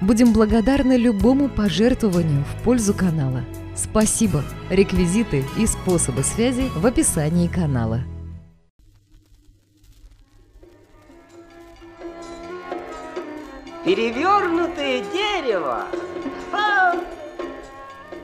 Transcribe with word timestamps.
Будем 0.00 0.32
благодарны 0.32 0.96
любому 0.96 1.50
пожертвованию 1.50 2.42
в 2.44 2.64
пользу 2.64 2.94
канала. 2.94 3.44
Спасибо! 3.76 4.42
Реквизиты 4.70 5.44
и 5.58 5.66
способы 5.66 6.22
связи 6.22 6.70
в 6.74 6.86
описании 6.86 7.48
канала. 7.48 8.00
Перевернутое 13.84 15.04
дерево! 15.12 15.86
Ха! 16.50 16.94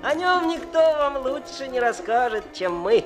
О 0.03 0.15
нем 0.15 0.49
никто 0.49 0.79
вам 0.79 1.19
лучше 1.19 1.69
не 1.69 1.79
расскажет, 1.79 2.55
чем 2.55 2.75
мы. 2.75 3.05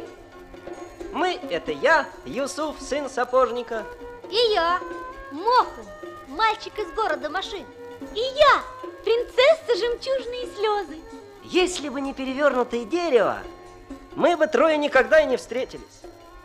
Мы— 1.12 1.40
это 1.50 1.72
я, 1.72 2.06
Юсуф, 2.24 2.76
сын 2.80 3.10
сапожника. 3.10 3.84
И 4.30 4.52
я, 4.54 4.78
Моху, 5.32 5.84
мальчик 6.28 6.78
из 6.78 6.92
города 6.92 7.28
машин. 7.30 7.64
И 8.00 8.20
я, 8.20 8.62
принцесса 9.04 9.76
жемчужные 9.76 10.46
слезы. 10.56 11.00
Если 11.44 11.88
бы 11.88 12.00
не 12.00 12.14
перевернутое 12.14 12.84
дерево, 12.84 13.38
мы 14.14 14.36
бы 14.36 14.46
трое 14.46 14.76
никогда 14.76 15.20
и 15.20 15.26
не 15.26 15.36
встретились. 15.36 16.02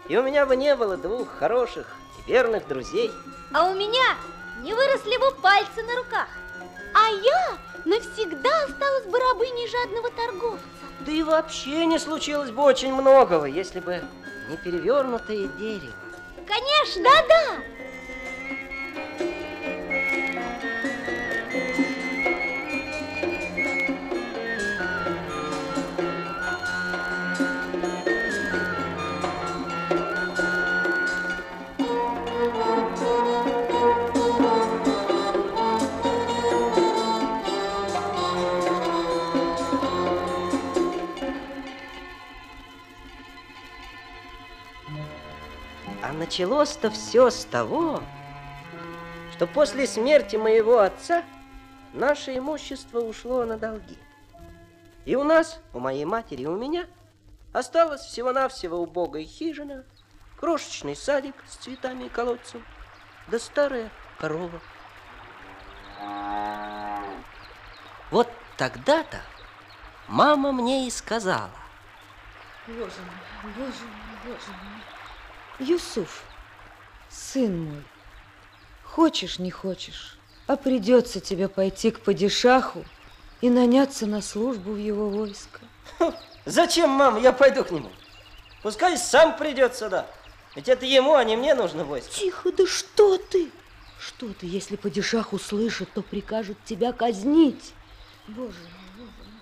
И 0.08 0.18
у 0.18 0.24
меня 0.24 0.46
бы 0.46 0.56
не 0.56 0.76
было 0.76 0.98
двух 0.98 1.30
хороших 1.38 1.88
и 2.20 2.32
верных 2.32 2.68
друзей. 2.68 3.12
А 3.54 3.70
у 3.70 3.74
меня 3.74 4.18
не 4.62 4.74
выросли 4.74 5.18
бы 5.18 5.32
пальцы 5.42 5.84
на 5.84 5.96
руках. 5.96 6.28
А 6.94 7.10
я 7.10 7.58
навсегда 7.86 8.64
осталась 8.64 9.06
бы 9.06 9.20
рабыней 9.20 9.68
жадного 9.68 10.10
торговца. 10.12 10.64
Да 11.02 11.12
и 11.12 11.24
вообще 11.24 11.86
не 11.86 12.00
случилось 12.00 12.52
бы 12.52 12.64
очень 12.64 12.94
многого, 12.94 13.46
если 13.46 13.80
бы 13.80 14.02
не 14.50 14.58
перевернутое 14.58 15.48
дерево. 15.48 15.94
Конечно! 16.48 17.04
Да-да! 17.04 17.75
Началось-то 46.26 46.90
все 46.90 47.30
с 47.30 47.46
того, 47.46 48.02
что 49.32 49.46
после 49.46 49.86
смерти 49.86 50.38
моего 50.38 50.80
отца 50.80 51.24
наше 51.94 52.36
имущество 52.36 53.00
ушло 53.00 53.46
на 53.46 53.60
долги. 53.60 53.98
И 55.06 55.16
у 55.16 55.24
нас, 55.24 55.62
у 55.72 55.80
моей 55.80 56.04
матери 56.04 56.42
и 56.42 56.48
у 56.48 56.58
меня, 56.58 56.88
осталось 57.54 58.02
всего-навсего 58.02 58.78
убогая 58.78 59.24
хижина, 59.24 59.86
крошечный 60.40 60.96
садик 60.96 61.36
с 61.48 61.58
цветами 61.58 62.06
и 62.06 62.10
колодцем, 62.10 62.66
да 63.28 63.38
старая 63.38 63.92
корова. 64.20 64.60
Вот 68.10 68.30
тогда-то 68.58 69.22
мама 70.08 70.52
мне 70.52 70.88
и 70.88 70.90
сказала, 70.90 71.52
Боже 72.66 72.80
мой, 72.80 73.54
боже 73.54 73.84
мой, 73.84 74.18
боже 74.26 74.52
мой. 74.64 74.75
Юсуф, 75.60 76.24
сын 77.10 77.66
мой, 77.66 77.84
хочешь, 78.84 79.40
не 79.40 79.52
хочешь, 79.52 80.18
а 80.48 80.58
придется 80.58 81.22
тебе 81.22 81.48
пойти 81.48 81.92
к 81.92 82.02
падишаху 82.02 82.84
и 83.40 83.50
наняться 83.50 84.06
на 84.06 84.22
службу 84.22 84.74
в 84.74 84.78
его 84.78 85.10
войско. 85.10 85.62
Зачем, 86.46 86.90
мам, 86.90 87.22
я 87.22 87.32
пойду 87.32 87.64
к 87.64 87.72
нему? 87.72 87.90
Пускай 88.64 88.98
сам 88.98 89.38
придет 89.38 89.76
сюда. 89.78 90.08
Ведь 90.56 90.68
это 90.68 90.86
ему, 90.86 91.16
а 91.16 91.24
не 91.24 91.38
мне 91.38 91.56
нужно 91.56 91.86
войско. 91.86 92.12
Тихо, 92.12 92.52
да 92.52 92.68
что 92.68 93.18
ты? 93.18 93.50
Что 93.98 94.34
ты, 94.34 94.48
если 94.48 94.76
падишах 94.76 95.32
услышит, 95.32 95.90
то 95.94 96.02
прикажет 96.02 96.58
тебя 96.66 96.92
казнить. 96.92 97.74
Боже 98.28 98.60
мой, 98.60 99.08
боже 99.08 99.30
мой. 99.32 99.42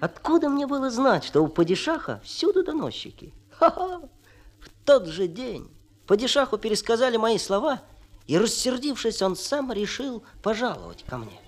Откуда 0.00 0.48
мне 0.48 0.66
было 0.66 0.90
знать, 0.90 1.24
что 1.24 1.42
у 1.42 1.48
падишаха 1.48 2.20
всюду 2.24 2.64
доносчики? 2.64 3.32
Ха-ха! 3.58 4.02
В 4.60 4.68
тот 4.84 5.06
же 5.06 5.26
день 5.26 5.70
падишаху 6.06 6.58
пересказали 6.58 7.16
мои 7.16 7.38
слова, 7.38 7.82
и, 8.26 8.38
рассердившись, 8.38 9.22
он 9.22 9.36
сам 9.36 9.72
решил 9.72 10.24
пожаловать 10.42 11.04
ко 11.04 11.18
мне. 11.18 11.40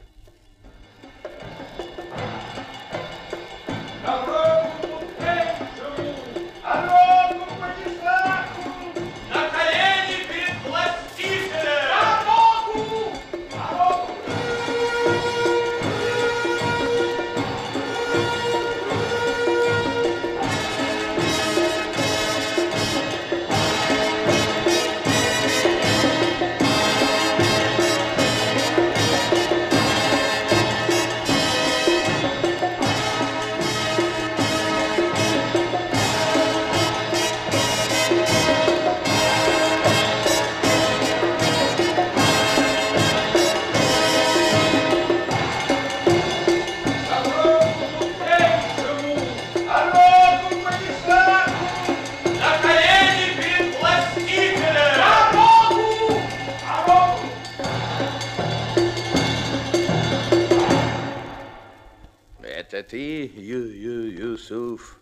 Ты, 62.88 63.26
Ю 63.26 63.70
-ю 63.70 64.32
Юсуф? 64.32 64.98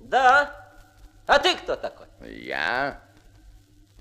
Да? 0.00 0.54
А 1.26 1.38
ты 1.38 1.56
кто 1.56 1.74
такой? 1.76 2.06
Я? 2.20 3.00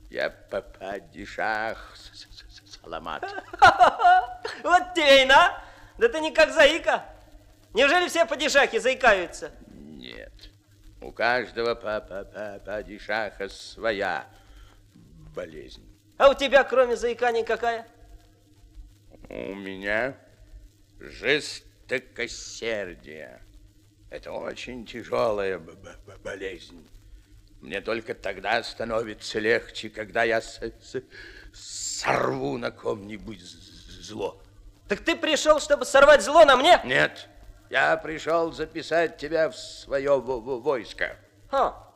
Я 0.09 0.29
Пападишах 0.29 1.95
Саламат. 2.66 3.23
Вот 4.63 4.94
тебе 4.94 5.23
и 5.23 5.25
на! 5.25 5.63
Да 5.97 6.09
ты 6.09 6.19
не 6.19 6.31
как 6.31 6.51
заика. 6.51 7.06
Неужели 7.74 8.07
все 8.07 8.25
падишахи 8.25 8.80
заикаются? 8.80 9.51
Нет. 9.68 10.33
У 11.01 11.12
каждого 11.12 11.75
папа 11.75 12.25
Пападишаха 12.25 13.47
своя 13.50 14.27
болезнь. 15.33 15.83
А 16.18 16.30
у 16.30 16.33
тебя, 16.33 16.63
кроме 16.63 16.95
заикания, 16.95 17.44
какая? 17.44 17.88
У 19.30 19.56
меня 19.56 20.15
жестокосердие. 21.89 23.41
Это 24.09 24.31
очень 24.31 24.85
тяжелая 24.85 25.57
б- 25.59 25.74
б- 25.74 26.18
болезнь. 26.24 26.88
Мне 27.62 27.81
только 27.81 28.13
тогда 28.13 28.62
становится 28.63 29.39
легче, 29.39 29.89
когда 29.89 30.24
я 30.24 30.41
с- 30.41 30.59
с- 30.59 31.01
сорву 31.53 32.57
на 32.57 32.71
ком-нибудь 32.71 33.41
зло. 33.41 34.41
Так 34.88 35.00
ты 35.00 35.15
пришел, 35.15 35.59
чтобы 35.59 35.85
сорвать 35.85 36.21
зло 36.21 36.45
на 36.45 36.57
мне? 36.57 36.80
Нет, 36.83 37.27
я 37.69 37.95
пришел 37.97 38.51
записать 38.51 39.18
тебя 39.18 39.50
в 39.50 39.56
свое 39.57 40.19
во- 40.19 40.39
во- 40.41 40.59
войско. 40.59 41.18
Ха. 41.50 41.89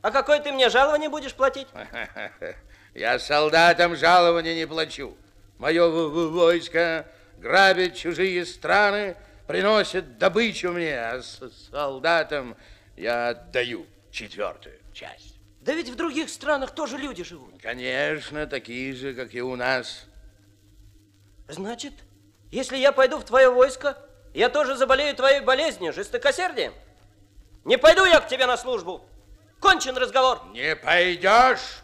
А 0.00 0.10
какое 0.10 0.40
ты 0.40 0.52
мне 0.52 0.68
жалование 0.70 1.08
будешь 1.08 1.34
платить? 1.34 1.68
Я 2.94 3.18
солдатам 3.18 3.96
жалования 3.96 4.54
не 4.54 4.66
плачу. 4.66 5.16
Мое 5.58 5.86
в- 5.88 6.10
в- 6.10 6.32
войско 6.32 7.06
грабит 7.42 7.96
чужие 7.96 8.46
страны, 8.46 9.16
приносят 9.46 10.16
добычу 10.16 10.70
мне, 10.70 10.98
а 10.98 11.20
с 11.20 11.40
солдатам 11.70 12.56
я 12.96 13.30
отдаю 13.30 13.84
четвертую 14.10 14.78
часть. 14.94 15.40
Да 15.60 15.74
ведь 15.74 15.88
в 15.88 15.96
других 15.96 16.30
странах 16.30 16.74
тоже 16.74 16.96
люди 16.96 17.24
живут. 17.24 17.60
Конечно, 17.60 18.46
такие 18.46 18.94
же, 18.94 19.12
как 19.14 19.34
и 19.34 19.42
у 19.42 19.56
нас. 19.56 20.06
Значит, 21.48 21.92
если 22.50 22.76
я 22.76 22.92
пойду 22.92 23.18
в 23.18 23.24
твое 23.24 23.50
войско, 23.50 23.98
я 24.34 24.48
тоже 24.48 24.76
заболею 24.76 25.14
твоей 25.14 25.40
болезнью, 25.40 25.92
жестокосердием? 25.92 26.72
Не 27.64 27.76
пойду 27.76 28.04
я 28.04 28.20
к 28.20 28.28
тебе 28.28 28.46
на 28.46 28.56
службу. 28.56 29.04
Кончен 29.60 29.96
разговор. 29.96 30.40
Не 30.52 30.74
пойдешь? 30.74 31.82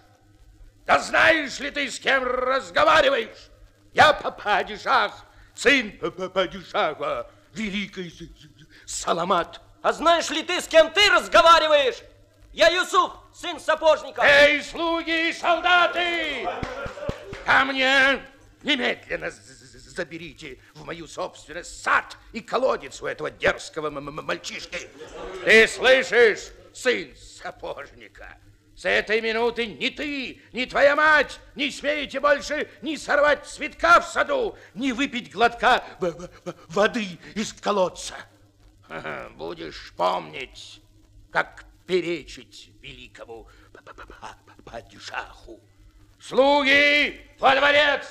Да 0.86 0.98
знаешь 1.00 1.58
ли 1.60 1.70
ты, 1.70 1.90
с 1.90 2.00
кем 2.00 2.24
разговариваешь? 2.24 3.50
Я 3.92 4.12
падишах, 4.12 5.24
сын 5.58 5.92
падишаха, 6.34 7.30
великий 7.52 8.12
Саламат. 8.86 9.60
А 9.82 9.92
знаешь 9.92 10.30
ли 10.30 10.42
ты, 10.42 10.60
с 10.60 10.68
кем 10.68 10.90
ты 10.92 11.10
разговариваешь? 11.10 12.02
Я 12.52 12.68
Юсуф, 12.68 13.12
сын 13.34 13.58
сапожника. 13.60 14.22
Эй, 14.22 14.62
слуги 14.62 15.30
и 15.30 15.32
солдаты! 15.32 16.48
Ко 17.44 17.64
мне 17.64 18.22
немедленно 18.62 19.30
заберите 19.30 20.58
в 20.74 20.84
мою 20.84 21.06
собственность 21.06 21.82
сад 21.82 22.16
и 22.32 22.40
колодец 22.40 23.02
у 23.02 23.06
этого 23.06 23.30
дерзкого 23.30 23.90
мальчишки. 23.90 24.88
Ты 25.44 25.66
слышишь, 25.66 26.50
сын 26.72 27.14
сапожника? 27.16 28.38
С 28.78 28.84
этой 28.84 29.20
минуты 29.20 29.66
ни 29.66 29.88
ты, 29.88 30.40
ни 30.52 30.64
твоя 30.64 30.94
мать 30.94 31.40
не 31.56 31.68
смеете 31.68 32.20
больше 32.20 32.70
ни 32.80 32.94
сорвать 32.94 33.44
цветка 33.44 34.00
в 34.00 34.06
саду, 34.06 34.56
ни 34.74 34.92
выпить 34.92 35.32
глотка 35.32 35.82
воды 36.68 37.18
из 37.34 37.52
колодца. 37.54 38.14
Будешь 39.32 39.92
помнить, 39.96 40.80
как 41.32 41.64
перечить 41.88 42.70
великому 42.80 43.48
падишаху. 44.64 45.58
Слуги 46.20 47.20
во 47.40 47.56
дворец! 47.56 48.06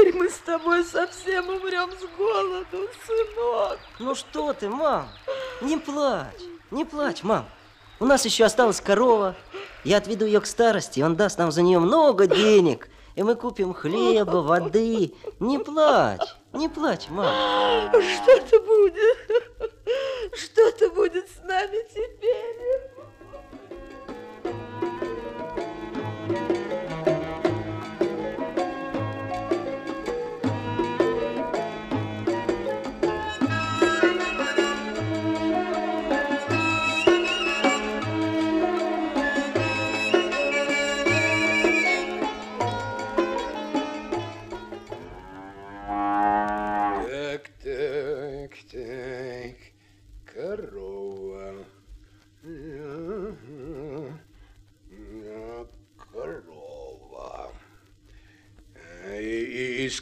Теперь 0.00 0.14
мы 0.14 0.28
с 0.28 0.38
тобой 0.38 0.84
совсем 0.84 1.48
умрем 1.48 1.90
с 1.92 2.16
голоду, 2.16 2.88
сынок. 3.06 3.78
Ну 3.98 4.14
что 4.14 4.52
ты, 4.52 4.68
мам? 4.68 5.08
Не 5.60 5.76
плачь, 5.76 6.40
не 6.70 6.84
плачь, 6.84 7.22
мам. 7.22 7.46
У 7.98 8.06
нас 8.06 8.24
еще 8.24 8.44
осталась 8.44 8.80
корова. 8.80 9.36
Я 9.84 9.98
отведу 9.98 10.24
ее 10.24 10.40
к 10.40 10.46
старости, 10.46 11.00
он 11.00 11.16
даст 11.16 11.38
нам 11.38 11.52
за 11.52 11.62
нее 11.62 11.78
много 11.78 12.26
денег. 12.26 12.88
И 13.16 13.22
мы 13.22 13.34
купим 13.34 13.74
хлеба, 13.74 14.36
воды. 14.36 15.12
Не 15.40 15.58
плачь, 15.58 16.36
не 16.52 16.68
плачь, 16.68 17.08
мам. 17.10 17.90
Что-то 17.90 18.60
будет. 18.60 19.18
Что-то 20.32 20.90
будет 20.90 21.26
с 21.28 21.42
нами 21.44 21.84
теперь. 21.92 22.89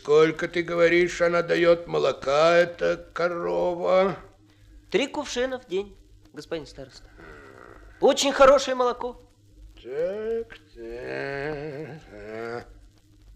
Сколько, 0.03 0.47
ты 0.49 0.63
говоришь, 0.63 1.21
она 1.21 1.43
дает 1.43 1.87
молока, 1.89 2.55
эта 2.57 2.97
корова? 3.13 4.17
Три 4.91 5.07
кувшина 5.09 5.59
в 5.59 5.67
день, 5.67 5.97
господин 6.33 6.67
староста. 6.67 7.09
Очень 8.01 8.33
хорошее 8.33 8.77
молоко. 8.77 9.21
Так, 9.75 10.59
так. 10.75 12.01
а, 12.13 12.65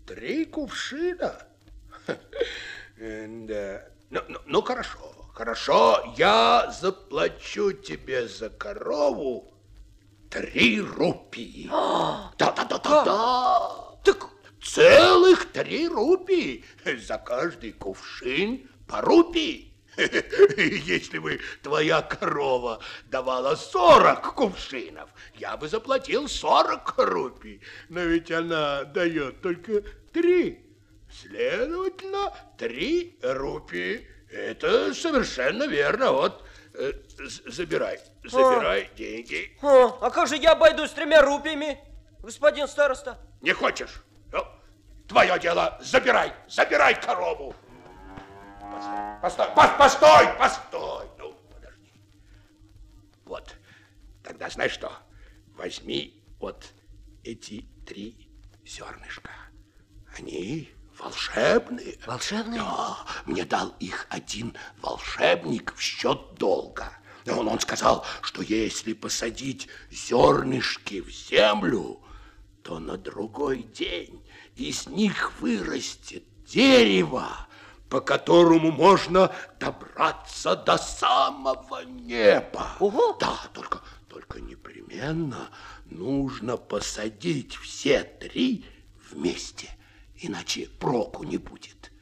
Три 0.06 0.44
кувшина? 0.44 1.34
Э, 2.98 3.26
Да. 3.48 3.88
Ну, 4.10 4.20
ну, 4.28 4.38
ну, 4.46 4.62
хорошо, 4.62 4.98
хорошо. 5.34 6.14
Я 6.16 6.70
заплачу 6.80 7.72
тебе 7.72 8.28
за 8.28 8.50
корову 8.50 9.52
три 10.30 10.80
рупии. 10.80 11.68
Да, 12.38 12.52
да, 12.52 12.64
да, 12.64 12.78
да, 12.78 13.04
да. 13.04 13.70
Так 14.04 14.28
целых 14.62 15.52
три 15.52 15.88
рупии 15.88 16.64
за 16.84 17.18
каждый 17.18 17.72
кувшин 17.72 18.68
по 18.86 19.00
рупии. 19.00 19.72
Если 19.96 21.18
бы 21.18 21.40
твоя 21.62 22.00
корова 22.00 22.80
давала 23.06 23.54
40 23.56 24.34
кувшинов, 24.34 25.10
я 25.34 25.56
бы 25.56 25.68
заплатил 25.68 26.28
40 26.28 26.94
рупий. 26.98 27.60
Но 27.90 28.00
ведь 28.00 28.30
она 28.30 28.84
дает 28.84 29.42
только 29.42 29.82
три. 30.12 30.64
Следовательно, 31.10 32.32
три 32.56 33.18
рупии. 33.22 34.08
Это 34.30 34.94
совершенно 34.94 35.64
верно. 35.64 36.12
Вот, 36.12 36.42
э, 36.72 36.92
забирай, 37.46 38.00
забирай 38.24 38.90
деньги. 38.96 39.54
А, 39.60 39.88
а 40.00 40.10
как 40.10 40.26
же 40.26 40.36
я 40.36 40.52
обойдусь 40.52 40.88
с 40.88 40.94
тремя 40.94 41.20
рупиями, 41.20 41.78
господин 42.22 42.66
староста? 42.66 43.18
Не 43.42 43.52
хочешь? 43.52 44.02
Твое 45.08 45.38
дело, 45.38 45.78
забирай, 45.82 46.32
забирай 46.48 47.00
корову. 47.00 47.54
Постой, 49.20 49.46
постой, 49.46 49.46
пос- 49.54 49.78
постой, 49.78 50.26
постой. 50.38 51.06
Ну, 51.18 51.34
подожди. 51.52 51.92
Вот, 53.24 53.54
тогда 54.22 54.48
знаешь 54.48 54.72
что? 54.72 54.92
Возьми 55.54 56.22
вот 56.40 56.72
эти 57.24 57.66
три 57.86 58.28
зернышка. 58.64 59.30
Они 60.16 60.70
волшебные. 60.98 61.98
Волшебные? 62.06 62.60
Да, 62.60 62.98
мне 63.26 63.44
дал 63.44 63.74
их 63.80 64.06
один 64.08 64.56
волшебник 64.80 65.74
в 65.74 65.80
счет 65.80 66.34
долга. 66.34 66.92
Он, 67.28 67.48
он 67.48 67.60
сказал, 67.60 68.04
что 68.20 68.42
если 68.42 68.94
посадить 68.94 69.68
зернышки 69.90 71.00
в 71.00 71.08
землю, 71.10 72.00
то 72.62 72.78
на 72.78 72.96
другой 72.96 73.62
день 73.62 74.24
из 74.68 74.86
них 74.86 75.32
вырастет 75.40 76.24
дерево, 76.46 77.28
по 77.88 78.00
которому 78.00 78.70
можно 78.70 79.34
добраться 79.58 80.56
до 80.56 80.78
самого 80.78 81.84
неба. 81.84 82.68
Ого! 82.80 83.16
Да, 83.18 83.38
только, 83.52 83.80
только 84.08 84.40
непременно 84.40 85.50
нужно 85.86 86.56
посадить 86.56 87.56
все 87.56 88.04
три 88.04 88.64
вместе, 89.10 89.68
иначе 90.16 90.68
проку 90.78 91.24
не 91.24 91.38
будет. 91.38 91.92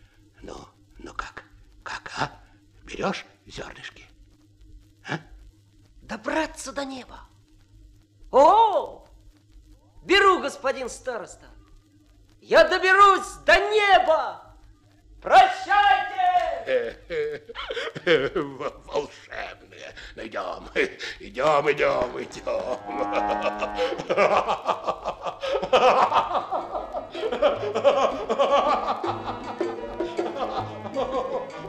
Ну, 0.43 0.57
ну 0.99 1.12
как, 1.14 1.45
как, 1.83 2.12
а? 2.17 2.31
Берешь 2.85 3.26
зернышки? 3.47 4.07
А? 5.09 5.19
Добраться 6.02 6.73
до 6.73 6.85
неба. 6.85 7.21
О, 8.31 9.07
беру, 10.05 10.40
господин 10.40 10.88
староста. 10.88 11.50
Я 12.40 12.64
доберусь 12.64 13.35
до 13.44 13.56
неба. 13.70 14.42
Прощайте! 15.20 16.20
волшебные. 18.87 19.94
Идем, 20.16 20.68
идем, 20.75 21.70
идем, 21.70 22.18
идем. 22.23 22.78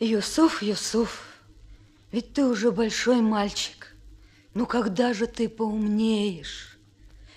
Юсуф, 0.04 0.62
Юсуф, 0.62 1.23
ведь 2.11 2.32
ты 2.32 2.44
уже 2.44 2.73
большой 2.73 3.21
мальчик. 3.21 3.94
Ну 4.52 4.66
когда 4.66 5.14
же 5.14 5.28
ты 5.28 5.49
поумнеешь? 5.49 6.76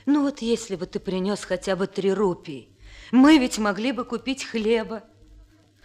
Ну 0.07 0.23
вот 0.23 0.39
если 0.39 0.75
бы 0.75 0.87
ты 0.87 0.99
принес 0.99 1.45
хотя 1.45 1.75
бы 1.75 1.85
три 1.85 2.11
рупии, 2.11 2.67
мы 3.11 3.37
ведь 3.37 3.59
могли 3.59 3.91
бы 3.91 4.03
купить 4.03 4.43
хлеба. 4.43 5.03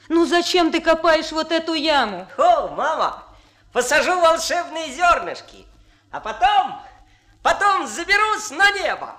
Ну 0.08 0.24
зачем 0.24 0.72
ты 0.72 0.80
копаешь 0.80 1.32
вот 1.32 1.52
эту 1.52 1.74
яму? 1.74 2.26
О, 2.38 2.68
мама, 2.68 3.24
посажу 3.74 4.18
волшебные 4.18 4.90
зернышки, 4.90 5.66
а 6.10 6.18
потом, 6.20 6.80
потом 7.42 7.86
заберусь 7.86 8.50
на 8.52 8.70
небо. 8.72 9.16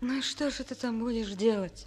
Ну 0.00 0.14
и 0.14 0.22
что 0.22 0.50
же 0.50 0.64
ты 0.64 0.74
там 0.74 0.98
будешь 0.98 1.30
делать? 1.30 1.86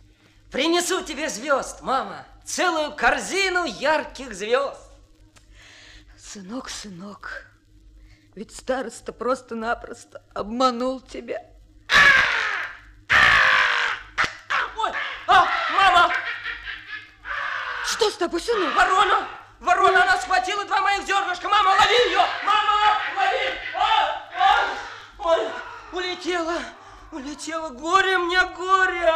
Принесу 0.49 1.01
тебе 1.03 1.27
звезд, 1.27 1.81
мама, 1.81 2.25
целую 2.45 2.95
корзину 2.95 3.65
ярких 3.65 4.33
звезд. 4.33 4.79
Сынок, 6.17 6.69
сынок, 6.69 7.45
ведь 8.35 8.55
староста 8.55 9.13
просто-напросто 9.13 10.23
обманул 10.33 10.99
тебя. 11.01 11.41
Ой, 14.77 14.91
а, 15.27 15.47
мама, 15.71 16.13
Что 17.85 18.09
с 18.09 18.15
тобой, 18.15 18.41
сынок? 18.41 18.73
ворона, 18.75 19.27
ворона, 19.59 20.03
она 20.03 20.17
схватила 20.17 20.65
два 20.65 20.81
моих 20.81 21.05
зернышка. 21.05 21.47
Мама, 21.47 21.69
лови 21.69 22.09
ее, 22.09 22.21
мама, 22.43 22.97
лови. 23.15 23.59
А, 23.75 24.69
ой, 25.19 25.47
улетела, 25.91 26.57
улетела, 27.11 27.69
горе 27.69 28.17
мне, 28.17 28.43
горе. 28.57 29.13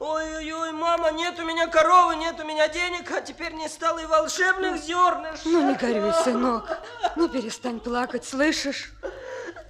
Ой-ой-ой, 0.00 0.72
мама, 0.72 1.12
нет 1.12 1.38
у 1.38 1.44
меня 1.44 1.66
коровы, 1.66 2.16
нет 2.16 2.40
у 2.40 2.44
меня 2.44 2.68
денег, 2.68 3.10
а 3.10 3.20
теперь 3.20 3.52
не 3.52 3.68
стало 3.68 3.98
и 3.98 4.06
волшебных 4.06 4.82
зернышек. 4.82 5.44
Ну 5.44 5.70
не 5.70 5.76
горюй, 5.76 6.14
сынок. 6.24 6.80
Ну 7.16 7.28
перестань 7.28 7.80
плакать, 7.80 8.24
слышишь? 8.24 8.92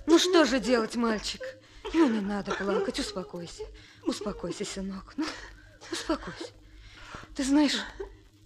Ну 0.06 0.20
что 0.20 0.44
же 0.44 0.60
делать, 0.60 0.94
мальчик? 0.94 1.42
Ну 1.92 2.08
не 2.08 2.20
надо 2.20 2.52
плакать, 2.52 3.00
успокойся. 3.00 3.64
Успокойся, 4.06 4.64
сынок. 4.64 5.14
Ну, 5.16 5.26
успокойся. 5.90 6.52
Ты 7.34 7.42
знаешь, 7.42 7.80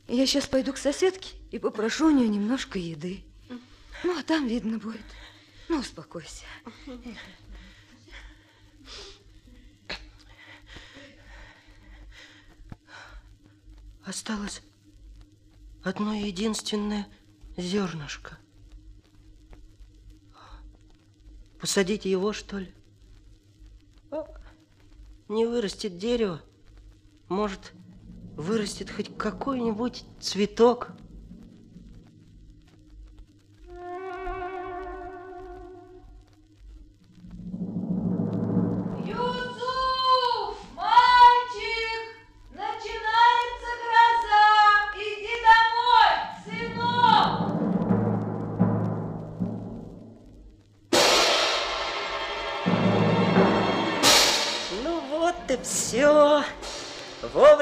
я 0.09 0.27
сейчас 0.27 0.47
пойду 0.47 0.73
к 0.73 0.79
соседке 0.79 1.37
и 1.51 1.59
попрошу 1.59 2.07
у 2.07 2.11
нее 2.11 2.29
немножко 2.29 2.79
еды. 2.79 3.25
Ну, 4.03 4.19
а 4.19 4.23
там 4.23 4.47
видно 4.47 4.79
будет. 4.79 5.05
Ну, 5.69 5.81
успокойся. 5.81 6.45
Осталось 14.05 14.63
одно 15.83 16.15
единственное 16.15 17.07
зернышко. 17.57 18.39
Посадить 21.59 22.05
его, 22.05 22.35
что 22.35 22.59
ли? 22.59 22.75
Не 25.29 25.47
вырастет 25.47 25.97
дерево. 25.97 26.43
Может, 27.31 27.73
вырастет 28.37 28.91
хоть 28.91 29.17
какой-нибудь 29.17 30.05
цветок. 30.21 30.91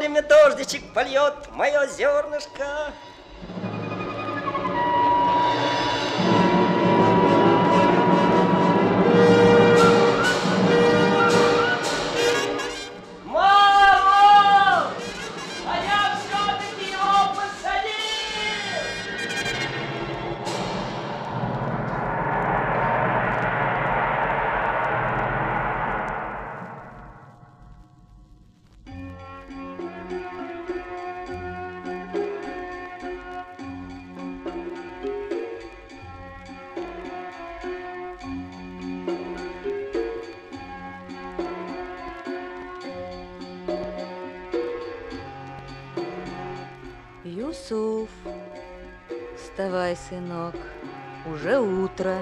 Вовремя 0.03 0.23
дождичек 0.23 0.83
польет 0.93 1.33
мое 1.53 1.87
зернышко. 1.87 2.93
Вставай, 49.93 49.97
сынок, 49.97 50.55
уже 51.27 51.61
утро. 51.61 52.19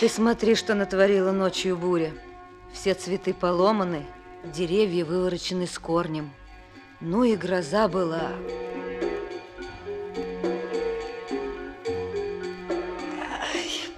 Ты 0.00 0.08
смотри, 0.08 0.54
что 0.54 0.74
натворила 0.74 1.32
ночью 1.32 1.76
буря. 1.76 2.12
Все 2.72 2.94
цветы 2.94 3.32
поломаны, 3.32 4.06
деревья 4.44 5.04
выворочены 5.04 5.66
с 5.66 5.78
корнем. 5.78 6.32
Ну 7.00 7.24
и 7.24 7.36
гроза 7.36 7.88
была. 7.88 8.32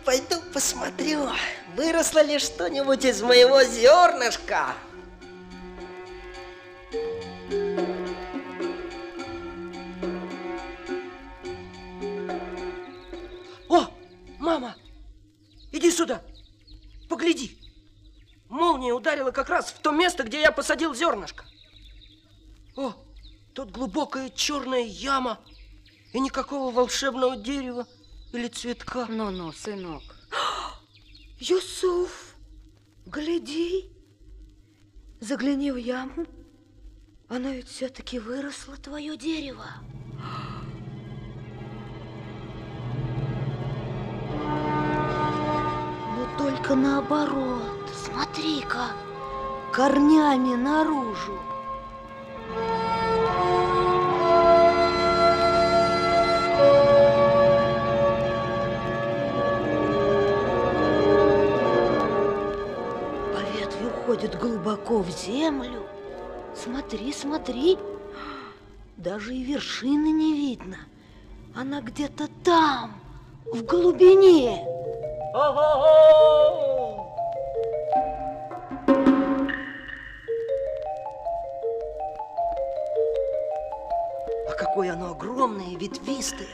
Пойду 0.04 0.36
посмотрю, 0.54 1.28
выросло 1.76 2.22
ли 2.22 2.38
что-нибудь 2.38 3.04
из 3.04 3.20
моего 3.22 3.62
зернышка. 3.62 4.74
Посадил 20.68 20.94
зернышко. 20.94 21.46
О, 22.76 22.92
тут 23.54 23.70
глубокая 23.70 24.28
черная 24.28 24.84
яма 24.84 25.40
и 26.12 26.20
никакого 26.20 26.70
волшебного 26.70 27.38
дерева 27.38 27.86
или 28.34 28.48
цветка. 28.48 29.06
Ну-ну, 29.08 29.50
сынок. 29.52 30.02
Юсуф, 31.38 32.34
гляди. 33.06 33.90
Загляни 35.20 35.72
в 35.72 35.76
яму. 35.76 36.26
Оно 37.30 37.48
ведь 37.48 37.68
все-таки 37.68 38.18
выросло, 38.18 38.76
твое 38.76 39.16
дерево. 39.16 39.64
Но 46.14 46.36
только 46.36 46.74
наоборот. 46.74 47.88
Смотри-ка, 48.04 49.07
корнями 49.78 50.56
наружу. 50.56 51.38
По 63.32 63.38
ветви 63.56 63.86
уходит 63.86 64.36
глубоко 64.40 64.98
в 64.98 65.10
землю. 65.10 65.84
Смотри, 66.56 67.12
смотри, 67.12 67.78
даже 68.96 69.32
и 69.32 69.44
вершины 69.44 70.10
не 70.10 70.32
видно. 70.32 70.78
Она 71.54 71.80
где-то 71.82 72.26
там, 72.42 73.00
в 73.44 73.62
глубине. 73.62 74.60
Ого! 75.34 76.67
Какое 84.78 84.92
оно 84.92 85.10
огромное 85.10 85.76
ветвистое. 85.76 86.46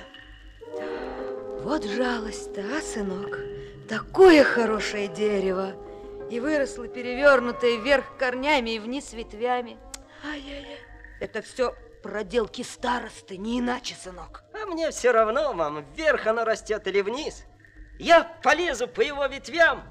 Вот 1.61 1.85
жалость-то, 1.85 2.63
а, 2.63 2.81
сынок? 2.81 3.39
Такое 3.87 4.45
хорошее 4.45 5.09
дерево. 5.09 5.75
И 6.31 6.41
выросло 6.41 6.89
перевернутое 6.89 7.77
вверх 7.77 8.17
корнями 8.19 8.71
и 8.71 8.79
вниз 8.79 9.13
ветвями. 9.13 9.77
Ай-яй-яй. 10.27 10.79
Это 11.21 11.43
все 11.43 11.75
проделки 12.03 12.63
старосты, 12.63 13.37
не 13.37 13.61
иначе, 13.61 13.95
сынок. 13.95 14.45
А 14.55 14.65
мне 14.65 14.91
все 14.91 15.11
равно, 15.11 15.53
мам, 15.53 15.85
вверх 15.95 16.27
оно 16.27 16.45
растет 16.45 16.87
или 16.87 17.03
вниз. 17.03 17.45
Я 17.99 18.25
полезу 18.43 18.89
по 18.89 19.03
его 19.03 19.27
ветвям 19.27 19.83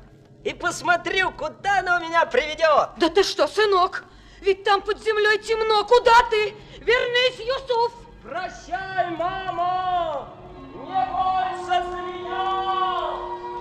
и 0.43 0.55
посмотрю, 0.55 1.29
куда 1.33 1.81
оно 1.81 1.99
меня 1.99 2.25
приведет. 2.25 2.97
Да 2.97 3.09
ты 3.13 3.21
что, 3.21 3.47
сынок? 3.47 4.05
Ведь 4.41 4.63
там 4.63 4.81
под 4.81 5.03
землей 5.03 5.37
темно. 5.37 5.85
Куда 5.85 6.23
ты? 6.31 6.55
Вернись, 6.79 7.37
Юсуф! 7.37 8.02
Прощай, 8.23 9.11
мама! 9.17 10.29
Не 10.75 11.05
бойся 11.11 11.83
за 11.91 12.01
меня! 12.03 12.47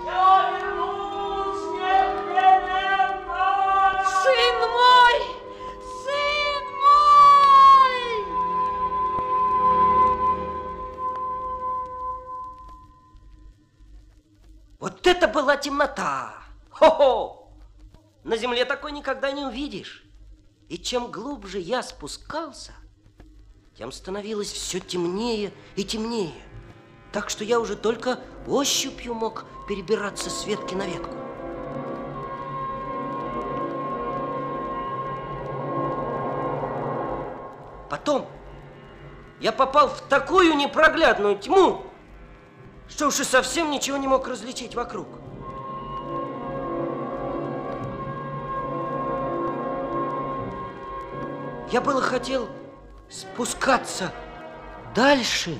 Я 0.04 0.50
вернусь 0.56 1.66
непременно! 1.74 3.02
Сын 4.22 4.56
мой! 4.70 5.16
Сын 6.04 6.64
мой! 6.80 8.02
Вот 14.78 15.04
это 15.08 15.26
была 15.26 15.56
темнота! 15.56 16.34
Хо-хо! 16.70 17.50
На 18.22 18.36
земле 18.36 18.64
такой 18.64 18.92
никогда 18.92 19.32
не 19.32 19.44
увидишь. 19.44 20.04
И 20.68 20.78
чем 20.78 21.10
глубже 21.10 21.58
я 21.58 21.82
спускался, 21.82 22.72
тем 23.76 23.90
становилось 23.90 24.52
все 24.52 24.80
темнее 24.80 25.50
и 25.76 25.84
темнее. 25.84 26.34
Так 27.10 27.30
что 27.30 27.42
я 27.44 27.58
уже 27.58 27.74
только 27.74 28.20
ощупью 28.46 29.14
мог 29.14 29.46
перебираться 29.66 30.28
с 30.28 30.46
ветки 30.46 30.74
на 30.74 30.86
ветку. 30.86 31.14
Потом 37.88 38.26
я 39.40 39.52
попал 39.52 39.88
в 39.88 40.00
такую 40.02 40.54
непроглядную 40.54 41.38
тьму, 41.38 41.82
что 42.88 43.06
уж 43.06 43.20
и 43.20 43.24
совсем 43.24 43.70
ничего 43.70 43.96
не 43.96 44.06
мог 44.06 44.26
различить 44.28 44.74
вокруг. 44.74 45.08
Я 51.70 51.80
было 51.80 52.02
хотел 52.02 52.48
спускаться 53.12 54.10
дальше. 54.94 55.58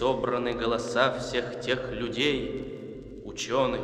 Собраны 0.00 0.54
голоса 0.54 1.12
всех 1.18 1.60
тех 1.60 1.92
людей, 1.92 3.20
ученых, 3.26 3.82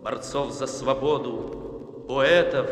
борцов 0.00 0.52
за 0.52 0.68
свободу, 0.68 2.04
поэтов, 2.08 2.70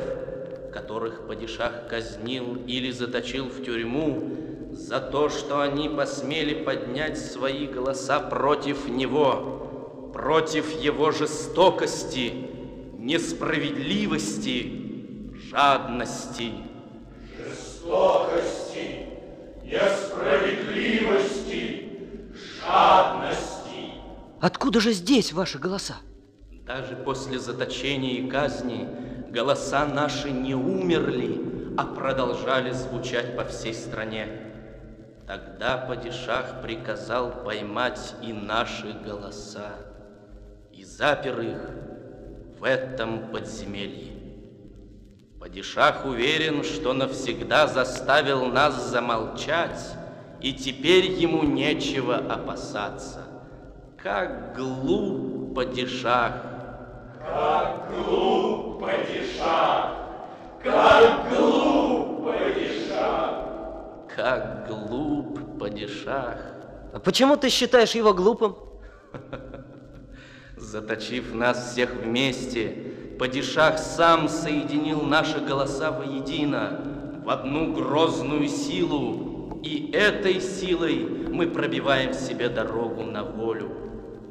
которых 0.73 1.27
падишах 1.27 1.89
казнил 1.89 2.55
или 2.69 2.93
заточил 2.93 3.47
в 3.47 3.65
тюрьму 3.65 4.37
за 4.71 5.01
то, 5.01 5.29
что 5.29 5.61
они 5.61 5.89
посмели 5.89 6.63
поднять 6.63 7.19
свои 7.19 7.67
голоса 7.67 8.21
против 8.21 8.89
него, 8.89 10.13
против 10.15 10.81
его 10.81 11.11
жестокости, 11.11 12.33
несправедливости, 12.97 15.33
жадности. 15.51 16.53
Жестокости, 17.37 19.09
несправедливости, 19.65 21.72
жадности. 22.67 23.93
Откуда 24.41 24.81
же 24.81 24.93
здесь 24.93 25.33
ваши 25.33 25.59
голоса? 25.59 25.97
Даже 26.67 26.97
после 26.97 27.39
заточения 27.39 28.21
и 28.21 28.29
казни 28.29 28.89
голоса 29.31 29.87
наши 29.87 30.31
не 30.31 30.55
умерли, 30.55 31.75
а 31.77 31.85
продолжали 31.85 32.71
звучать 32.73 33.37
по 33.37 33.45
всей 33.45 33.75
стране. 33.75 34.29
Тогда 35.27 35.79
падишах 35.79 36.61
приказал 36.63 37.31
поймать 37.45 38.15
и 38.23 38.33
наши 38.33 38.93
голоса, 38.93 39.71
и 40.73 40.85
запер 40.85 41.41
их 41.41 41.71
в 42.59 42.65
этом 42.65 43.31
подземелье. 43.31 44.13
Падишах 45.41 46.05
уверен, 46.05 46.63
что 46.63 46.93
навсегда 46.93 47.67
заставил 47.67 48.47
нас 48.47 48.91
замолчать, 48.91 49.97
и 50.43 50.53
теперь 50.53 51.13
ему 51.13 51.45
нечего 51.45 52.17
опасаться. 52.17 53.23
Как 53.97 54.57
глуп 54.57 55.55
падишах! 55.55 56.35
Как 57.25 57.89
глуп 57.95 58.81
падишах, 58.81 59.93
как 60.63 61.29
глуп 61.31 62.25
падишах. 62.25 63.35
Как 64.17 64.67
глуп 64.67 65.59
падишах! 65.61 66.39
А 66.93 66.99
почему 66.99 67.37
ты 67.37 67.49
считаешь 67.49 67.93
его 67.93 68.13
глупым? 68.13 68.57
Заточив 70.57 71.33
нас 71.33 71.73
всех 71.73 71.95
вместе, 71.95 73.15
падишах 73.19 73.79
сам 73.79 74.29
соединил 74.29 75.03
наши 75.03 75.39
голоса 75.39 75.93
воедино, 75.93 76.81
в 77.25 77.31
одну 77.31 77.73
грозную 77.73 78.49
силу, 78.49 79.32
и 79.63 79.91
этой 79.93 80.41
силой 80.41 81.07
мы 81.07 81.47
пробиваем 81.47 82.13
себе 82.13 82.49
дорогу 82.49 83.03
на 83.03 83.25
волю. 83.25 83.71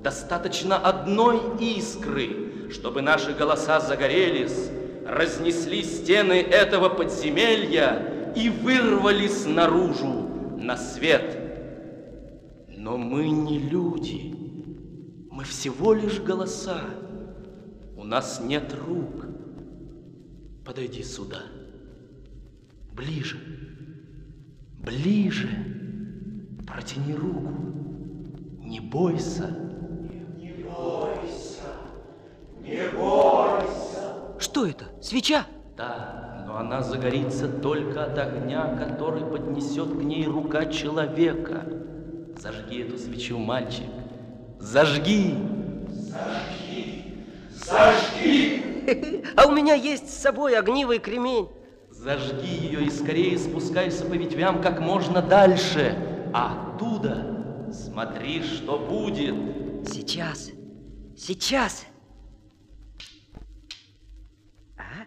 Достаточно 0.03 0.77
одной 0.77 1.39
искры, 1.59 2.69
чтобы 2.71 3.01
наши 3.01 3.33
голоса 3.33 3.79
загорелись, 3.79 4.69
разнесли 5.05 5.83
стены 5.83 6.41
этого 6.41 6.89
подземелья 6.89 8.33
и 8.35 8.49
вырвались 8.49 9.45
наружу, 9.45 10.27
на 10.57 10.77
свет. 10.77 11.37
Но 12.69 12.97
мы 12.97 13.29
не 13.29 13.59
люди, 13.59 14.33
мы 15.29 15.43
всего 15.43 15.93
лишь 15.93 16.19
голоса. 16.19 16.81
У 17.95 18.03
нас 18.03 18.41
нет 18.43 18.73
рук. 18.85 19.27
Подойди 20.65 21.03
сюда, 21.03 21.41
ближе, 22.93 23.37
Ближе. 24.83 25.49
Протяни 26.65 27.13
руку. 27.13 27.53
Не 28.63 28.79
бойся. 28.79 29.55
Что 34.39 34.65
это? 34.65 34.85
Свеча? 35.01 35.45
Да, 35.77 36.45
но 36.47 36.57
она 36.57 36.81
загорится 36.81 37.47
только 37.47 38.05
от 38.05 38.17
огня, 38.17 38.75
который 38.75 39.23
поднесет 39.23 39.89
к 39.91 40.01
ней 40.01 40.25
рука 40.25 40.65
человека. 40.65 41.63
Зажги 42.39 42.79
эту 42.79 42.97
свечу, 42.97 43.37
мальчик. 43.37 43.85
Зажги! 44.59 45.35
А 49.35 49.45
у 49.45 49.51
меня 49.51 49.75
есть 49.75 50.09
с 50.09 50.21
собой 50.21 50.57
огнивый 50.57 50.97
кремень. 50.97 51.47
Зажги 52.01 52.47
ее 52.47 52.85
и 52.85 52.89
скорее 52.89 53.37
спускайся 53.37 54.03
по 54.05 54.13
ветвям 54.13 54.59
как 54.59 54.79
можно 54.79 55.21
дальше. 55.21 55.95
А 56.33 56.73
оттуда 56.73 57.69
смотри, 57.71 58.41
что 58.41 58.79
будет. 58.79 59.35
Сейчас. 59.87 60.49
Сейчас. 61.15 61.85
А? 64.79 65.05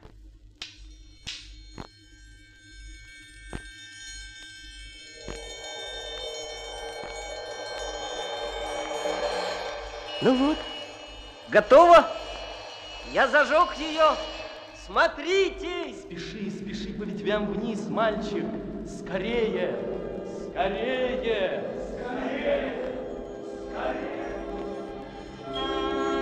Ну 10.22 10.36
вот, 10.36 10.58
готово. 11.48 12.08
Я 13.12 13.26
зажег 13.26 13.74
ее. 13.80 14.14
Смотрите. 14.86 15.94
Спеши, 15.94 16.50
спеши 16.50 16.92
по 16.92 17.04
ветвям 17.04 17.50
вниз, 17.50 17.88
мальчик. 17.88 18.44
Скорее, 18.86 19.78
скорее. 20.50 21.64
Мы 25.46 26.13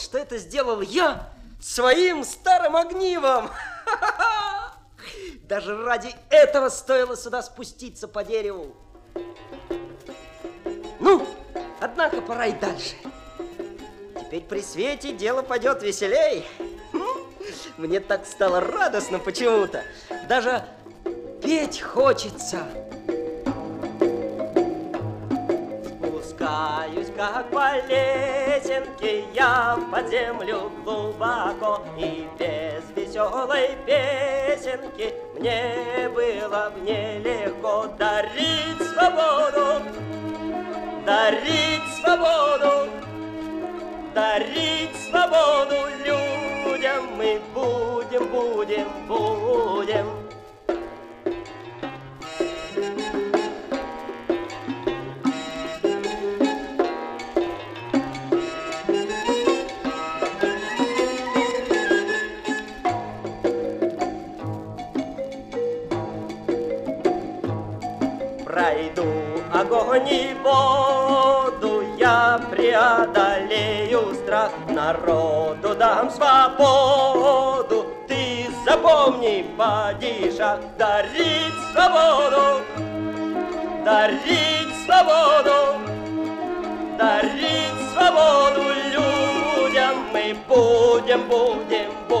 подумать, 0.00 0.02
что 0.02 0.18
это 0.18 0.38
сделал 0.38 0.80
я 0.80 1.28
своим 1.60 2.24
старым 2.24 2.76
огнивом. 2.76 3.50
Даже 5.44 5.76
ради 5.84 6.14
этого 6.30 6.68
стоило 6.68 7.16
сюда 7.16 7.42
спуститься 7.42 8.08
по 8.08 8.24
дереву. 8.24 8.74
Ну, 11.00 11.26
однако 11.80 12.20
пора 12.20 12.46
и 12.46 12.52
дальше. 12.52 12.94
Теперь 14.18 14.42
при 14.42 14.60
свете 14.60 15.12
дело 15.12 15.42
пойдет 15.42 15.82
веселей. 15.82 16.46
Мне 17.76 18.00
так 18.00 18.26
стало 18.26 18.60
радостно 18.60 19.18
почему-то. 19.18 19.82
Даже 20.28 20.64
петь 21.42 21.80
хочется. 21.80 22.66
Спускаюсь, 25.98 26.99
как 27.20 27.50
по 27.50 27.76
лесенке, 27.86 29.24
я 29.34 29.78
под 29.92 30.08
землю 30.08 30.72
глубоко. 30.82 31.84
И 31.98 32.26
без 32.38 32.82
веселой 32.96 33.76
песенки 33.84 35.12
мне 35.38 36.08
было 36.14 36.72
бы 36.74 36.80
нелегко 36.80 37.88
дарить 37.98 38.80
свободу, 38.94 39.82
дарить 41.04 41.82
свободу, 42.00 42.88
дарить 44.14 44.96
свободу 45.10 45.76
людям 46.02 47.04
мы 47.18 47.38
будем, 47.52 48.26
будем, 48.28 48.88
будем. 49.06 50.19
Огонь 69.70 70.08
и 70.08 70.36
воду, 70.42 71.82
я 71.96 72.40
преодолею 72.50 74.14
страх, 74.14 74.50
народу 74.68 75.74
дам 75.76 76.10
свободу. 76.10 77.86
Ты 78.08 78.48
запомни, 78.66 79.46
падиша, 79.56 80.58
дарить 80.76 81.54
свободу, 81.72 82.60
дарить 83.84 84.74
свободу, 84.84 85.78
дарить 86.98 87.80
свободу 87.92 88.62
людям 88.92 89.94
мы 90.12 90.36
будем, 90.48 91.28
будем, 91.28 91.90
будем. 92.08 92.19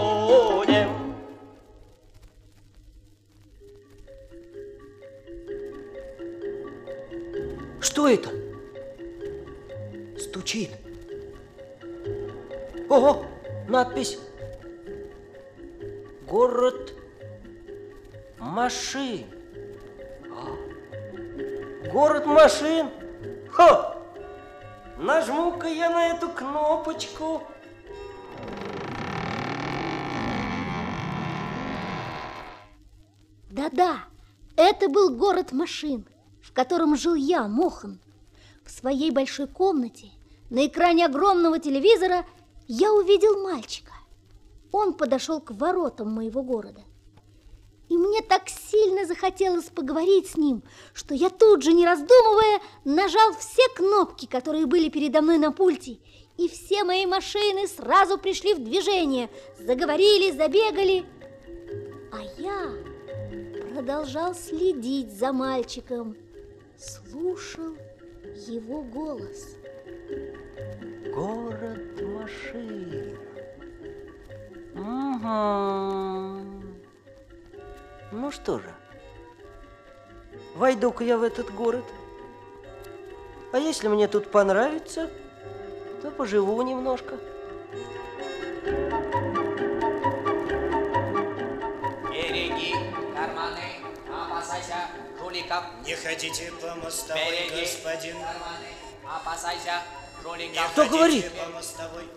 Что 8.00 8.08
это? 8.08 8.30
Стучит. 10.18 10.70
Ого, 12.88 13.26
надпись. 13.68 14.18
Город 16.26 16.94
машин. 18.38 19.26
А, 20.30 21.90
Город 21.92 22.24
машин. 22.24 22.88
Ха! 23.50 23.98
Нажму-ка 24.96 25.68
я 25.68 25.90
на 25.90 26.06
эту 26.06 26.30
кнопочку. 26.30 27.42
Да-да, 33.50 34.04
это 34.56 34.88
был 34.88 35.14
город 35.14 35.52
машин, 35.52 36.06
в 36.50 36.52
котором 36.52 36.96
жил 36.96 37.14
я, 37.14 37.46
Мохан. 37.46 38.00
В 38.64 38.72
своей 38.72 39.12
большой 39.12 39.46
комнате 39.46 40.10
на 40.50 40.66
экране 40.66 41.06
огромного 41.06 41.60
телевизора 41.60 42.26
я 42.66 42.92
увидел 42.92 43.40
мальчика. 43.40 43.92
Он 44.72 44.94
подошел 44.94 45.40
к 45.40 45.52
воротам 45.52 46.12
моего 46.12 46.42
города. 46.42 46.80
И 47.88 47.96
мне 47.96 48.20
так 48.22 48.48
сильно 48.48 49.06
захотелось 49.06 49.66
поговорить 49.66 50.28
с 50.30 50.36
ним, 50.36 50.62
что 50.92 51.14
я 51.14 51.30
тут 51.30 51.62
же, 51.62 51.72
не 51.72 51.86
раздумывая, 51.86 52.60
нажал 52.84 53.32
все 53.38 53.62
кнопки, 53.76 54.26
которые 54.26 54.66
были 54.66 54.88
передо 54.88 55.22
мной 55.22 55.38
на 55.38 55.52
пульте, 55.52 55.98
и 56.36 56.48
все 56.48 56.82
мои 56.82 57.06
машины 57.06 57.68
сразу 57.68 58.18
пришли 58.18 58.54
в 58.54 58.64
движение, 58.64 59.30
заговорили, 59.58 60.32
забегали. 60.32 61.04
А 62.12 62.22
я 62.40 62.72
продолжал 63.72 64.34
следить 64.34 65.12
за 65.12 65.32
мальчиком, 65.32 66.16
слушал 66.80 67.76
его 68.46 68.82
голос. 68.82 69.56
Город 71.14 72.00
машин. 72.02 73.18
Ага. 74.74 76.42
Ну 78.12 78.30
что 78.30 78.58
же, 78.58 78.74
войду-ка 80.54 81.04
я 81.04 81.18
в 81.18 81.22
этот 81.22 81.54
город. 81.54 81.84
А 83.52 83.58
если 83.58 83.88
мне 83.88 84.08
тут 84.08 84.30
понравится, 84.30 85.10
то 86.00 86.10
поживу 86.10 86.62
немножко. 86.62 87.18
Береги 92.10 92.74
карманы, 93.14 93.82
опасайся 94.08 94.88
жуликов. 95.30 95.64
Не 95.84 95.94
ходите 95.94 96.52
по 96.60 96.74
мостовой, 96.76 97.22
Береги 97.24 97.60
господин. 97.62 98.16
опасайся 99.04 99.82
жуликов. 100.22 100.72
Кто 100.72 100.86
говорит? 100.86 101.32
По 101.32 101.50
мостовой. 101.50 102.08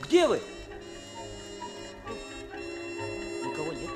Где 0.00 0.26
вы? 0.26 0.42
Никого 3.44 3.72
нет. 3.72 3.90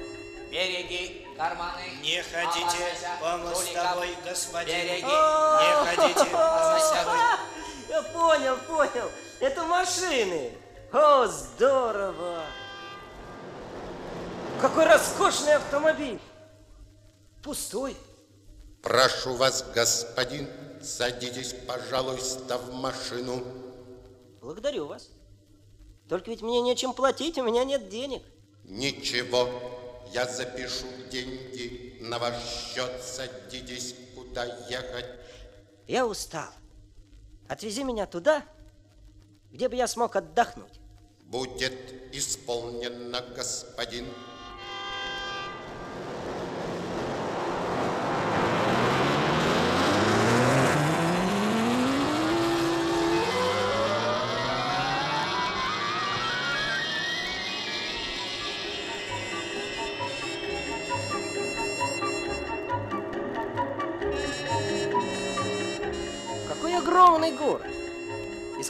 Береги 0.50 1.26
карманы. 1.36 1.82
Не 2.02 2.22
ходите 2.22 2.60
опасайся 2.60 3.08
по 3.20 3.30
жуликов. 3.38 3.50
мостовой, 3.50 4.16
господин. 4.24 4.74
Береги. 4.74 5.02
Не 5.06 5.96
ходите 5.96 6.24
по 6.26 6.70
мостовой. 6.72 7.18
Я 7.88 8.02
понял, 8.02 8.56
понял. 8.68 9.10
Это 9.40 9.62
машины. 9.64 10.52
О, 10.92 11.26
здорово. 11.26 12.42
Какой 14.60 14.86
роскошный 14.86 15.54
автомобиль. 15.54 16.18
Пустой. 17.46 17.96
Прошу 18.82 19.36
вас, 19.36 19.64
господин, 19.72 20.48
садитесь, 20.82 21.54
пожалуйста, 21.68 22.58
в 22.58 22.74
машину. 22.74 23.40
Благодарю 24.40 24.86
вас. 24.86 25.10
Только 26.08 26.30
ведь 26.30 26.42
мне 26.42 26.60
нечем 26.60 26.92
платить, 26.92 27.38
у 27.38 27.44
меня 27.44 27.62
нет 27.62 27.88
денег. 27.88 28.24
Ничего, 28.64 29.48
я 30.12 30.26
запишу 30.26 30.88
деньги 31.08 31.98
на 32.00 32.18
ваш 32.18 32.34
счет. 32.34 32.90
Садитесь, 33.00 33.94
куда 34.16 34.44
ехать. 34.68 35.06
Я 35.86 36.04
устал. 36.04 36.50
Отвези 37.46 37.84
меня 37.84 38.06
туда, 38.06 38.44
где 39.52 39.68
бы 39.68 39.76
я 39.76 39.86
смог 39.86 40.16
отдохнуть. 40.16 40.80
Будет 41.20 41.72
исполнено, 42.12 43.20
господин. 43.36 44.06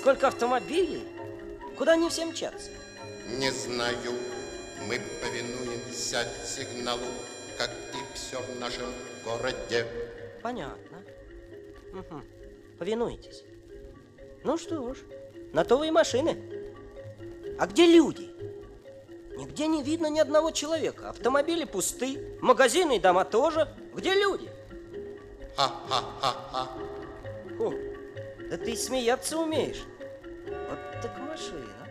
Сколько 0.07 0.29
автомобилей. 0.29 1.03
Куда 1.77 1.95
они 1.95 2.09
все 2.09 2.27
мчатся? 2.27 2.71
Не 3.29 3.51
знаю, 3.51 3.97
мы 4.87 5.01
повинуемся 5.21 6.25
сигналу, 6.45 7.01
как 7.59 7.71
и 7.93 8.15
все 8.15 8.41
в 8.41 8.61
нашем 8.61 8.87
городе. 9.25 9.85
Понятно. 10.45 11.03
Мгм. 11.93 12.25
Повинуетесь. 12.79 13.43
Ну 14.45 14.57
что 14.57 14.95
ж, 14.95 14.99
на 15.53 15.65
то 15.65 15.77
вы 15.77 15.89
и 15.89 15.91
машины. 15.91 16.39
А 17.59 17.67
где 17.67 17.87
люди? 17.87 18.31
Нигде 19.37 19.67
не 19.67 19.83
видно 19.83 20.07
ни 20.07 20.21
одного 20.21 20.53
человека. 20.53 21.11
Автомобили 21.11 21.65
пусты, 21.65 22.39
магазины 22.41 22.99
и 22.99 23.01
дома 23.01 23.25
тоже. 23.25 23.75
Где 23.93 24.15
люди? 24.15 24.49
Ха-ха-ха-ха. 25.57 26.69
Да 28.49 28.57
ты 28.57 28.77
смеяться 28.77 29.37
умеешь. 29.37 29.83
Машина. 31.37 31.87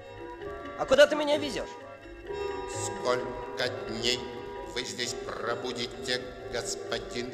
А 0.79 0.85
куда 0.87 1.05
ты 1.05 1.15
меня 1.15 1.37
везешь? 1.37 1.69
Сколько 2.83 3.69
дней 3.89 4.19
вы 4.73 4.83
здесь 4.83 5.13
пробудете, 5.13 6.19
господин? 6.51 7.31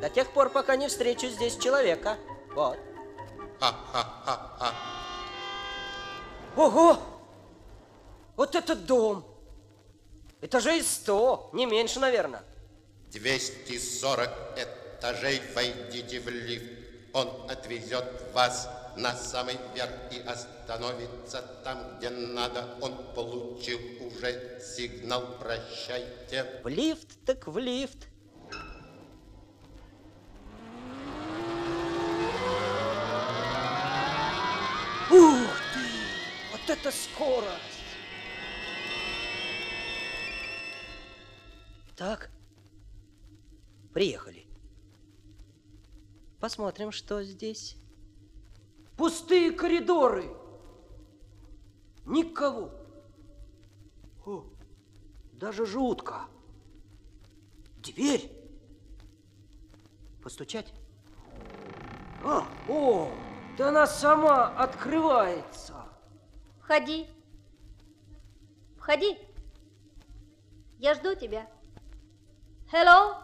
До 0.00 0.08
тех 0.08 0.32
пор, 0.32 0.48
пока 0.48 0.76
не 0.76 0.88
встречу 0.88 1.26
здесь 1.26 1.58
человека. 1.58 2.16
Вот. 2.54 2.78
Ха-ха-ха-ха. 3.60 4.72
Ого! 6.56 6.98
Вот 8.36 8.54
этот 8.54 8.86
дом! 8.86 9.26
Этажей 10.40 10.82
сто, 10.82 11.50
не 11.52 11.66
меньше, 11.66 12.00
наверное. 12.00 12.44
240 13.10 14.30
этажей 14.56 15.42
войдите 15.54 16.18
в 16.20 16.28
лифт. 16.30 16.64
Он 17.12 17.28
отвезет 17.50 18.06
вас 18.32 18.70
на 18.96 19.14
самый 19.14 19.56
верх 19.74 19.90
и 20.10 20.20
остановится 20.20 21.42
там, 21.64 21.96
где 21.98 22.10
надо. 22.10 22.76
Он 22.80 23.14
получил 23.14 23.78
уже 24.00 24.60
сигнал. 24.60 25.38
Прощайте. 25.38 26.60
В 26.62 26.68
лифт 26.68 27.08
так 27.24 27.46
в 27.46 27.58
лифт. 27.58 28.08
Ух 35.10 35.50
ты! 35.74 36.52
Вот 36.52 36.70
это 36.70 36.90
скорость! 36.90 37.72
Так, 41.96 42.30
приехали. 43.92 44.46
Посмотрим, 46.40 46.90
что 46.90 47.22
здесь. 47.22 47.76
Пустые 48.96 49.52
коридоры. 49.52 50.30
Никого. 52.04 52.70
О, 54.24 54.44
даже 55.32 55.66
жутко. 55.66 56.28
Дверь. 57.78 58.30
Постучать? 60.22 60.72
А, 62.24 62.46
о, 62.68 63.10
да 63.58 63.68
она 63.68 63.86
сама 63.86 64.48
открывается. 64.56 65.74
Входи. 66.60 67.08
Входи. 68.76 69.18
Я 70.78 70.94
жду 70.94 71.14
тебя. 71.14 71.48
Hello? 72.72 73.16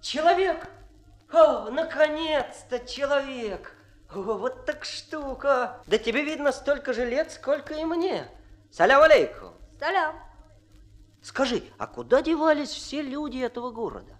Человек! 0.00 0.70
О, 1.30 1.70
наконец-то 1.70 2.80
человек! 2.86 3.77
О, 4.14 4.20
вот 4.22 4.64
так 4.64 4.84
штука! 4.84 5.82
Да 5.86 5.98
тебе 5.98 6.24
видно 6.24 6.52
столько 6.52 6.92
же 6.92 7.04
лет, 7.04 7.30
сколько 7.30 7.74
и 7.74 7.84
мне. 7.84 8.26
Салям 8.70 9.02
алейкум. 9.02 9.52
Салям. 9.78 10.16
Скажи, 11.22 11.62
а 11.78 11.86
куда 11.86 12.22
девались 12.22 12.70
все 12.70 13.02
люди 13.02 13.38
этого 13.38 13.70
города? 13.70 14.18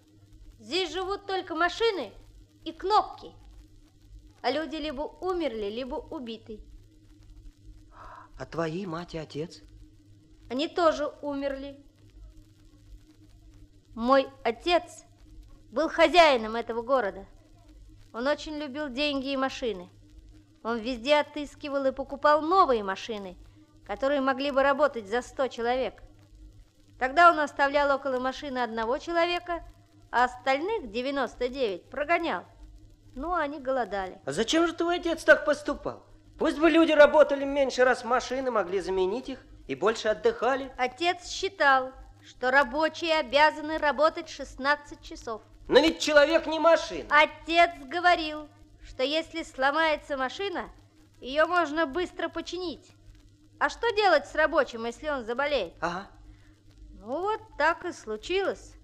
Здесь 0.58 0.92
живут 0.92 1.26
только 1.26 1.54
машины 1.54 2.12
и 2.64 2.72
кнопки. 2.72 3.32
А 4.42 4.50
люди 4.50 4.76
либо 4.76 5.02
умерли, 5.02 5.70
либо 5.70 5.94
убиты. 5.94 6.60
А 8.38 8.44
твои 8.44 8.84
мать 8.84 9.14
и 9.14 9.18
отец? 9.18 9.62
Они 10.50 10.68
тоже 10.68 11.12
умерли. 11.22 11.82
Мой 13.94 14.28
отец 14.44 15.04
был 15.70 15.88
хозяином 15.88 16.56
этого 16.56 16.82
города. 16.82 17.26
Он 18.18 18.26
очень 18.26 18.58
любил 18.58 18.88
деньги 18.88 19.28
и 19.28 19.36
машины. 19.36 19.88
Он 20.64 20.78
везде 20.78 21.18
отыскивал 21.20 21.86
и 21.86 21.92
покупал 21.92 22.42
новые 22.42 22.82
машины, 22.82 23.36
которые 23.86 24.20
могли 24.20 24.50
бы 24.50 24.64
работать 24.64 25.06
за 25.06 25.22
100 25.22 25.46
человек. 25.46 26.02
Тогда 26.98 27.30
он 27.30 27.38
оставлял 27.38 27.94
около 27.94 28.18
машины 28.18 28.58
одного 28.58 28.98
человека, 28.98 29.62
а 30.10 30.24
остальных 30.24 30.90
99 30.90 31.88
прогонял. 31.90 32.42
Ну, 33.14 33.34
они 33.34 33.60
голодали. 33.60 34.20
А 34.24 34.32
зачем 34.32 34.66
же 34.66 34.72
твой 34.72 34.96
отец 34.96 35.22
так 35.22 35.44
поступал? 35.44 36.02
Пусть 36.40 36.58
бы 36.58 36.68
люди 36.70 36.90
работали 36.90 37.44
меньше, 37.44 37.84
раз 37.84 38.02
машины 38.02 38.50
могли 38.50 38.80
заменить 38.80 39.28
их, 39.28 39.38
И 39.68 39.76
больше 39.76 40.08
отдыхали. 40.08 40.72
Отец 40.76 41.28
считал, 41.28 41.92
что 42.26 42.50
рабочие 42.50 43.14
обязаны 43.20 43.78
работать 43.78 44.28
16 44.28 45.00
часов. 45.02 45.40
Но 45.68 45.80
ведь 45.80 46.00
человек 46.00 46.46
не 46.46 46.58
машина. 46.58 47.06
Отец 47.10 47.70
говорил, 47.86 48.48
что 48.82 49.02
если 49.02 49.42
сломается 49.42 50.16
машина, 50.16 50.70
ее 51.20 51.44
можно 51.44 51.86
быстро 51.86 52.28
починить. 52.28 52.90
А 53.58 53.68
что 53.68 53.90
делать 53.94 54.26
с 54.26 54.34
рабочим, 54.34 54.86
если 54.86 55.08
он 55.08 55.24
заболеет? 55.24 55.74
Ага. 55.80 56.08
Ну 57.00 57.20
вот 57.20 57.40
так 57.58 57.84
и 57.84 57.92
случилось, 57.92 58.74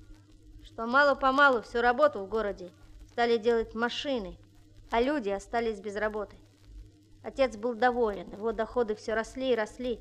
что 0.63 0.87
мало-помалу 0.87 1.63
всю 1.63 1.81
работу 1.81 2.21
в 2.21 2.29
городе 2.29 2.71
стали 3.09 3.39
делать 3.39 3.75
машины, 3.75 4.37
а 4.91 5.01
люди 5.01 5.31
остались 5.31 5.81
без 5.81 5.97
работы. 5.97 6.37
Отец 7.23 7.57
был 7.57 7.75
доволен, 7.75 8.31
его 8.33 8.53
доходы 8.53 8.95
все 8.95 9.15
росли 9.15 9.53
и 9.53 9.55
росли. 9.55 10.01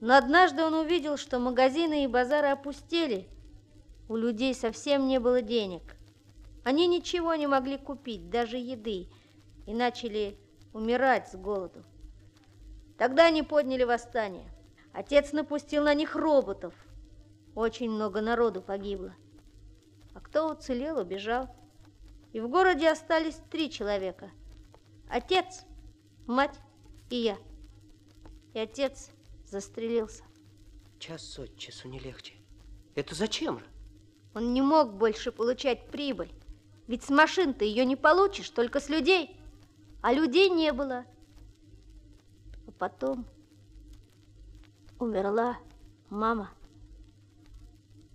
Но 0.00 0.16
однажды 0.16 0.62
он 0.62 0.74
увидел, 0.74 1.16
что 1.16 1.38
магазины 1.38 2.04
и 2.04 2.06
базары 2.06 2.48
опустели. 2.48 3.28
У 4.08 4.16
людей 4.16 4.54
совсем 4.54 5.08
не 5.08 5.18
было 5.18 5.42
денег. 5.42 5.96
Они 6.64 6.86
ничего 6.86 7.34
не 7.34 7.46
могли 7.46 7.76
купить, 7.76 8.30
даже 8.30 8.56
еды, 8.56 9.08
и 9.66 9.74
начали 9.74 10.38
умирать 10.72 11.28
с 11.28 11.36
голоду. 11.36 11.84
Тогда 12.98 13.26
они 13.26 13.42
подняли 13.42 13.84
восстание. 13.84 14.48
Отец 14.92 15.32
напустил 15.32 15.84
на 15.84 15.94
них 15.94 16.14
роботов. 16.14 16.74
Очень 17.54 17.90
много 17.90 18.20
народу 18.20 18.62
погибло. 18.62 19.14
А 20.14 20.20
кто 20.20 20.50
уцелел, 20.50 20.98
убежал. 20.98 21.54
И 22.32 22.40
в 22.40 22.48
городе 22.48 22.90
остались 22.90 23.38
три 23.50 23.70
человека. 23.70 24.30
Отец, 25.08 25.64
мать 26.26 26.58
и 27.10 27.16
я. 27.16 27.38
И 28.54 28.58
отец 28.58 29.10
застрелился. 29.46 30.24
Час 30.98 31.38
от 31.38 31.56
часу 31.58 31.88
не 31.88 31.98
легче. 31.98 32.34
Это 32.94 33.14
зачем 33.14 33.58
же? 33.58 33.66
Он 34.36 34.52
не 34.52 34.60
мог 34.60 34.92
больше 34.92 35.32
получать 35.32 35.86
прибыль. 35.86 36.30
Ведь 36.88 37.02
с 37.02 37.08
машин 37.08 37.54
ты 37.54 37.64
ее 37.64 37.86
не 37.86 37.96
получишь, 37.96 38.50
только 38.50 38.80
с 38.80 38.90
людей. 38.90 39.34
А 40.02 40.12
людей 40.12 40.50
не 40.50 40.74
было. 40.74 41.06
А 42.66 42.70
потом 42.72 43.24
умерла 44.98 45.56
мама. 46.10 46.50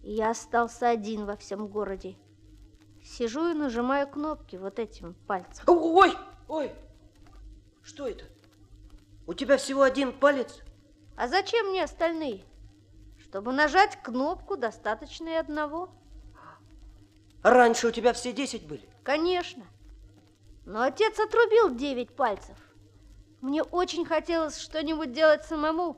И 0.03 0.11
я 0.11 0.29
остался 0.29 0.89
один 0.89 1.25
во 1.25 1.35
всем 1.35 1.67
городе. 1.67 2.15
Сижу 3.03 3.49
и 3.49 3.55
нажимаю 3.55 4.07
кнопки 4.07 4.57
вот 4.57 4.77
этим 4.77 5.15
пальцем. 5.25 5.63
Ой, 5.65 6.13
ой, 6.47 6.71
что 7.81 8.07
это? 8.07 8.25
У 9.25 9.33
тебя 9.33 9.57
всего 9.57 9.81
один 9.81 10.13
палец? 10.13 10.59
А 11.17 11.27
зачем 11.27 11.69
мне 11.69 11.83
остальные? 11.83 12.43
Чтобы 13.17 13.53
нажать 13.53 13.97
кнопку, 14.03 14.55
достаточно 14.55 15.29
и 15.29 15.33
одного. 15.33 15.89
Раньше 17.43 17.87
у 17.87 17.91
тебя 17.91 18.13
все 18.13 18.33
десять 18.33 18.67
были? 18.67 18.87
Конечно. 19.03 19.63
Но 20.65 20.83
отец 20.83 21.19
отрубил 21.19 21.75
девять 21.75 22.15
пальцев. 22.15 22.55
Мне 23.41 23.63
очень 23.63 24.05
хотелось 24.05 24.59
что-нибудь 24.59 25.11
делать 25.11 25.43
самому. 25.45 25.97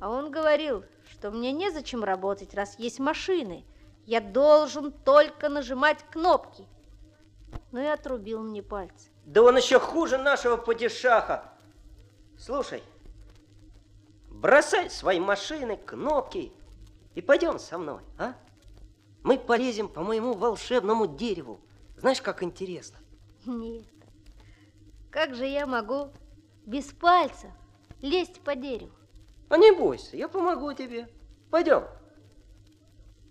А 0.00 0.08
он 0.10 0.30
говорил, 0.30 0.84
что 1.10 1.30
мне 1.30 1.52
незачем 1.52 2.02
работать, 2.02 2.54
раз 2.54 2.78
есть 2.78 2.98
машины. 2.98 3.64
Я 4.06 4.20
должен 4.20 4.90
только 4.90 5.48
нажимать 5.48 6.04
кнопки. 6.10 6.66
Ну 7.72 7.80
и 7.80 7.86
отрубил 7.86 8.42
мне 8.42 8.62
пальцы. 8.62 9.08
Да 9.26 9.42
он 9.42 9.56
еще 9.56 9.78
хуже 9.78 10.16
нашего 10.16 10.56
падишаха. 10.56 11.52
Слушай, 12.38 12.82
бросай 14.28 14.90
свои 14.90 15.20
машины, 15.20 15.76
кнопки 15.76 16.52
и 17.14 17.22
пойдем 17.22 17.58
со 17.58 17.78
мной, 17.78 18.00
а? 18.18 18.34
Мы 19.24 19.38
полезем 19.38 19.88
по 19.88 20.02
моему 20.02 20.34
волшебному 20.34 21.06
дереву. 21.06 21.58
Знаешь, 21.96 22.20
как 22.20 22.42
интересно? 22.42 22.98
Нет. 23.46 23.86
Как 25.10 25.34
же 25.34 25.46
я 25.46 25.66
могу 25.66 26.10
без 26.66 26.92
пальцев 26.92 27.50
лезть 28.02 28.40
по 28.42 28.54
дереву? 28.54 28.92
А 29.48 29.56
не 29.56 29.72
бойся, 29.72 30.16
я 30.18 30.28
помогу 30.28 30.74
тебе. 30.74 31.08
Пойдем. 31.50 31.84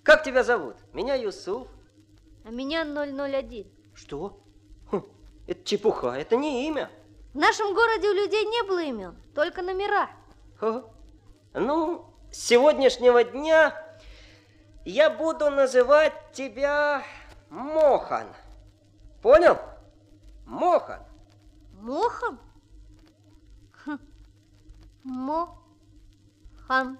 Как 0.01 0.23
тебя 0.23 0.43
зовут? 0.43 0.77
Меня 0.93 1.13
Юсуф. 1.13 1.67
А 2.43 2.49
меня 2.49 2.85
001. 2.85 3.67
Что? 3.93 4.41
Хм, 4.91 5.03
это 5.45 5.63
чепуха, 5.63 6.15
это 6.15 6.35
не 6.35 6.67
имя. 6.67 6.89
В 7.33 7.37
нашем 7.37 7.71
городе 7.73 8.09
у 8.09 8.13
людей 8.13 8.45
не 8.45 8.63
было 8.63 8.81
имен, 8.83 9.15
только 9.35 9.61
номера. 9.61 10.09
Ха. 10.57 10.85
Ну, 11.53 12.05
с 12.31 12.37
сегодняшнего 12.39 13.23
дня 13.23 13.82
я 14.85 15.09
буду 15.09 15.49
называть 15.49 16.13
тебя 16.33 17.03
Мохан. 17.49 18.27
Понял? 19.21 19.57
Мохан. 20.45 21.01
Мохан? 21.79 22.39
Хм. 23.85 23.99
Мохан. 25.03 26.97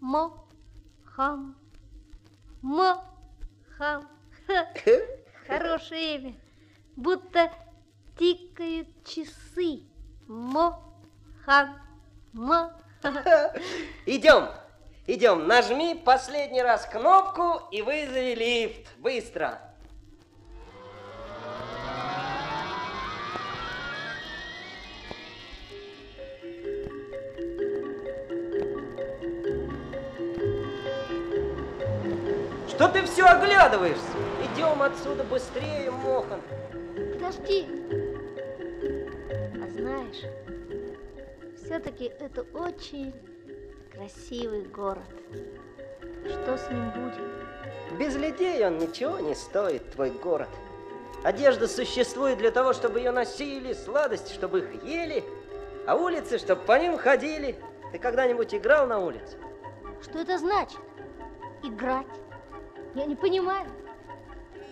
Мохан. 0.00 1.54
Мохан. 2.62 4.06
Хорошее 5.46 6.16
имя. 6.16 6.34
Будто 6.96 7.50
тикают 8.18 8.88
часы. 9.04 9.84
Мохан. 10.26 11.80
Мохан. 12.32 12.80
Идем. 14.06 14.48
Идем, 15.06 15.48
нажми 15.48 15.94
последний 15.94 16.62
раз 16.62 16.84
кнопку 16.84 17.62
и 17.72 17.82
вызови 17.82 18.34
лифт. 18.34 18.86
Быстро. 18.98 19.60
Что 32.68 32.88
ты 32.88 33.02
все 33.04 33.24
оглядываешься? 33.24 34.02
Идем 34.54 34.82
отсюда 34.82 35.24
быстрее, 35.24 35.90
Мохан. 35.90 36.40
Подожди. 37.14 37.66
А 39.62 39.70
знаешь, 39.70 40.24
все-таки 41.56 42.12
это 42.20 42.42
очень 42.54 43.12
красивый 44.00 44.62
город. 44.62 45.04
Что 46.24 46.56
с 46.56 46.70
ним 46.70 46.90
будет? 46.90 47.98
Без 47.98 48.16
людей 48.16 48.66
он 48.66 48.78
ничего 48.78 49.18
не 49.18 49.34
стоит, 49.34 49.90
твой 49.90 50.10
город. 50.10 50.48
Одежда 51.22 51.68
существует 51.68 52.38
для 52.38 52.50
того, 52.50 52.72
чтобы 52.72 53.00
ее 53.00 53.10
носили, 53.10 53.74
сладости, 53.74 54.32
чтобы 54.32 54.60
их 54.60 54.84
ели, 54.84 55.22
а 55.86 55.96
улицы, 55.96 56.38
чтобы 56.38 56.62
по 56.62 56.78
ним 56.78 56.96
ходили. 56.96 57.56
Ты 57.92 57.98
когда-нибудь 57.98 58.54
играл 58.54 58.86
на 58.86 59.00
улице? 59.00 59.36
Что 60.02 60.20
это 60.20 60.38
значит? 60.38 60.80
Играть? 61.62 62.06
Я 62.94 63.04
не 63.04 63.16
понимаю. 63.16 63.68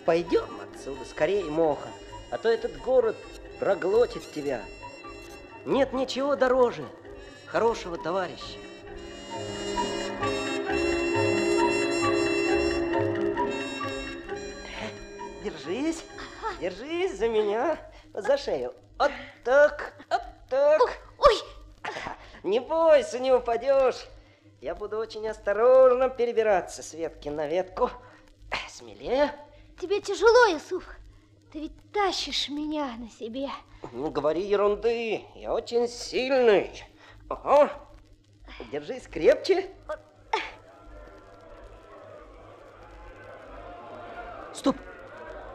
Пойдем 0.05 0.49
отсюда 0.73 1.05
скорее, 1.05 1.43
Мохан, 1.43 1.91
а 2.31 2.39
то 2.39 2.49
этот 2.49 2.75
город 2.81 3.15
проглотит 3.59 4.23
тебя. 4.31 4.63
Нет 5.65 5.93
ничего 5.93 6.35
дороже 6.35 6.83
хорошего 7.45 7.95
товарища. 7.95 8.68
Держись, 15.43 16.03
держись 16.59 17.17
за 17.17 17.27
меня, 17.27 17.77
за 18.13 18.37
шею. 18.37 18.73
Вот 18.97 19.11
так, 19.43 19.93
вот 20.09 20.21
так. 20.49 20.81
Ой! 21.17 21.35
Не 22.43 22.59
бойся, 22.59 23.19
не 23.19 23.31
упадешь. 23.31 24.07
Я 24.61 24.75
буду 24.75 24.97
очень 24.97 25.27
осторожно 25.27 26.09
перебираться 26.09 26.83
с 26.83 26.93
ветки 26.93 27.29
на 27.29 27.47
ветку. 27.47 27.89
Смелее. 28.69 29.33
Тебе 29.79 30.01
тяжело, 30.01 30.45
Юсуф. 30.53 30.83
Ты 31.51 31.61
ведь 31.61 31.91
тащишь 31.91 32.49
меня 32.49 32.95
на 32.97 33.09
себе. 33.09 33.49
Не 33.93 34.09
говори 34.09 34.41
ерунды. 34.41 35.25
Я 35.35 35.53
очень 35.53 35.87
сильный. 35.87 36.83
Ага. 37.29 37.71
Держись 38.71 39.07
крепче. 39.07 39.69
Стоп! 44.53 44.75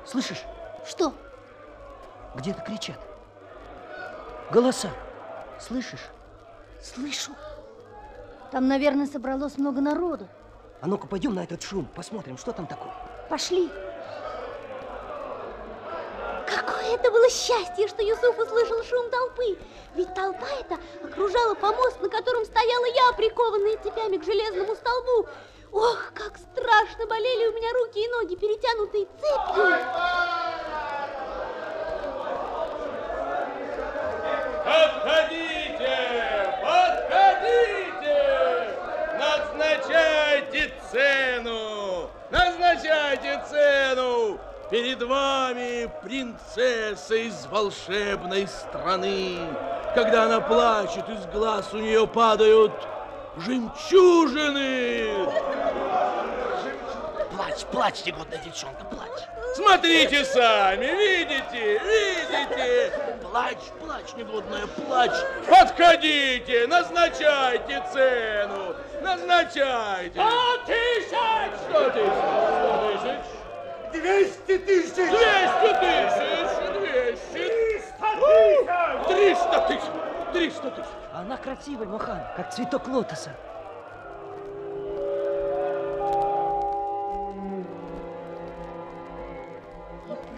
Слышишь? 0.06 0.42
Что? 0.86 1.14
Где-то 2.34 2.62
кричат. 2.62 2.98
Голоса. 4.50 4.90
Слышишь? 5.60 6.08
Слышу. 6.82 7.32
Там, 8.50 8.68
наверное, 8.68 9.06
собралось 9.06 9.58
много 9.58 9.80
народу. 9.80 10.28
А 10.80 10.86
ну-ка, 10.86 11.06
пойдем 11.06 11.34
на 11.34 11.44
этот 11.44 11.62
шум, 11.62 11.86
посмотрим, 11.94 12.36
что 12.36 12.52
там 12.52 12.66
такое. 12.66 12.92
Пошли. 13.28 13.68
Какое 13.68 13.93
это 16.94 17.10
было 17.10 17.28
счастье, 17.28 17.88
что 17.88 18.02
Юсуф 18.02 18.38
услышал 18.38 18.82
шум 18.84 19.10
толпы. 19.10 19.58
Ведь 19.94 20.14
толпа 20.14 20.46
эта 20.60 20.78
окружала 21.04 21.54
помост, 21.54 22.00
на 22.00 22.08
котором 22.08 22.44
стояла 22.44 22.86
я, 22.86 23.12
прикованная 23.16 23.76
цепями 23.82 24.16
к 24.16 24.24
железному 24.24 24.74
столбу. 24.74 25.28
Ох, 25.72 26.12
как 26.14 26.38
страшно 26.38 27.06
болели 27.06 27.46
у 27.48 27.52
меня 27.52 27.72
руки 27.72 28.04
и 28.04 28.08
ноги, 28.08 28.36
перетянутые 28.36 29.06
цепью. 29.06 29.64
Подходите! 34.64 35.98
Подходите! 36.62 38.18
Назначайте 39.18 40.72
цену! 40.92 42.10
Назначайте 42.30 43.42
цену! 43.50 44.38
Перед 44.74 45.00
вами 45.04 45.88
принцесса 46.02 47.14
из 47.14 47.46
волшебной 47.46 48.48
страны. 48.48 49.38
Когда 49.94 50.24
она 50.24 50.40
плачет, 50.40 51.08
из 51.08 51.24
глаз 51.26 51.72
у 51.72 51.76
нее 51.76 52.08
падают 52.08 52.72
жемчужины. 53.36 55.28
Плачь, 57.30 57.64
плачь, 57.70 58.04
негодная 58.04 58.38
девчонка, 58.38 58.84
плачь. 58.86 59.22
Смотрите 59.54 60.24
сами, 60.24 60.86
видите, 60.86 61.78
видите. 61.78 62.92
Плачь, 63.30 63.70
плачь, 63.80 64.12
негодная, 64.16 64.66
плачь. 64.66 65.22
Подходите, 65.48 66.66
назначайте 66.66 67.80
цену, 67.92 68.74
назначайте. 69.02 70.20
Сто 70.20 70.56
тысяч! 70.66 71.16
Сто 71.70 71.90
тысяч, 71.90 72.10
сто 72.10 72.98
тысяч. 73.04 73.33
Двести 73.94 74.58
тысяч! 74.58 74.94
Двести 74.94 75.70
тысяч, 75.80 76.56
двести. 76.80 77.32
Триста 77.46 78.08
тысяч! 78.18 78.66
Триста 79.06 79.58
тысяч, 79.68 80.32
триста 80.32 80.70
тысяч. 80.72 80.90
Она 81.12 81.36
красивая, 81.36 81.86
Мохан, 81.86 82.20
как 82.36 82.52
цветок 82.52 82.88
лотоса. 82.88 83.30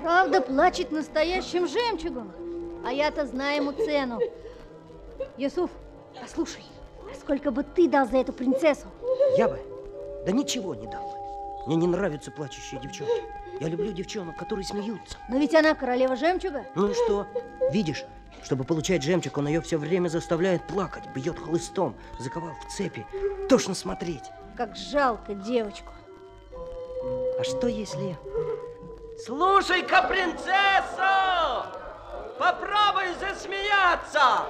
Правда 0.02 0.42
плачет 0.42 0.92
настоящим 0.92 1.66
жемчугом. 1.66 2.32
А 2.84 2.92
я-то 2.92 3.24
знаю 3.24 3.56
ему 3.62 3.72
цену. 3.72 4.20
Юсуф, 5.38 5.70
послушай, 6.20 6.62
а 7.10 7.14
сколько 7.14 7.50
бы 7.50 7.64
ты 7.64 7.88
дал 7.88 8.06
за 8.06 8.18
эту 8.18 8.34
принцессу? 8.34 8.86
Я 9.38 9.48
бы, 9.48 9.58
да 10.26 10.32
ничего 10.32 10.74
не 10.74 10.86
дал 10.86 11.02
бы. 11.02 11.66
Мне 11.66 11.76
не 11.76 11.86
нравятся 11.86 12.30
плачущие 12.30 12.80
девчонки. 12.80 13.22
Я 13.60 13.68
люблю 13.68 13.92
девчонок, 13.92 14.36
которые 14.36 14.64
смеются. 14.64 15.16
Но 15.28 15.38
ведь 15.38 15.54
она 15.54 15.74
королева 15.74 16.16
жемчуга. 16.16 16.66
Ну 16.74 16.90
и 16.90 16.94
что? 16.94 17.26
Видишь, 17.70 18.04
чтобы 18.42 18.64
получать 18.64 19.02
жемчуг, 19.02 19.38
он 19.38 19.48
ее 19.48 19.60
все 19.62 19.78
время 19.78 20.08
заставляет 20.08 20.66
плакать, 20.66 21.04
бьет 21.14 21.38
хлыстом, 21.38 21.96
заковал 22.18 22.52
в 22.54 22.72
цепи. 22.72 23.06
Тошно 23.48 23.74
смотреть. 23.74 24.24
Как 24.56 24.76
жалко 24.76 25.34
девочку. 25.34 25.92
А 27.38 27.44
что 27.44 27.66
если... 27.66 28.16
Слушай-ка, 29.24 30.02
принцесса! 30.02 31.66
Попробуй 32.38 33.14
засмеяться! 33.18 34.44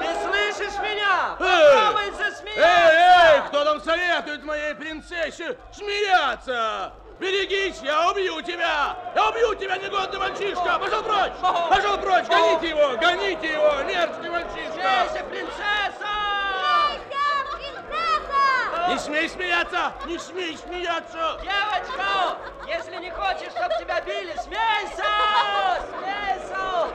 Ты 0.00 0.06
слышишь 0.24 0.78
меня? 0.80 1.36
Попробуй 1.38 2.10
засмеяться! 2.16 2.62
Эй, 2.62 3.36
эй, 3.36 3.48
кто 3.48 3.64
там 3.64 3.80
советует 3.82 4.42
моей 4.42 4.74
принцессе 4.74 5.58
смеяться? 5.70 6.94
Берегись, 7.18 7.80
я 7.82 8.10
убью 8.10 8.42
тебя! 8.42 8.94
Я 9.14 9.28
убью 9.30 9.54
тебя, 9.54 9.78
негодный 9.78 10.18
мальчишка! 10.18 10.78
Пошел 10.78 11.02
прочь! 11.02 11.32
Пошел 11.70 11.96
прочь! 11.96 12.26
Гоните 12.26 12.68
его! 12.68 12.96
Гоните 12.98 13.52
его! 13.52 13.82
Мерзкий 13.84 14.28
мальчишка! 14.28 15.08
Смейся, 15.08 15.24
принцесса! 15.24 16.26
Не 18.88 18.98
смей 18.98 19.28
смеяться! 19.28 19.92
Не 20.06 20.18
смей 20.18 20.58
смеяться! 20.58 21.40
Девочка, 21.42 22.38
если 22.68 22.96
не 22.96 23.10
хочешь, 23.10 23.50
чтобы 23.50 23.74
тебя 23.80 24.00
били, 24.02 24.34
смейся! 24.44 25.04
Смейся! 25.90 26.86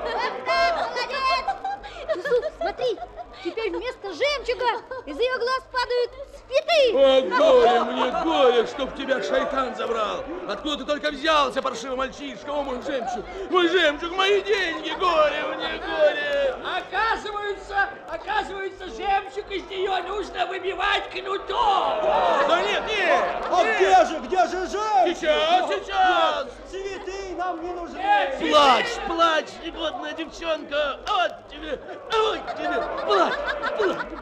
Юсуф, 2.15 2.45
смотри, 2.57 2.97
теперь 3.43 3.71
вместо 3.71 4.13
жемчуга 4.13 4.81
из 5.05 5.17
ее 5.17 5.37
глаз 5.39 5.63
падают 5.71 6.11
цветы. 6.51 6.93
О, 6.93 7.21
горе 7.21 7.79
мне, 7.83 8.11
горе, 8.23 8.67
чтоб 8.67 8.93
тебя 8.95 9.23
шайтан 9.23 9.75
забрал! 9.75 10.23
Откуда 10.47 10.77
ты 10.77 10.85
только 10.85 11.11
взялся, 11.11 11.61
паршивый 11.61 11.97
мальчишка? 11.97 12.51
О, 12.51 12.63
мой 12.63 12.81
жемчуг! 12.81 13.25
Мой 13.49 13.67
жемчуг, 13.69 14.11
мои 14.15 14.41
деньги! 14.41 14.89
Горе 14.99 15.43
мне, 15.55 15.79
горе! 15.79 16.55
Оказывается, 16.77 17.89
оказывается, 18.09 18.85
жемчуг 18.87 19.49
из 19.51 19.63
нее 19.69 20.03
нужно 20.07 20.45
выбивать 20.47 21.09
кнутом. 21.09 22.01
Да 22.47 22.61
нет, 22.61 22.83
нет! 22.87 23.25
А 23.49 23.63
нет. 23.63 23.77
где 23.77 24.05
же, 24.05 24.19
где 24.19 24.47
же 24.47 24.67
жемчуг? 24.67 25.17
Сейчас, 25.17 25.69
сейчас! 25.69 26.47
Цветы 26.69 27.35
нам 27.37 27.63
не 27.63 27.73
нужны. 27.73 28.01
Плачь, 28.39 28.95
плачь, 29.07 29.51
негодная 29.63 30.13
девчонка! 30.13 30.99
Вот 31.07 31.49
тебе, 31.49 31.79
вот 32.11 32.55
тебе, 32.57 32.83
плачь, 33.05 33.33
плачь! 33.77 34.21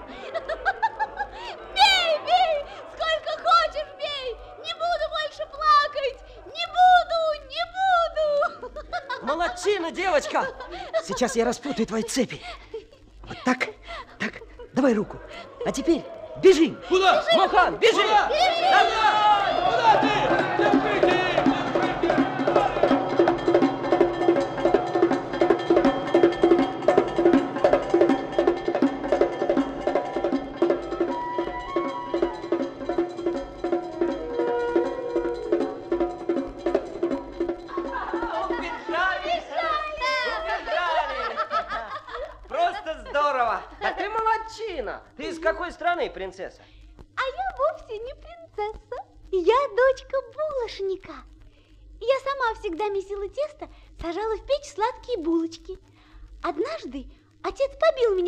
Бей, 1.73 2.19
бей, 2.25 2.65
сколько 2.93 3.31
хочешь 3.43 3.91
бей. 3.97 4.37
Не 4.63 4.73
буду 4.73 5.05
больше 5.09 5.45
плакать. 5.47 6.17
Не 6.45 6.65
буду, 6.77 7.19
не 7.49 7.63
буду. 7.75 8.81
Молодчина, 9.29 9.91
девочка! 9.91 10.47
Сейчас 11.05 11.35
я 11.35 11.45
распутаю 11.45 11.85
твои 11.85 12.01
цепи. 12.01 12.41
Вот 13.27 13.37
так, 13.45 13.67
так, 14.17 14.41
давай 14.73 14.95
руку. 14.95 15.19
А 15.67 15.71
теперь 15.71 16.03
бежим. 16.41 16.75
Куда? 16.89 17.23
Мохан, 17.35 17.77
бежи! 17.77 18.01
Куда? 18.01 18.27
Давай! 18.27 19.53
Куда 19.65 20.01
ты? 20.01 20.38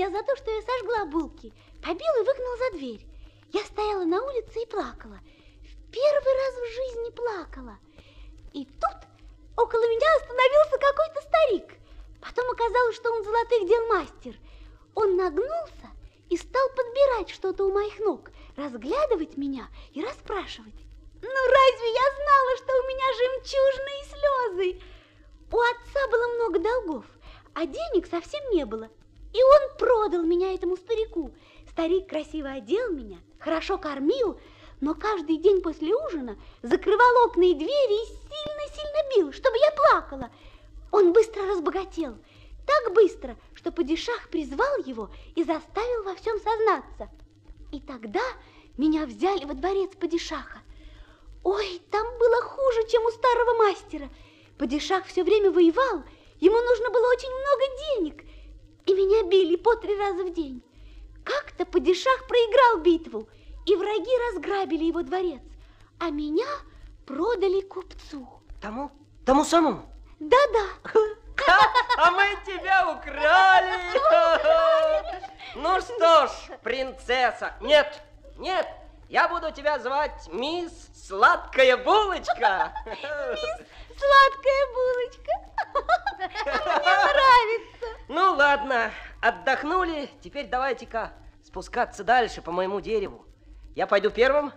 Меня 0.01 0.09
за 0.09 0.23
то, 0.23 0.35
что 0.35 0.49
я 0.49 0.61
сожгла 0.61 1.05
булки. 1.05 1.53
Побил 1.83 2.13
и 2.21 2.25
выгнал 2.25 2.57
за 2.57 2.77
дверь. 2.77 3.05
Я 3.53 3.63
стояла 3.65 4.03
на 4.03 4.23
улице 4.23 4.61
и 4.61 4.65
плакала. 4.65 5.19
В 5.61 5.91
первый 5.91 6.33
раз 6.41 6.55
в 6.55 6.65
жизни 6.73 7.11
плакала. 7.11 7.77
И 8.53 8.65
тут 8.65 8.97
около 9.57 9.83
меня 9.83 10.07
остановился 10.15 10.77
какой-то 10.79 11.21
старик. 11.21 11.77
Потом 12.19 12.49
оказалось, 12.49 12.95
что 12.95 13.11
он 13.11 13.23
золотых 13.23 13.67
дел 13.67 13.87
мастер. 13.87 14.35
Он 14.95 15.15
нагнулся 15.17 15.89
и 16.29 16.37
стал 16.37 16.69
подбирать 16.69 17.29
что-то 17.29 17.65
у 17.65 17.71
моих 17.71 17.99
ног, 17.99 18.31
разглядывать 18.57 19.37
меня 19.37 19.67
и 19.93 20.03
расспрашивать. 20.03 20.81
Ну 21.21 21.29
разве 21.29 21.93
я 21.93 22.07
знала, 22.15 22.57
что 22.57 22.73
у 22.73 22.87
меня 22.87 23.07
жемчужные 23.19 24.03
слезы? 24.05 24.81
У 25.51 25.59
отца 25.59 26.07
было 26.09 26.27
много 26.35 26.59
долгов, 26.59 27.05
а 27.53 27.65
денег 27.67 28.07
совсем 28.07 28.41
не 28.49 28.65
было. 28.65 28.89
И 29.33 29.41
он 29.41 29.77
продал 29.77 30.23
меня 30.23 30.53
этому 30.53 30.75
старику. 30.77 31.31
Старик 31.69 32.09
красиво 32.09 32.49
одел 32.49 32.91
меня, 32.91 33.19
хорошо 33.39 33.77
кормил, 33.77 34.39
но 34.81 34.93
каждый 34.93 35.37
день 35.37 35.61
после 35.61 35.95
ужина 35.95 36.37
закрывал 36.61 37.25
окна 37.25 37.43
и 37.43 37.53
двери 37.53 38.03
и 38.03 38.07
сильно-сильно 38.07 39.15
бил, 39.15 39.31
чтобы 39.31 39.57
я 39.57 39.71
плакала. 39.71 40.29
Он 40.91 41.13
быстро 41.13 41.45
разбогател, 41.45 42.17
так 42.65 42.93
быстро, 42.93 43.37
что 43.53 43.71
падишах 43.71 44.29
призвал 44.29 44.77
его 44.85 45.09
и 45.35 45.43
заставил 45.43 46.03
во 46.03 46.15
всем 46.15 46.37
сознаться. 46.39 47.09
И 47.71 47.79
тогда 47.79 48.23
меня 48.77 49.05
взяли 49.05 49.45
во 49.45 49.53
дворец 49.53 49.91
падишаха. 49.99 50.59
Ой, 51.43 51.81
там 51.89 52.05
было 52.19 52.41
хуже, 52.41 52.87
чем 52.87 53.03
у 53.05 53.11
старого 53.11 53.53
мастера. 53.57 54.09
Падишах 54.57 55.05
все 55.05 55.23
время 55.23 55.51
воевал, 55.51 56.03
ему 56.39 56.61
нужно 56.61 56.89
было 56.89 57.07
очень 57.11 57.29
много 57.29 57.63
денег, 57.95 58.23
и 58.91 58.93
меня 58.93 59.23
били 59.23 59.55
по 59.55 59.75
три 59.75 59.97
раза 59.97 60.23
в 60.23 60.33
день. 60.33 60.61
Как-то 61.23 61.65
падишах 61.65 62.27
проиграл 62.27 62.83
битву, 62.83 63.29
и 63.65 63.75
враги 63.75 64.11
разграбили 64.27 64.85
его 64.85 65.01
дворец, 65.01 65.41
а 65.99 66.09
меня 66.09 66.47
продали 67.05 67.61
купцу. 67.61 68.27
Тому? 68.61 68.91
Тому 69.25 69.45
самому? 69.45 69.83
Да-да. 70.19 70.91
А 71.97 72.11
мы 72.11 72.37
тебя 72.45 72.91
украли! 72.91 73.79
Ну 75.55 75.81
что 75.81 76.27
ж, 76.27 76.31
принцесса, 76.63 77.55
нет, 77.61 78.01
нет, 78.37 78.67
я 79.09 79.27
буду 79.27 79.51
тебя 79.51 79.79
звать 79.79 80.27
мисс 80.31 80.71
Сладкая 81.07 81.77
Булочка. 81.77 82.73
Сладкая 84.01 84.63
булочка. 84.73 85.31
Мне 86.45 86.95
нравится. 87.05 88.00
Ну 88.13 88.33
ладно, 88.33 88.91
отдохнули, 89.21 90.09
теперь 90.19 90.49
давайте-ка 90.49 91.13
спускаться 91.45 92.03
дальше 92.03 92.41
по 92.41 92.51
моему 92.51 92.81
дереву. 92.81 93.25
Я 93.73 93.87
пойду 93.87 94.09
первым, 94.09 94.51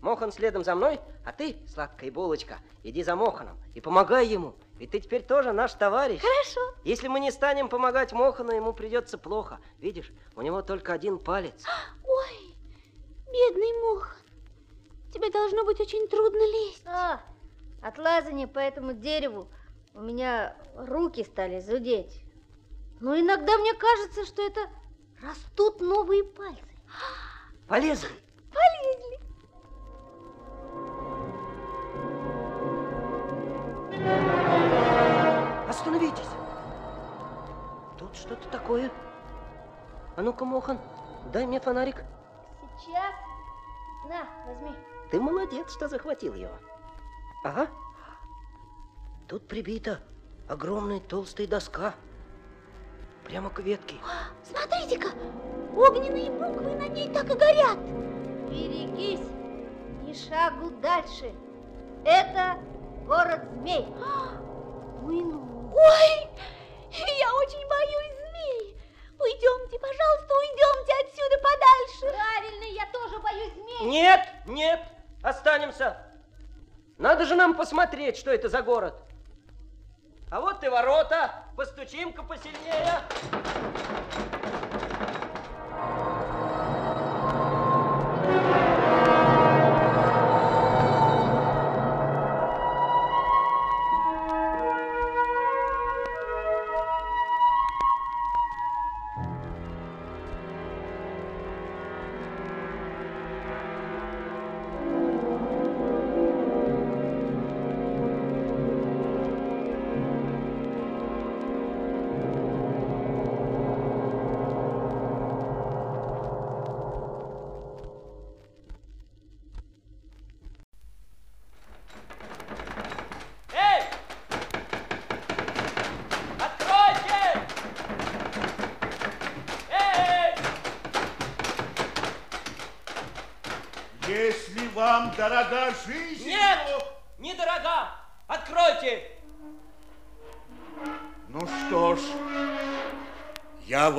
Мохан 0.00 0.32
следом 0.32 0.64
за 0.64 0.74
мной, 0.74 0.98
а 1.22 1.32
ты, 1.32 1.58
сладкая 1.68 2.10
булочка, 2.10 2.60
иди 2.82 3.02
за 3.02 3.14
Моханом 3.14 3.58
и 3.74 3.82
помогай 3.82 4.26
ему. 4.26 4.54
Ведь 4.78 4.92
ты 4.92 5.00
теперь 5.00 5.22
тоже 5.22 5.52
наш 5.52 5.74
товарищ. 5.74 6.22
Хорошо. 6.22 6.78
Если 6.82 7.08
мы 7.08 7.20
не 7.20 7.30
станем 7.30 7.68
помогать 7.68 8.14
Мохану, 8.14 8.52
ему 8.52 8.72
придется 8.72 9.18
плохо. 9.18 9.60
Видишь, 9.80 10.10
у 10.34 10.40
него 10.40 10.62
только 10.62 10.94
один 10.94 11.18
палец. 11.18 11.62
Ой, 12.06 12.56
бедный 13.26 13.82
Мохан. 13.82 14.16
Тебе 15.12 15.30
должно 15.30 15.66
быть 15.66 15.78
очень 15.78 16.08
трудно 16.08 16.38
лезть. 16.38 16.86
А, 16.86 17.20
от 17.82 17.98
лазания 17.98 18.46
по 18.46 18.60
этому 18.60 18.94
дереву 18.94 19.48
у 19.92 20.00
меня 20.00 20.56
руки 20.74 21.22
стали 21.22 21.60
зудеть. 21.60 22.23
Но 23.04 23.14
иногда 23.20 23.58
мне 23.58 23.74
кажется, 23.74 24.24
что 24.24 24.40
это 24.40 24.60
растут 25.20 25.78
новые 25.78 26.24
пальцы. 26.24 26.62
Полезли. 27.68 28.08
Полезли. 28.50 29.20
Остановитесь. 35.68 36.30
Тут 37.98 38.16
что-то 38.16 38.48
такое. 38.48 38.90
А 40.16 40.22
ну-ка, 40.22 40.46
Мохан, 40.46 40.80
дай 41.30 41.46
мне 41.46 41.60
фонарик. 41.60 42.02
Сейчас. 42.80 43.14
На, 44.08 44.26
возьми. 44.46 44.74
Ты 45.10 45.20
молодец, 45.20 45.70
что 45.74 45.88
захватил 45.88 46.32
его. 46.32 46.56
Ага. 47.44 47.68
Тут 49.28 49.46
прибита 49.46 50.00
огромная 50.48 51.00
толстая 51.00 51.46
доска. 51.46 51.94
Прямо 53.24 53.50
к 53.50 53.58
ветке. 53.60 53.96
Смотрите-ка, 54.42 55.08
огненные 55.74 56.30
буквы 56.30 56.74
на 56.76 56.88
ней 56.88 57.08
так 57.08 57.24
и 57.24 57.34
горят. 57.34 57.78
Берегись, 58.50 59.26
ни 60.02 60.12
шагу 60.12 60.70
дальше. 60.82 61.32
Это 62.04 62.58
город 63.06 63.40
змей. 63.54 63.86
Ой, 65.02 65.20
ну. 65.22 65.70
Ой, 65.72 66.28
я 66.92 67.34
очень 67.34 67.66
боюсь 67.68 68.12
змей. 68.30 68.76
Уйдемте, 69.18 69.78
пожалуйста, 69.78 70.34
уйдемте 70.34 70.92
отсюда 71.02 71.36
подальше. 71.42 72.16
Правильно, 72.16 72.64
я 72.74 72.86
тоже 72.92 73.18
боюсь 73.20 73.52
змей. 73.54 73.90
Нет, 73.90 74.28
нет, 74.46 74.80
останемся. 75.22 75.96
Надо 76.98 77.24
же 77.24 77.34
нам 77.34 77.54
посмотреть, 77.54 78.18
что 78.18 78.30
это 78.30 78.48
за 78.48 78.62
город. 78.62 78.94
А 80.30 80.40
вот 80.40 80.62
и 80.62 80.68
ворота. 80.68 81.43
Постучим-ка 81.56 82.22
посильнее. 82.24 83.00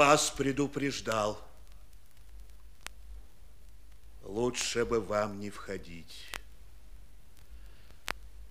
Вас 0.05 0.29
предупреждал. 0.29 1.43
Лучше 4.21 4.85
бы 4.85 5.01
вам 5.01 5.39
не 5.39 5.49
входить. 5.49 6.25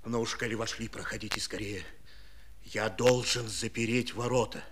Ну 0.04 0.20
уж, 0.20 0.34
коли 0.34 0.56
вошли, 0.56 0.88
проходите 0.88 1.40
скорее. 1.40 1.84
Я 2.64 2.90
должен 2.90 3.48
запереть 3.48 4.14
ворота. 4.14 4.64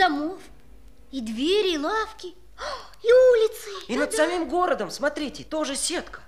Домов, 0.00 0.40
и 1.12 1.20
двери, 1.20 1.74
и 1.74 1.78
лавки, 1.78 2.28
и 3.02 3.12
улицы. 3.12 3.70
И 3.88 3.96
над 3.96 4.12
самим 4.14 4.48
городом, 4.48 4.90
смотрите, 4.90 5.44
тоже 5.44 5.76
сетка. 5.76 6.22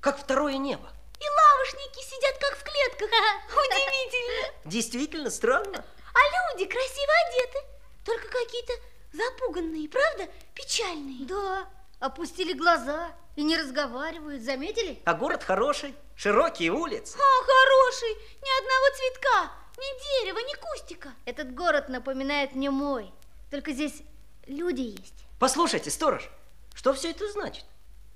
Как 0.00 0.18
второе 0.18 0.56
небо. 0.56 0.88
И 1.18 1.24
лавошники 1.24 2.02
сидят, 2.02 2.38
как 2.38 2.56
в 2.56 2.62
клетках. 2.62 3.10
Удивительно. 3.50 4.54
Действительно 4.64 5.30
странно. 5.30 5.84
А 6.14 6.54
люди 6.54 6.70
красиво 6.70 7.12
одеты, 7.26 7.58
только 8.06 8.28
какие-то 8.28 8.72
запуганные, 9.12 9.88
правда? 9.88 10.28
Печальные. 10.54 11.26
Да, 11.26 11.68
опустили 11.98 12.52
глаза 12.52 13.12
и 13.36 13.42
не 13.42 13.56
разговаривают, 13.56 14.42
заметили? 14.42 15.02
А 15.04 15.14
город 15.14 15.42
хороший, 15.42 15.94
широкие 16.16 16.70
улицы. 16.70 17.18
А, 17.18 17.44
хороший, 17.44 18.14
ни 18.14 18.58
одного 18.60 18.96
цветка, 18.96 19.52
ни 19.80 20.22
дерева, 20.22 20.38
ни 20.38 20.54
кустика. 20.60 21.12
Этот 21.24 21.54
город 21.54 21.88
напоминает 21.88 22.54
мне 22.54 22.70
мой, 22.70 23.10
только 23.50 23.72
здесь 23.72 24.02
люди 24.46 24.82
есть. 24.82 25.24
Послушайте, 25.38 25.90
сторож, 25.90 26.28
что 26.74 26.92
все 26.92 27.10
это 27.10 27.30
значит? 27.32 27.64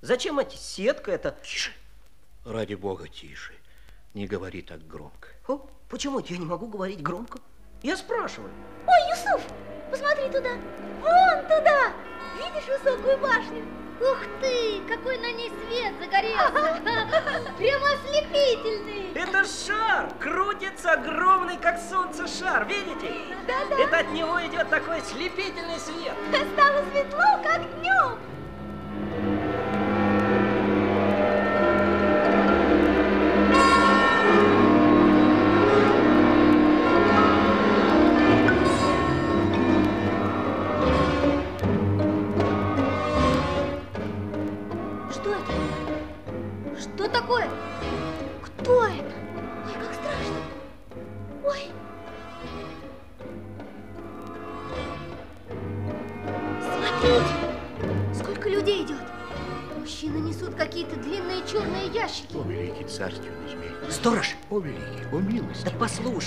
Зачем 0.02 0.38
эти 0.38 0.56
сетка, 0.56 1.10
это... 1.12 1.36
Тише. 1.42 1.72
Ради 2.44 2.74
бога, 2.74 3.08
тише. 3.08 3.54
Не 4.12 4.26
говори 4.26 4.60
так 4.60 4.86
громко. 4.86 5.28
О, 5.48 5.66
почему 5.88 6.20
я 6.20 6.36
не 6.36 6.44
могу 6.44 6.66
говорить 6.66 7.02
громко? 7.02 7.38
Я 7.82 7.96
спрашиваю. 7.96 8.52
Ой, 8.86 9.10
Юсуф, 9.10 9.42
посмотри 9.90 10.26
туда, 10.26 10.54
вон 11.00 11.42
туда. 11.44 11.92
Видишь 12.36 12.68
высокую 12.68 13.18
башню? 13.18 13.83
Ух 14.00 14.18
ты, 14.40 14.82
какой 14.88 15.18
на 15.18 15.32
ней 15.32 15.52
свет 15.66 15.94
загорелся. 16.00 16.80
Прямо 17.58 17.86
ослепительный. 17.92 19.12
Это 19.14 19.44
шар, 19.44 20.08
крутится 20.18 20.92
огромный, 20.92 21.56
как 21.58 21.78
солнце, 21.78 22.26
шар, 22.26 22.66
видите? 22.66 23.12
Да-да. 23.46 23.82
Это 23.82 23.98
от 23.98 24.10
него 24.10 24.44
идет 24.46 24.68
такой 24.68 25.00
слепительный 25.02 25.78
свет. 25.78 26.14
Стало 26.54 26.84
светло, 26.90 27.40
как 27.42 27.62
днем. 27.78 28.18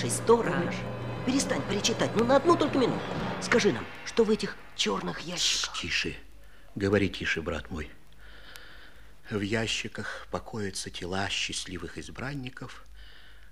Послушай, 0.07 0.09
сторож, 0.09 0.75
перестань 1.25 1.61
причитать, 1.63 2.11
ну 2.15 2.25
на 2.25 2.37
одну 2.37 2.55
только 2.55 2.77
минуту. 2.77 2.99
Скажи 3.41 3.71
нам, 3.71 3.85
что 4.05 4.23
в 4.23 4.29
этих 4.31 4.55
черных 4.75 5.19
ящиках? 5.21 5.77
Тише, 5.79 6.15
говори 6.75 7.09
тише, 7.09 7.41
брат 7.41 7.69
мой. 7.69 7.89
В 9.29 9.41
ящиках 9.41 10.27
покоятся 10.31 10.89
тела 10.89 11.27
счастливых 11.29 11.97
избранников, 11.97 12.85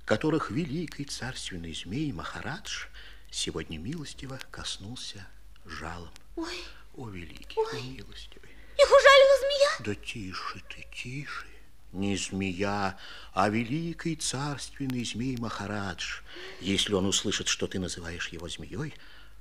которых 0.05 0.51
великий 0.51 1.03
царственный 1.05 1.73
змей 1.73 2.11
Махарадж 2.13 2.85
сегодня 3.29 3.77
милостиво 3.77 4.39
коснулся 4.51 5.27
жалом. 5.65 6.11
Ой, 6.37 6.63
О, 6.95 7.09
великий, 7.09 7.57
Ой. 7.59 7.79
о, 7.79 7.83
милостивый. 7.83 8.49
их 8.77 8.85
ужалила 8.85 9.39
змея? 9.41 9.69
Да 9.79 9.95
тише 9.95 10.61
ты, 10.69 10.85
тише. 10.95 11.47
Не 11.95 12.17
змея, 12.17 12.97
а 13.33 13.47
великий 13.47 14.17
царственный 14.17 15.05
змей 15.05 15.37
Махарадж. 15.37 16.19
Если 16.59 16.93
он 16.93 17.05
услышит, 17.05 17.47
что 17.47 17.67
ты 17.67 17.79
называешь 17.79 18.27
его 18.27 18.49
змеей, 18.49 18.93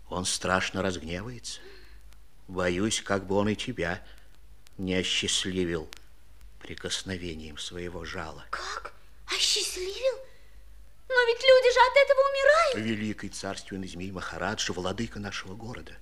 он 0.08 0.24
страшно 0.24 0.80
разгневается. 0.80 1.60
Боюсь, 2.46 3.00
как 3.00 3.26
бы 3.26 3.34
он 3.34 3.48
и 3.48 3.56
тебя 3.56 4.04
не 4.78 4.94
осчастливил 4.94 5.90
прикосновением 6.60 7.58
своего 7.58 8.04
жала. 8.04 8.44
Как? 8.50 8.94
Осчастливил? 9.26 10.18
Но 11.08 11.14
ведь 11.26 11.42
люди 11.42 11.74
же 11.74 11.80
от 11.80 11.96
этого 12.04 12.20
умирают. 12.30 12.88
Великий 12.88 13.28
царственный 13.30 13.88
змей 13.88 14.12
Махарадж, 14.12 14.70
владыка 14.70 15.18
нашего 15.18 15.56
города. 15.56 15.96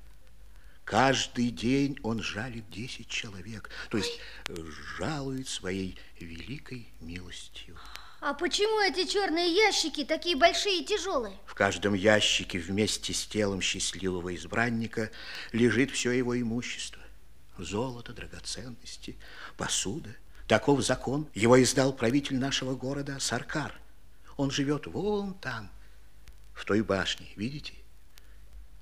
Каждый 0.85 1.51
день 1.51 1.99
он 2.03 2.23
жалит 2.23 2.69
10 2.71 3.09
человек, 3.09 3.71
то 3.89 3.99
есть 3.99 4.19
э, 4.49 4.55
жалует 4.99 5.49
своей 5.49 5.97
великой 6.19 6.89
милостью. 7.01 7.79
А 8.21 8.35
почему 8.35 8.81
эти 8.81 9.05
черные 9.11 9.53
ящики 9.53 10.05
такие 10.05 10.37
большие 10.37 10.83
и 10.83 10.85
тяжелые? 10.85 11.37
В 11.47 11.55
каждом 11.55 11.95
ящике 11.95 12.59
вместе 12.59 13.13
с 13.13 13.27
телом 13.27 13.61
счастливого 13.61 14.35
избранника 14.37 15.11
лежит 15.53 15.91
все 15.91 16.13
его 16.13 16.41
имущество. 16.41 17.03
Золото, 17.59 18.13
драгоценности, 18.13 19.17
посуда. 19.57 20.11
Таков 20.47 20.85
закон. 20.85 21.29
Его 21.35 21.61
издал 21.63 21.93
правитель 21.93 22.39
нашего 22.39 22.75
города 22.75 23.19
Саркар. 23.19 23.75
Он 24.37 24.51
живет 24.51 24.87
вон 24.87 25.35
там, 25.35 25.71
в 26.55 26.65
той 26.65 26.83
башне, 26.83 27.27
видите? 27.37 27.75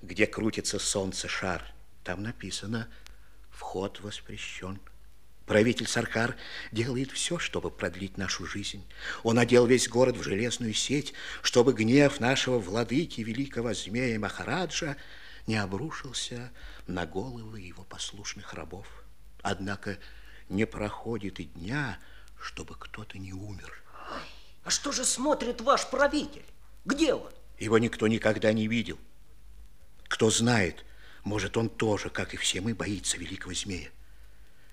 Где 0.02 0.26
крутится 0.26 0.78
солнце 0.78 1.28
шар. 1.28 1.62
Там 2.04 2.22
написано 2.22 2.88
«Вход 3.50 4.00
воспрещен». 4.00 4.80
Правитель 5.46 5.88
Саркар 5.88 6.36
делает 6.70 7.10
все, 7.10 7.38
чтобы 7.40 7.72
продлить 7.72 8.16
нашу 8.16 8.46
жизнь. 8.46 8.86
Он 9.24 9.36
одел 9.36 9.66
весь 9.66 9.88
город 9.88 10.16
в 10.16 10.22
железную 10.22 10.74
сеть, 10.74 11.12
чтобы 11.42 11.72
гнев 11.72 12.20
нашего 12.20 12.60
владыки, 12.60 13.20
великого 13.20 13.74
змея 13.74 14.18
Махараджа, 14.20 14.96
не 15.48 15.56
обрушился 15.56 16.52
на 16.86 17.04
головы 17.04 17.60
его 17.60 17.82
послушных 17.82 18.54
рабов. 18.54 18.86
Однако 19.42 19.98
не 20.48 20.66
проходит 20.66 21.40
и 21.40 21.44
дня, 21.44 21.98
чтобы 22.40 22.76
кто-то 22.78 23.18
не 23.18 23.32
умер. 23.32 23.82
А 24.62 24.70
что 24.70 24.92
же 24.92 25.04
смотрит 25.04 25.60
ваш 25.60 25.90
правитель? 25.90 26.44
Где 26.84 27.14
он? 27.14 27.32
Его 27.58 27.78
никто 27.78 28.06
никогда 28.06 28.52
не 28.52 28.68
видел. 28.68 28.98
Кто 30.06 30.30
знает, 30.30 30.84
может, 31.24 31.56
он 31.56 31.68
тоже, 31.68 32.10
как 32.10 32.34
и 32.34 32.36
все 32.36 32.60
мы, 32.60 32.74
боится 32.74 33.16
великого 33.16 33.54
змея. 33.54 33.90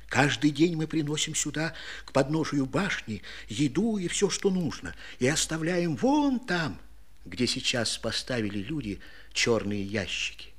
Каждый 0.08 0.52
день 0.52 0.76
мы 0.76 0.88
приносим 0.88 1.36
сюда, 1.36 1.74
к 2.06 2.14
подножию 2.14 2.66
башни, 2.66 3.22
еду 3.50 3.98
и 3.98 4.08
все, 4.08 4.30
что 4.30 4.50
нужно, 4.50 4.96
и 5.20 5.28
оставляем 5.28 5.96
вон 5.96 6.40
там, 6.40 6.80
где 7.26 7.46
сейчас 7.46 7.98
поставили 7.98 8.60
люди 8.60 9.02
черные 9.34 9.84
ящики. 9.84 10.54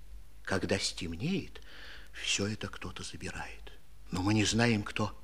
Когда 0.45 0.78
стемнеет, 0.78 1.62
все 2.12 2.47
это 2.47 2.68
кто-то 2.68 3.03
забирает. 3.03 3.72
Но 4.11 4.22
мы 4.22 4.34
не 4.34 4.45
знаем, 4.45 4.82
кто. 4.82 5.18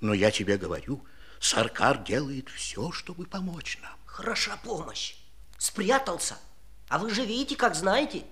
Но 0.00 0.12
я 0.12 0.30
тебе 0.30 0.56
говорю, 0.56 1.04
Саркар 1.40 2.02
делает 2.02 2.48
все, 2.48 2.90
чтобы 2.92 3.26
помочь 3.26 3.78
нам. 3.82 3.96
Хороша 4.06 4.56
помощь. 4.58 5.14
Спрятался. 5.58 6.36
А 6.88 6.98
вы 6.98 7.10
же 7.10 7.24
видите, 7.24 7.56
как 7.56 7.74
знаете. 7.74 8.24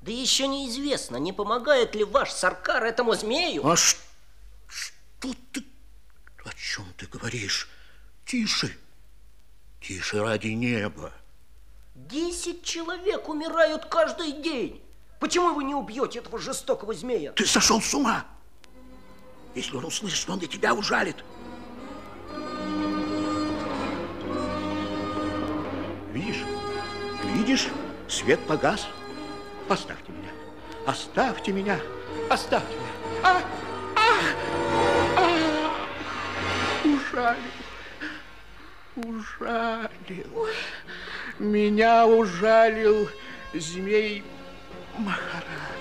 Да 0.00 0.12
еще 0.12 0.46
неизвестно, 0.46 1.16
не 1.16 1.32
помогает 1.32 1.94
ли 1.94 2.04
ваш 2.04 2.30
Саркар 2.30 2.84
этому 2.84 3.14
змею. 3.14 3.66
А 3.66 3.76
ш- 3.76 3.96
что 4.68 5.34
ты... 5.52 5.64
О 6.44 6.50
чем 6.54 6.86
ты 6.96 7.06
говоришь? 7.06 7.68
Тише. 8.24 8.76
Тише 9.80 10.20
ради 10.22 10.48
неба. 10.48 11.12
Десять 11.94 12.62
человек 12.62 13.28
умирают 13.28 13.86
каждый 13.86 14.32
день. 14.32 14.82
Почему 15.18 15.52
вы 15.52 15.64
не 15.64 15.74
убьете 15.74 16.20
этого 16.20 16.38
жестокого 16.38 16.94
змея? 16.94 17.32
Ты 17.32 17.44
сошел 17.44 17.80
с 17.82 17.92
ума. 17.92 18.24
Если 19.54 19.74
он 19.76 19.84
услышит, 19.84 20.30
он 20.30 20.38
и 20.38 20.46
тебя 20.46 20.74
ужалит. 20.74 21.16
Видишь? 26.12 26.44
Видишь? 27.34 27.66
Свет 28.08 28.38
погас. 28.46 28.86
Оставьте 29.68 30.12
меня. 30.12 30.30
Оставьте 30.86 31.52
меня. 31.52 31.78
Оставьте 32.30 32.74
меня. 32.74 32.88
А! 33.22 33.42
А! 33.96 34.20
А! 35.16 35.86
Ужалил. 36.84 37.36
Ужалил. 38.96 40.48
Меня 41.38 42.06
ужалил 42.06 43.10
змей 43.52 44.24
Махарадж. 44.96 45.77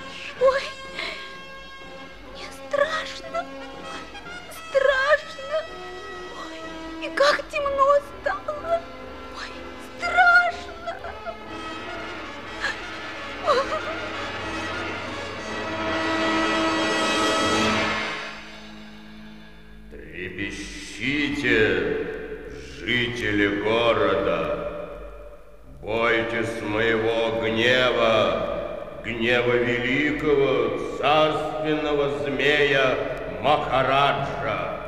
Царственного 31.68 32.20
змея 32.20 32.98
Махараджа. 33.42 34.80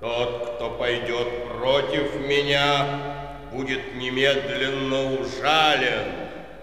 Тот, 0.00 0.54
кто 0.56 0.70
пойдет 0.70 1.28
против 1.58 2.14
меня, 2.20 2.86
будет 3.52 3.94
немедленно 3.96 5.14
ужален, 5.14 6.04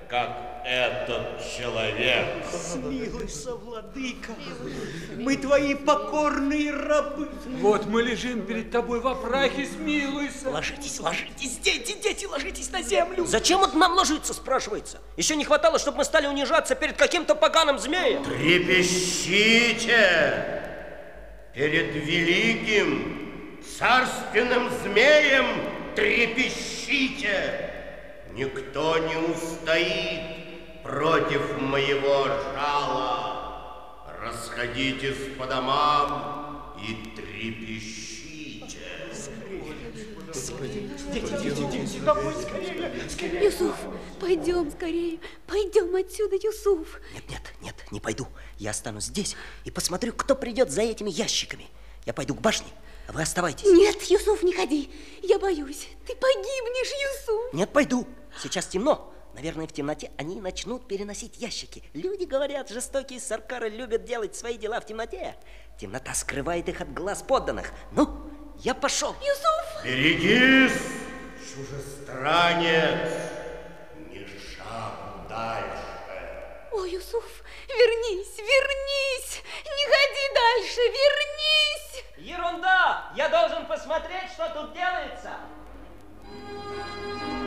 как 0.07 0.29
этот 0.65 1.32
человек. 1.57 2.25
Смилуйся, 2.51 3.55
владыка. 3.55 4.33
Мы 5.17 5.37
твои 5.37 5.75
покорные 5.75 6.71
рабы. 6.71 7.29
Вот 7.59 7.85
мы 7.85 8.01
лежим 8.01 8.41
перед 8.45 8.71
тобой 8.71 8.99
во 8.99 9.15
прахе, 9.15 9.65
смилуйся. 9.65 10.49
Ложитесь, 10.49 10.99
ложитесь, 10.99 11.57
дети, 11.57 11.95
дети, 12.01 12.25
ложитесь 12.25 12.71
на 12.71 12.81
землю. 12.81 13.25
Зачем 13.25 13.59
вот 13.59 13.73
нам 13.73 13.93
ложиться, 13.93 14.33
спрашивается? 14.33 14.99
Еще 15.17 15.35
не 15.35 15.45
хватало, 15.45 15.77
чтобы 15.79 15.97
мы 15.97 16.05
стали 16.05 16.27
унижаться 16.27 16.75
перед 16.75 16.97
каким-то 16.97 17.35
поганым 17.35 17.77
змеем. 17.79 18.23
Трепещите 18.23 19.61
перед 21.53 21.93
великим 21.93 23.29
царственным 23.77 24.69
змеем, 24.83 25.45
трепещите. 25.95 27.69
Никто 28.33 28.97
не 28.97 29.15
устоит 29.15 30.32
против 30.83 31.59
моего 31.59 32.25
жала. 32.53 33.95
Расходитесь 34.21 35.37
по 35.37 35.47
домам 35.47 36.75
и 36.77 37.15
трепещите. 37.15 38.13
Дети, 41.13 41.31
дети, 41.41 41.71
дети, 41.71 41.99
домой 41.99 42.33
скорее, 42.41 43.09
скорее. 43.09 43.45
Юсуф, 43.45 43.75
пойдем 44.19 44.71
скорее, 44.71 45.19
пойдем 45.45 45.95
отсюда, 45.95 46.35
Юсуф. 46.35 46.99
Нет, 47.13 47.23
нет, 47.29 47.41
нет, 47.61 47.75
не 47.91 47.99
пойду. 47.99 48.27
Я 48.57 48.71
останусь 48.71 49.05
здесь 49.05 49.35
и 49.63 49.71
посмотрю, 49.71 50.13
кто 50.13 50.35
придет 50.35 50.71
за 50.71 50.81
этими 50.81 51.09
ящиками. 51.09 51.67
Я 52.05 52.13
пойду 52.13 52.33
к 52.33 52.41
башне, 52.41 52.67
а 53.07 53.11
вы 53.11 53.21
оставайтесь. 53.21 53.65
Нет, 53.65 54.01
Юсуф, 54.03 54.41
не 54.43 54.53
ходи. 54.53 54.89
Я 55.21 55.37
боюсь, 55.37 55.87
ты 56.07 56.15
погибнешь, 56.15 57.21
Юсуф. 57.21 57.53
Нет, 57.53 57.71
пойду. 57.71 58.07
Сейчас 58.41 58.65
темно. 58.65 59.12
Наверное, 59.33 59.65
в 59.67 59.71
темноте 59.71 60.11
они 60.17 60.39
начнут 60.39 60.87
переносить 60.87 61.37
ящики. 61.37 61.83
Люди 61.93 62.25
говорят, 62.25 62.69
жестокие 62.69 63.19
саркары 63.19 63.69
любят 63.69 64.05
делать 64.05 64.35
свои 64.35 64.57
дела 64.57 64.79
в 64.79 64.85
темноте. 64.85 65.35
Темнота 65.79 66.13
скрывает 66.13 66.69
их 66.69 66.81
от 66.81 66.93
глаз 66.93 67.23
подданных. 67.23 67.71
Ну, 67.91 68.31
я 68.59 68.75
пошел. 68.75 69.15
Юсуф! 69.21 69.83
Берегись, 69.83 70.79
чужестранец! 71.39 73.11
Ни 74.09 74.25
шагу 74.27 75.27
дальше. 75.27 76.69
О, 76.71 76.85
Юсуф, 76.85 77.43
вернись, 77.67 78.37
вернись! 78.37 79.41
Не 79.65 79.85
ходи 79.85 80.25
дальше, 80.35 80.81
вернись! 80.81 82.03
Ерунда! 82.17 83.11
Я 83.15 83.29
должен 83.29 83.65
посмотреть, 83.65 84.31
что 84.31 84.47
тут 84.49 84.73
делается. 84.73 85.31
Ой, 86.21 87.42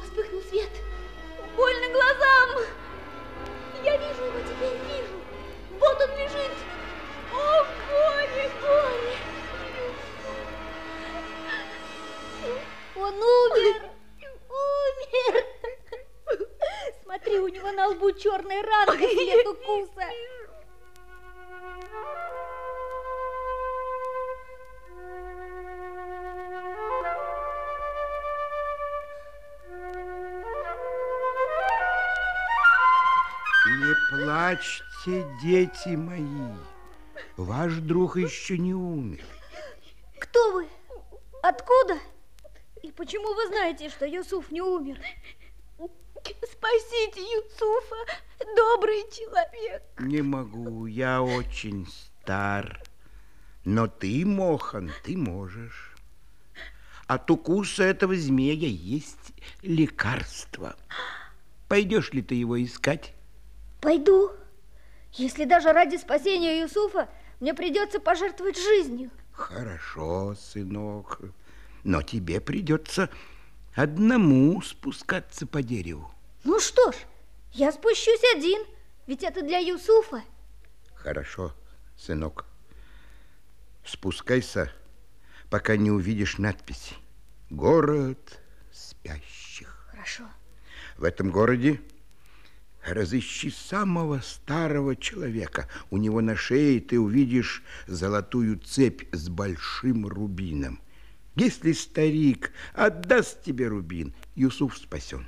вспыхнул 0.00 0.42
свет. 0.48 0.70
Плачьте, 35.06 35.26
дети 35.42 35.96
мои. 35.96 36.54
Ваш 37.36 37.74
друг 37.74 38.16
еще 38.16 38.58
не 38.58 38.74
умер. 38.74 39.24
Кто 40.18 40.52
вы? 40.52 40.66
Откуда? 41.42 41.98
И 42.82 42.90
почему 42.92 43.34
вы 43.34 43.46
знаете, 43.48 43.88
что 43.88 44.06
Юсуф 44.06 44.50
не 44.50 44.60
умер? 44.60 44.98
Спасите 46.24 47.20
Юсуфа, 47.20 47.96
добрый 48.56 49.04
человек. 49.12 49.82
Не 49.98 50.22
могу, 50.22 50.86
я 50.86 51.22
очень 51.22 51.86
стар. 51.86 52.82
Но 53.64 53.86
ты, 53.86 54.24
Мохан, 54.26 54.92
ты 55.04 55.16
можешь. 55.16 55.94
От 57.06 57.30
укуса 57.30 57.84
этого 57.84 58.16
змея 58.16 58.66
есть 58.66 59.32
лекарство. 59.62 60.76
Пойдешь 61.68 62.12
ли 62.12 62.22
ты 62.22 62.34
его 62.34 62.62
искать? 62.62 63.12
Пойду. 63.80 64.32
Если 65.16 65.46
даже 65.46 65.72
ради 65.72 65.96
спасения 65.96 66.60
Юсуфа 66.60 67.08
мне 67.40 67.54
придется 67.54 68.00
пожертвовать 68.00 68.58
жизнью. 68.58 69.10
Хорошо, 69.32 70.34
сынок. 70.34 71.20
Но 71.84 72.02
тебе 72.02 72.40
придется 72.40 73.08
одному 73.74 74.60
спускаться 74.60 75.46
по 75.46 75.62
дереву. 75.62 76.10
Ну 76.44 76.60
что 76.60 76.92
ж, 76.92 76.96
я 77.52 77.72
спущусь 77.72 78.20
один, 78.34 78.62
ведь 79.06 79.22
это 79.22 79.42
для 79.42 79.58
Юсуфа. 79.58 80.22
Хорошо, 80.94 81.54
сынок. 81.96 82.44
Спускайся, 83.84 84.70
пока 85.48 85.76
не 85.76 85.90
увидишь 85.90 86.38
надписи. 86.38 86.94
Город 87.48 88.40
спящих. 88.72 89.86
Хорошо. 89.90 90.24
В 90.98 91.04
этом 91.04 91.30
городе 91.30 91.80
разыщи 92.86 93.50
самого 93.50 94.20
старого 94.20 94.96
человека. 94.96 95.68
У 95.90 95.96
него 95.96 96.20
на 96.20 96.36
шее 96.36 96.80
ты 96.80 96.98
увидишь 96.98 97.62
золотую 97.86 98.58
цепь 98.58 99.02
с 99.12 99.28
большим 99.28 100.06
рубином. 100.06 100.80
Если 101.34 101.72
старик 101.72 102.52
отдаст 102.72 103.42
тебе 103.44 103.68
рубин, 103.68 104.14
Юсуф 104.34 104.78
спасен. 104.78 105.26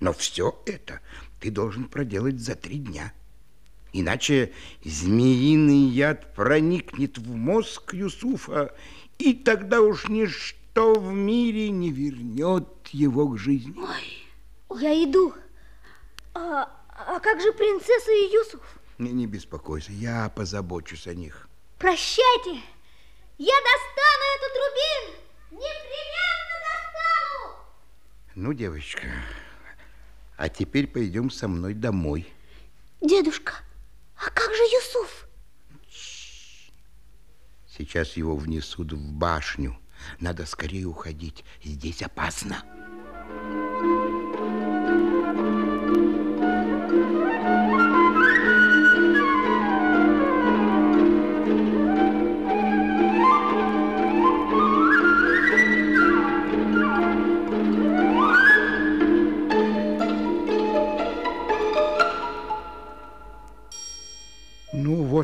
Но 0.00 0.12
все 0.12 0.60
это 0.66 1.00
ты 1.40 1.50
должен 1.50 1.84
проделать 1.84 2.40
за 2.40 2.54
три 2.54 2.78
дня. 2.78 3.12
Иначе 3.92 4.52
змеиный 4.84 5.88
яд 5.88 6.34
проникнет 6.34 7.18
в 7.18 7.34
мозг 7.34 7.94
Юсуфа, 7.94 8.74
и 9.18 9.34
тогда 9.34 9.80
уж 9.80 10.08
ничто 10.08 10.94
в 10.94 11.12
мире 11.12 11.70
не 11.70 11.92
вернет 11.92 12.68
его 12.92 13.28
к 13.28 13.38
жизни. 13.38 13.74
Я 14.80 15.04
иду. 15.04 15.34
А, 16.34 16.68
а 16.88 17.20
как 17.20 17.40
же 17.40 17.52
принцесса 17.52 18.10
и 18.10 18.32
Юсуф? 18.32 18.62
Не, 18.98 19.12
не 19.12 19.26
беспокойся, 19.26 19.92
я 19.92 20.28
позабочусь 20.28 21.06
о 21.06 21.14
них. 21.14 21.48
Прощайте. 21.78 22.60
Я 23.38 23.54
достану 23.54 24.24
этот 24.36 24.52
рубин. 24.62 25.22
Непременно 25.50 26.56
достану. 26.68 27.56
Ну, 28.34 28.52
девочка, 28.52 29.08
а 30.36 30.48
теперь 30.48 30.86
пойдем 30.86 31.30
со 31.30 31.48
мной 31.48 31.74
домой. 31.74 32.32
Дедушка, 33.00 33.54
а 34.16 34.30
как 34.30 34.54
же 34.54 34.62
Юсуф? 34.62 35.26
Сейчас 37.66 38.16
его 38.16 38.36
внесут 38.36 38.92
в 38.92 39.12
башню. 39.12 39.78
Надо 40.20 40.46
скорее 40.46 40.84
уходить. 40.86 41.44
Здесь 41.64 42.02
опасно. 42.02 42.62
Ну 43.28 43.71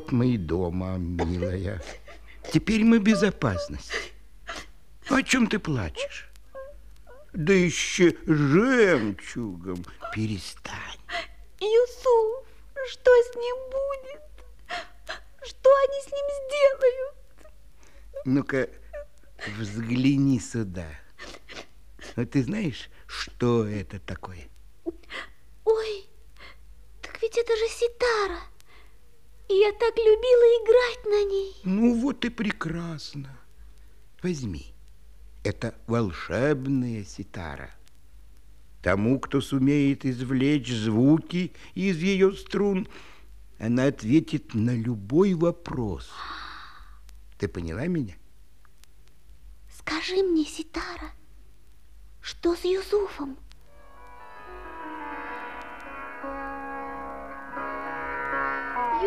вот 0.08 0.12
мы 0.12 0.34
и 0.34 0.38
дома, 0.38 0.96
милая. 0.96 1.82
Теперь 2.52 2.82
мы 2.82 2.98
в 2.98 3.02
безопасности. 3.02 3.92
О 5.10 5.22
чем 5.22 5.46
ты 5.46 5.58
плачешь? 5.58 6.28
Да 7.32 7.52
еще 7.52 8.16
жемчугом. 8.26 9.84
Перестань. 10.14 10.98
Юсуф, 11.60 12.46
что 12.90 13.10
с 13.10 13.34
ним 13.36 13.56
будет? 13.70 14.22
Что 15.46 15.70
они 15.76 16.02
с 16.02 16.06
ним 16.06 16.26
сделают? 16.46 17.14
Ну-ка, 18.24 18.68
взгляни 19.58 20.40
сюда. 20.40 20.88
Ну, 22.16 22.26
ты 22.26 22.42
знаешь, 22.42 22.88
что 23.06 23.66
это 23.66 24.00
такое? 24.00 24.48
Ой, 25.64 26.06
так 27.02 27.20
ведь 27.20 27.36
это 27.36 27.56
же 27.56 27.68
ситара. 27.68 28.38
Я 29.48 29.72
так 29.72 29.96
любила 29.96 30.46
играть 30.60 31.06
на 31.06 31.30
ней. 31.30 31.56
Ну, 31.64 32.00
вот 32.00 32.24
и 32.24 32.28
прекрасно. 32.28 33.36
Возьми. 34.22 34.74
Это 35.42 35.74
волшебная 35.86 37.04
ситара. 37.04 37.70
Тому, 38.82 39.18
кто 39.18 39.40
сумеет 39.40 40.04
извлечь 40.04 40.70
звуки 40.70 41.52
из 41.74 41.98
ее 41.98 42.32
струн, 42.34 42.88
она 43.58 43.86
ответит 43.86 44.54
на 44.54 44.76
любой 44.76 45.34
вопрос. 45.34 46.10
Ты 47.38 47.48
поняла 47.48 47.86
меня? 47.86 48.16
Скажи 49.78 50.22
мне, 50.22 50.44
ситара, 50.44 51.12
что 52.20 52.54
с 52.54 52.64
Юсуфом? 52.64 53.38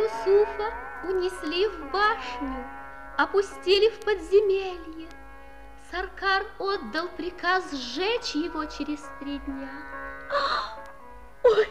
Юсуфа 0.02 0.74
унесли 1.04 1.68
в 1.68 1.92
башню, 1.92 2.66
опустили 3.18 3.90
в 3.92 4.00
подземелье. 4.00 5.08
Саркар 5.92 6.44
отдал 6.58 7.08
приказ 7.10 7.72
сжечь 7.72 8.34
его 8.34 8.66
через 8.66 9.00
три 9.20 9.38
дня. 9.40 9.70
Ой, 11.44 11.68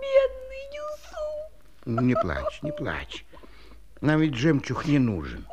бедный 0.00 0.66
Юсуф! 0.72 1.52
Ну, 1.84 2.00
не 2.00 2.14
плачь, 2.14 2.62
не 2.62 2.72
плачь. 2.72 3.26
Нам 4.00 4.20
ведь 4.20 4.34
жемчуг 4.34 4.86
не 4.86 4.98
нужен. 4.98 5.44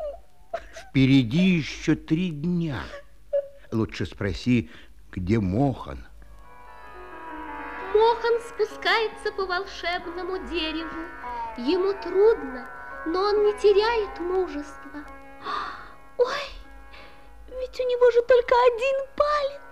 Впереди 0.73 1.57
еще 1.57 1.95
три 1.95 2.29
дня. 2.29 2.81
Лучше 3.73 4.05
спроси, 4.05 4.69
Где 5.11 5.39
Мохан? 5.39 6.05
Мохан 7.93 8.39
спускается 8.41 9.31
по 9.35 9.45
волшебному 9.45 10.47
дереву. 10.47 11.22
Ему 11.57 11.93
трудно, 12.01 12.67
но 13.05 13.19
он 13.19 13.43
не 13.45 13.53
теряет 13.59 14.19
мужества. 14.19 15.05
Ой, 16.17 16.43
ведь 17.47 17.79
у 17.79 17.83
него 17.83 18.09
же 18.11 18.23
только 18.23 18.55
один 18.55 19.07
палец. 19.15 19.63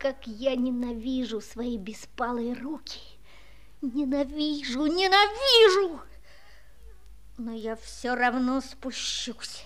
Как 0.00 0.26
я 0.26 0.56
ненавижу 0.56 1.40
свои 1.40 1.76
беспалые 1.76 2.54
руки. 2.54 3.00
Ненавижу, 3.80 4.86
ненавижу! 4.86 6.00
Но 7.36 7.52
я 7.52 7.76
все 7.76 8.16
равно 8.16 8.60
спущусь. 8.60 9.64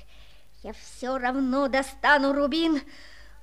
Я 0.63 0.75
все 0.75 1.17
равно 1.17 1.69
достану 1.69 2.35
рубин. 2.35 2.83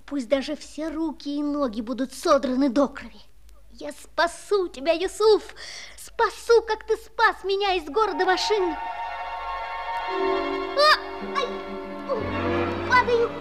Пусть 0.06 0.30
даже 0.30 0.56
все 0.56 0.90
руки 0.90 1.36
и 1.36 1.42
ноги 1.42 1.82
будут 1.82 2.14
содраны 2.14 2.70
до 2.70 2.88
крови. 2.88 3.29
Я 3.80 3.94
спасу 3.94 4.68
тебя, 4.68 4.92
Юсуф! 4.92 5.42
Спасу, 5.96 6.62
как 6.64 6.86
ты 6.86 6.98
спас 6.98 7.46
меня 7.46 7.76
из 7.76 7.86
города 7.86 8.26
машин! 8.26 8.76
А! 10.76 10.98
Ай! 11.38 11.48
Падаю! 12.90 13.32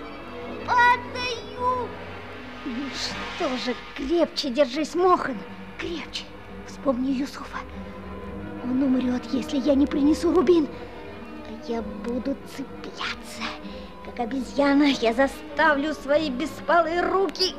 Падаю! 0.64 1.89
Ну 2.64 2.89
что 2.95 3.49
же, 3.57 3.74
крепче 3.97 4.51
держись, 4.51 4.95
Мохан, 4.95 5.36
крепче. 5.76 6.22
Вспомни 6.68 7.11
Юсуфа. 7.11 7.59
Он 8.62 8.80
умрет, 8.80 9.24
если 9.32 9.57
я 9.57 9.74
не 9.74 9.89
принесу 9.89 10.32
рубин. 10.32 10.68
А 11.49 11.68
я 11.68 11.82
буду 11.82 12.36
цепляться. 12.57 13.43
Как 14.05 14.20
обезьяна, 14.20 14.84
я 14.84 15.12
заставлю 15.12 15.95
свои 15.95 16.30
беспалые 16.30 17.01
руки. 17.01 17.57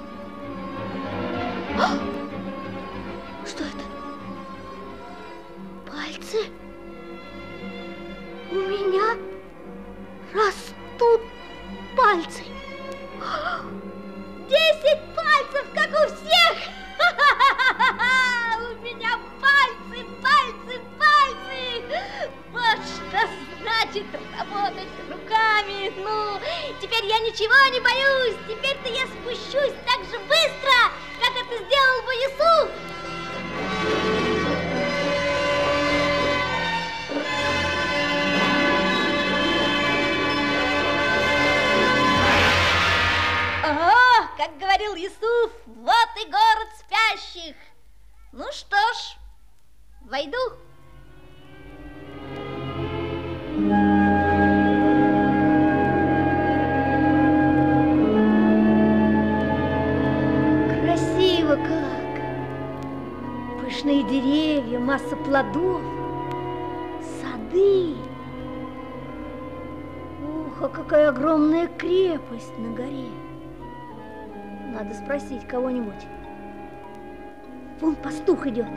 Пастух 78.40 78.48
идет. 78.48 78.68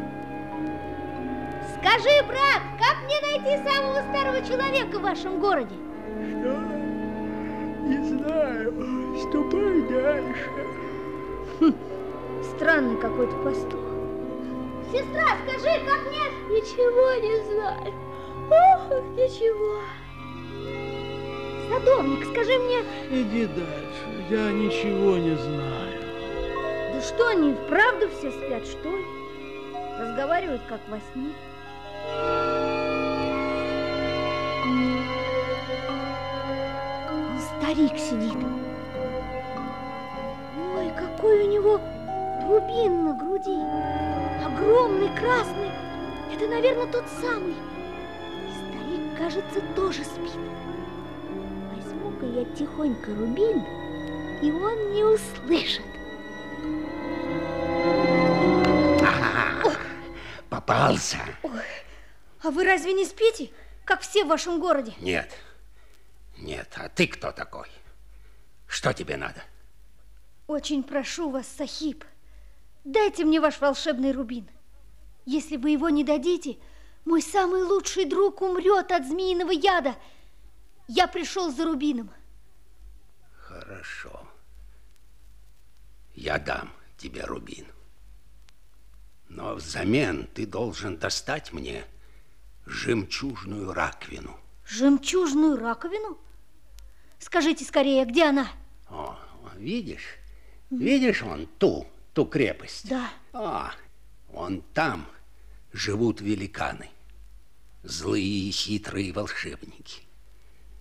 Скажи, 1.79 2.23
брат, 2.27 2.63
как 2.79 3.05
мне 3.05 3.21
найти 3.23 3.63
самого 3.69 4.03
старого 4.11 4.45
человека 4.45 4.99
в 4.99 5.03
вашем 5.03 5.39
городе? 5.39 5.75
Что? 6.29 6.59
Не 7.87 8.09
знаю. 8.09 8.75
Ступай 9.19 9.83
дальше. 9.83 10.51
Хм, 11.61 11.75
странный 12.57 13.01
какой-то 13.01 13.37
пастух. 13.45 13.81
Сестра, 14.91 15.37
скажи, 15.47 15.81
как 15.87 16.01
мне... 16.09 16.23
Ничего 16.51 17.15
не 17.23 17.37
знаю. 17.55 17.95
Ох, 18.51 18.91
ничего. 19.17 19.81
Садовник, 21.71 22.25
скажи 22.27 22.59
мне... 22.59 22.81
Иди 23.11 23.47
дальше, 23.47 24.27
я 24.29 24.51
ничего 24.51 25.17
не 25.17 25.37
знаю. 25.37 26.03
Да 26.95 27.01
что 27.01 27.29
они, 27.29 27.55
вправду 27.55 28.09
все 28.11 28.31
спят, 28.33 28.67
что 28.67 28.91
ли? 28.91 29.22
Разговаривают, 30.03 30.63
как 30.69 30.81
во 30.89 30.99
сне. 31.13 31.31
Старик 37.39 37.97
сидит. 37.97 38.37
Ой, 40.77 40.91
какой 40.99 41.45
у 41.45 41.49
него 41.49 41.81
рубин 42.49 43.05
на 43.05 43.15
груди. 43.15 43.61
Огромный, 44.45 45.17
красный. 45.17 45.71
Это, 46.35 46.49
наверное, 46.49 46.89
тот 46.89 47.05
самый. 47.21 47.55
И 47.55 48.53
старик, 48.59 49.17
кажется, 49.17 49.61
тоже 49.77 50.03
спит. 50.03 50.33
Возьму-ка 51.77 52.27
я 52.27 52.45
тихонько 52.57 53.15
рубин, 53.15 53.63
и 54.43 54.51
он 54.51 54.95
не 54.95 55.05
услышит. 55.05 55.92
Попался. 60.73 61.19
Ой, 61.43 61.61
а 62.43 62.51
вы 62.51 62.65
разве 62.65 62.95
не 62.95 63.05
спите, 63.05 63.51
как 63.85 64.01
все 64.01 64.25
в 64.25 64.29
вашем 64.29 64.59
городе? 64.59 64.95
Нет. 65.01 65.31
Нет, 66.39 66.73
а 66.77 66.89
ты 66.89 67.07
кто 67.07 67.31
такой? 67.31 67.69
Что 68.67 68.95
тебе 68.95 69.19
надо? 69.19 69.43
Очень 70.47 70.83
прошу 70.83 71.29
вас, 71.29 71.47
Сахиб, 71.47 72.05
дайте 72.85 73.25
мне 73.27 73.39
ваш 73.39 73.61
волшебный 73.61 74.13
рубин. 74.13 74.49
Если 75.27 75.59
вы 75.59 75.71
его 75.71 75.91
не 75.91 76.05
дадите, 76.05 76.57
мой 77.05 77.21
самый 77.21 77.63
лучший 77.63 78.07
друг 78.07 78.41
умрет 78.41 78.93
от 78.93 79.07
змеиного 79.07 79.51
яда. 79.51 79.95
Я 80.89 81.07
пришел 81.07 81.53
за 81.53 81.65
рубином. 81.65 82.11
Хорошо. 83.35 84.27
Я 86.15 86.39
дам 86.39 86.73
тебе 86.97 87.25
рубин. 87.25 87.67
Но 89.35 89.55
взамен 89.55 90.29
ты 90.35 90.45
должен 90.45 90.99
достать 90.99 91.53
мне 91.53 91.85
жемчужную 92.67 93.73
раковину. 93.73 94.37
Жемчужную 94.67 95.57
раковину? 95.57 96.19
Скажите 97.19 97.65
скорее, 97.65 98.05
где 98.05 98.25
она? 98.25 98.49
О, 98.91 99.19
видишь? 99.57 100.17
Видишь 100.71 101.23
вон 101.23 101.47
ту, 101.59 101.87
ту 102.13 102.27
крепость? 102.27 102.89
Да. 102.91 103.11
А, 103.33 103.73
вон 104.29 104.61
там 104.75 105.07
живут 105.73 106.21
великаны. 106.21 106.91
Злые 107.85 108.49
и 108.49 108.51
хитрые 108.51 109.13
волшебники. 109.13 110.03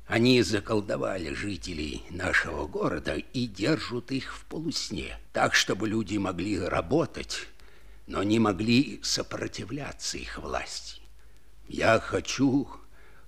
Они 0.08 0.42
заколдовали 0.42 1.34
жителей 1.34 2.04
нашего 2.10 2.68
города 2.68 3.16
и 3.16 3.48
держат 3.48 4.12
их 4.12 4.36
в 4.36 4.44
полусне, 4.44 5.18
так, 5.32 5.56
чтобы 5.56 5.88
люди 5.88 6.18
могли 6.18 6.60
работать, 6.60 7.48
но 8.12 8.24
не 8.24 8.40
могли 8.40 9.00
сопротивляться 9.04 10.18
их 10.18 10.38
власти. 10.38 11.02
Я 11.70 11.98
хочу 12.02 12.68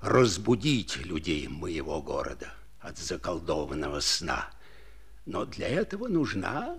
разбудить 0.01 0.97
людей 0.97 1.47
моего 1.47 2.01
города 2.01 2.53
от 2.81 2.97
заколдованного 2.97 4.01
сна, 4.01 4.49
но 5.25 5.45
для 5.45 5.69
этого 5.69 6.09
нужна 6.09 6.77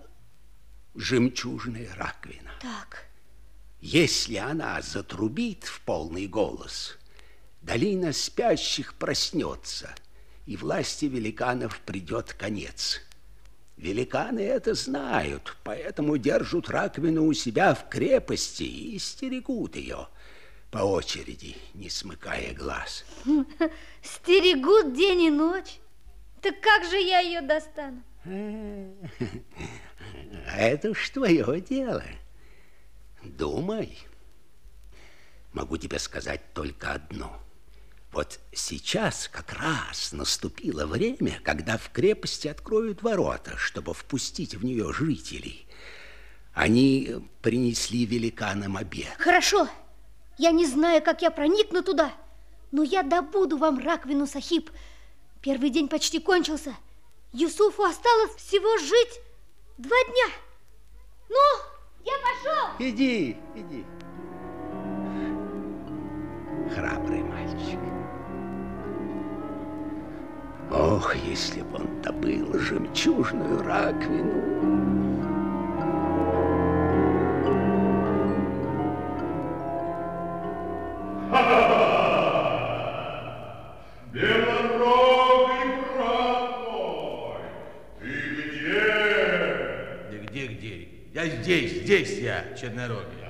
жемчужная 0.94 1.94
раковина. 1.94 2.50
Так. 2.60 3.06
Если 3.80 4.36
она 4.36 4.82
затрубит 4.82 5.64
в 5.64 5.80
полный 5.80 6.26
голос, 6.26 6.98
долина 7.62 8.12
спящих 8.12 8.92
проснется, 8.94 9.94
и 10.44 10.58
власти 10.58 11.06
великанов 11.06 11.80
придет 11.80 12.34
конец. 12.34 13.00
Великаны 13.84 14.40
это 14.40 14.72
знают, 14.72 15.58
поэтому 15.62 16.16
держат 16.16 16.70
раковину 16.70 17.26
у 17.26 17.34
себя 17.34 17.74
в 17.74 17.90
крепости 17.90 18.62
и 18.62 18.98
стерегут 18.98 19.76
ее 19.76 20.08
по 20.70 20.78
очереди, 20.78 21.54
не 21.74 21.90
смыкая 21.90 22.54
глаз. 22.54 23.04
Стерегут 24.02 24.94
день 24.94 25.24
и 25.24 25.30
ночь. 25.30 25.80
Так 26.40 26.62
как 26.62 26.84
же 26.86 26.96
я 26.96 27.20
ее 27.20 27.42
достану? 27.42 28.02
Это 30.56 30.90
уж 30.90 31.10
твое 31.10 31.60
дело. 31.60 32.04
Думай. 33.22 33.98
Могу 35.52 35.76
тебе 35.76 35.98
сказать 35.98 36.40
только 36.54 36.94
одно. 36.94 37.38
Вот 38.14 38.38
сейчас 38.52 39.28
как 39.28 39.52
раз 39.54 40.12
наступило 40.12 40.86
время, 40.86 41.40
когда 41.42 41.76
в 41.76 41.90
крепости 41.90 42.46
откроют 42.46 43.02
ворота, 43.02 43.56
чтобы 43.56 43.92
впустить 43.92 44.54
в 44.54 44.64
нее 44.64 44.92
жителей. 44.92 45.66
Они 46.52 47.16
принесли 47.42 48.06
великанам 48.06 48.76
обед. 48.76 49.12
Хорошо. 49.18 49.68
Я 50.38 50.52
не 50.52 50.64
знаю, 50.64 51.02
как 51.02 51.22
я 51.22 51.32
проникну 51.32 51.82
туда, 51.82 52.12
но 52.70 52.84
я 52.84 53.02
добуду 53.02 53.56
вам 53.56 53.80
раковину, 53.80 54.28
Сахиб. 54.28 54.70
Первый 55.42 55.70
день 55.70 55.88
почти 55.88 56.20
кончился. 56.20 56.76
Юсуфу 57.32 57.82
осталось 57.82 58.36
всего 58.36 58.78
жить 58.78 59.20
два 59.76 59.96
дня. 60.04 60.26
Ну, 61.28 62.04
я 62.04 62.12
пошел. 62.22 62.76
Иди, 62.78 63.36
иди. 63.56 63.84
Храбрый 66.72 67.22
мальчик. 67.24 67.83
Ох, 70.70 71.14
если 71.16 71.62
бы 71.62 71.76
он 71.76 72.02
добыл 72.02 72.58
жемчужную 72.58 73.62
раковину. 73.62 74.54
Белорогий 84.12 85.74
брат 85.96 86.50
мой, 86.70 87.42
ты 88.00 88.08
где? 88.42 88.84
Да 90.10 90.16
где-где? 90.26 90.88
Я 91.12 91.26
здесь, 91.26 91.82
здесь 91.82 92.18
я, 92.20 92.44
чернорогий. 92.56 93.24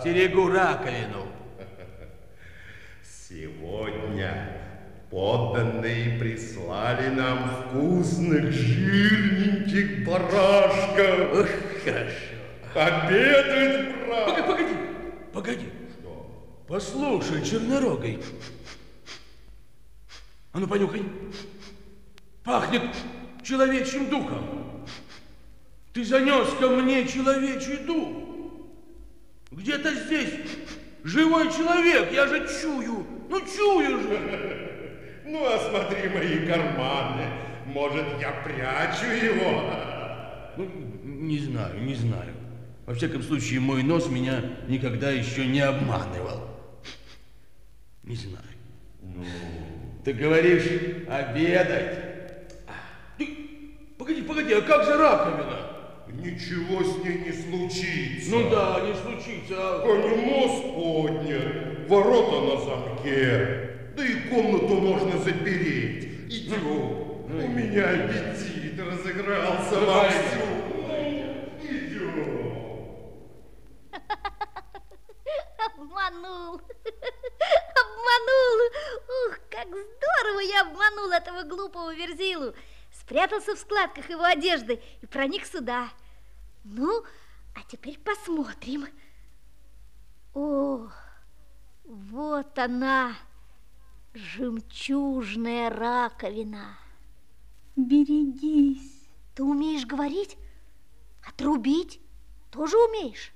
Стерегу 0.00 0.48
раковину. 0.48 1.26
Сегодня 3.02 4.59
подданные 5.10 6.18
прислали 6.18 7.08
нам 7.08 7.50
вкусных 7.50 8.52
жирненьких 8.52 10.06
барашков. 10.06 11.40
Ох, 11.40 11.48
хорошо. 11.84 12.30
Обедать, 12.74 14.06
брат. 14.06 14.46
Погоди, 14.46 14.46
погоди, 14.46 14.74
погоди. 15.32 15.66
Что? 15.98 16.64
Послушай, 16.68 17.44
чернорогой. 17.44 18.22
А 20.52 20.60
ну, 20.60 20.68
понюхай. 20.68 21.02
Пахнет 22.44 22.82
человечьим 23.42 24.08
духом. 24.08 24.86
Ты 25.92 26.04
занес 26.04 26.48
ко 26.60 26.68
мне 26.68 27.06
человечий 27.06 27.78
дух. 27.78 28.08
Где-то 29.50 29.92
здесь 29.92 30.34
живой 31.02 31.52
человек, 31.52 32.12
я 32.12 32.28
же 32.28 32.46
чую. 32.60 33.04
Ну, 33.28 33.40
чую 33.40 34.00
же. 34.00 34.69
Ну, 35.30 35.46
осмотри 35.46 36.08
мои 36.08 36.44
карманы. 36.44 37.24
Может, 37.66 38.04
я 38.20 38.32
прячу 38.44 39.06
его? 39.06 39.62
Ну, 40.56 40.68
не 41.04 41.38
знаю, 41.38 41.80
не 41.84 41.94
знаю. 41.94 42.34
Во 42.84 42.94
всяком 42.94 43.22
случае, 43.22 43.60
мой 43.60 43.84
нос 43.84 44.08
меня 44.08 44.42
никогда 44.66 45.10
еще 45.12 45.46
не 45.46 45.60
обманывал. 45.60 46.48
Не 48.02 48.16
знаю. 48.16 48.44
Ну, 49.02 49.24
Ты 50.04 50.14
говоришь 50.14 50.66
обедать. 51.08 51.98
Ты, 53.16 53.28
погоди, 53.96 54.22
погоди, 54.22 54.52
а 54.54 54.62
как 54.62 54.84
же 54.84 54.96
раковина? 54.96 55.70
ничего 56.12 56.82
с 56.82 57.04
ней 57.04 57.18
не 57.26 57.32
случится. 57.32 58.30
Ну 58.32 58.50
да, 58.50 58.80
не 58.80 58.94
случится. 58.94 59.54
а- 59.56 59.80
Конемост 59.82 60.74
поднят, 60.74 61.88
ворота 61.88 62.40
на 62.40 62.60
замке, 62.64 63.69
да 64.00 64.06
и 64.06 64.14
комнату 64.30 64.80
можно 64.80 65.18
запереть. 65.18 66.32
Идем, 66.32 67.26
у 67.26 67.48
меня 67.48 67.90
аппетит 67.90 68.80
разыгрался 68.80 69.78
вовсю. 69.78 70.40
Идем. 71.62 72.40
Обманул. 75.66 76.62
Обманул. 77.76 78.58
Ух, 79.26 79.38
как 79.50 79.66
здорово 79.66 80.40
я 80.40 80.62
обманул 80.62 81.10
этого 81.10 81.42
глупого 81.42 81.94
Верзилу. 81.94 82.54
Спрятался 82.92 83.54
в 83.54 83.58
складках 83.58 84.08
его 84.08 84.24
одежды 84.24 84.80
и 85.02 85.06
проник 85.06 85.44
сюда. 85.44 85.90
Ну, 86.64 87.04
а 87.54 87.60
теперь 87.68 87.98
посмотрим. 87.98 88.86
О, 90.32 90.88
вот 91.84 92.58
она, 92.58 93.14
жемчужная 94.14 95.70
раковина. 95.70 96.78
Берегись. 97.76 99.08
Ты 99.34 99.44
умеешь 99.44 99.86
говорить? 99.86 100.36
Отрубить 101.26 102.00
тоже 102.50 102.76
умеешь? 102.76 103.32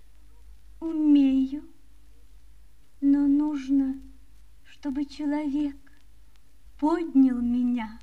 Умею. 0.81 1.63
Но 3.01 3.21
нужно, 3.27 4.01
чтобы 4.65 5.05
человек 5.05 5.77
поднял 6.81 7.37
меня 7.37 8.01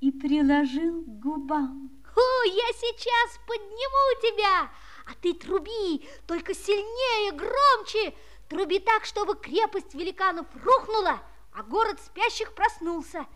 и 0.00 0.10
приложил 0.10 1.02
к 1.04 1.18
губам. 1.20 1.90
О, 2.14 2.44
я 2.44 2.72
сейчас 2.74 3.40
подниму 3.46 4.20
тебя, 4.20 4.70
а 5.06 5.14
ты 5.20 5.34
труби, 5.34 6.06
только 6.26 6.54
сильнее, 6.54 7.32
громче. 7.32 8.14
Труби 8.48 8.80
так, 8.80 9.04
чтобы 9.04 9.34
крепость 9.34 9.94
великанов 9.94 10.46
рухнула, 10.54 11.20
а 11.54 11.62
город 11.62 12.00
спящих 12.00 12.54
проснулся. 12.54 13.26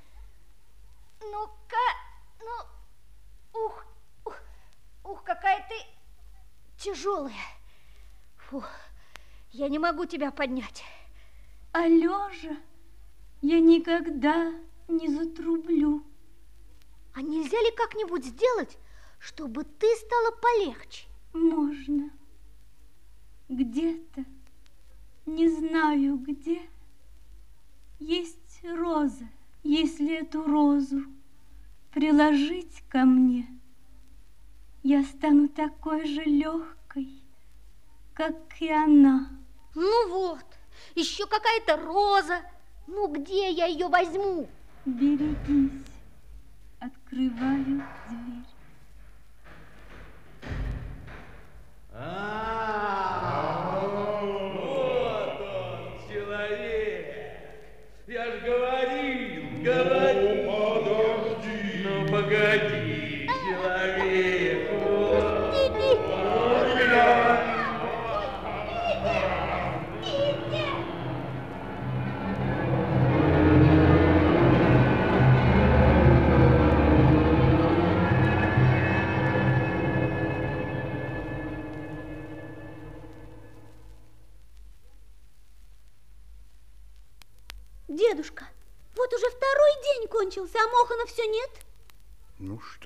Ну-ка, 1.20 1.76
ну, 2.40 3.64
ух, 3.64 3.84
ух, 4.24 4.38
ух, 5.04 5.24
какая 5.24 5.66
ты 5.68 5.74
тяжелая. 6.78 7.34
Фу, 8.36 8.62
я 9.50 9.68
не 9.68 9.78
могу 9.78 10.06
тебя 10.06 10.30
поднять. 10.30 10.84
А 11.72 11.86
лежа 11.86 12.56
я 13.42 13.60
никогда 13.60 14.52
не 14.88 15.08
затрублю. 15.08 16.04
А 17.14 17.22
нельзя 17.22 17.58
ли 17.60 17.70
как-нибудь 17.76 18.24
сделать, 18.24 18.78
чтобы 19.18 19.64
ты 19.64 19.86
стала 19.96 20.30
полегче? 20.32 21.06
Можно. 21.32 22.10
Где-то, 23.48 24.24
не 25.24 25.48
знаю 25.48 26.18
где, 26.18 26.68
есть 28.06 28.64
роза. 28.64 29.24
Если 29.64 30.20
эту 30.20 30.44
розу 30.44 31.02
приложить 31.92 32.82
ко 32.88 33.04
мне, 33.04 33.48
я 34.84 35.02
стану 35.02 35.48
такой 35.48 36.06
же 36.06 36.22
легкой, 36.22 37.08
как 38.14 38.36
и 38.60 38.70
она. 38.70 39.28
Ну 39.74 40.08
вот, 40.08 40.44
еще 40.94 41.26
какая-то 41.26 41.76
роза. 41.76 42.40
Ну 42.86 43.08
где 43.08 43.50
я 43.50 43.66
ее 43.66 43.88
возьму? 43.88 44.48
Берегись. 44.84 45.72
Открываю 46.78 47.64
дверь. 47.64 48.55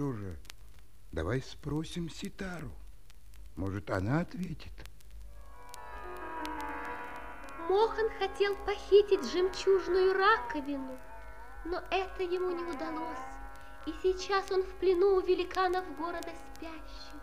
Что 0.00 0.14
же, 0.14 0.34
давай 1.12 1.42
спросим 1.42 2.08
Ситару. 2.08 2.72
Может, 3.54 3.90
она 3.90 4.20
ответит. 4.20 4.72
Мохан 7.68 8.08
хотел 8.18 8.56
похитить 8.64 9.30
жемчужную 9.30 10.14
раковину, 10.14 10.98
но 11.66 11.82
это 11.90 12.22
ему 12.22 12.50
не 12.52 12.64
удалось. 12.64 13.18
И 13.84 13.92
сейчас 14.02 14.50
он 14.50 14.62
в 14.62 14.72
плену 14.76 15.16
у 15.16 15.20
великанов 15.20 15.84
города 15.98 16.32
спящих. 16.54 17.20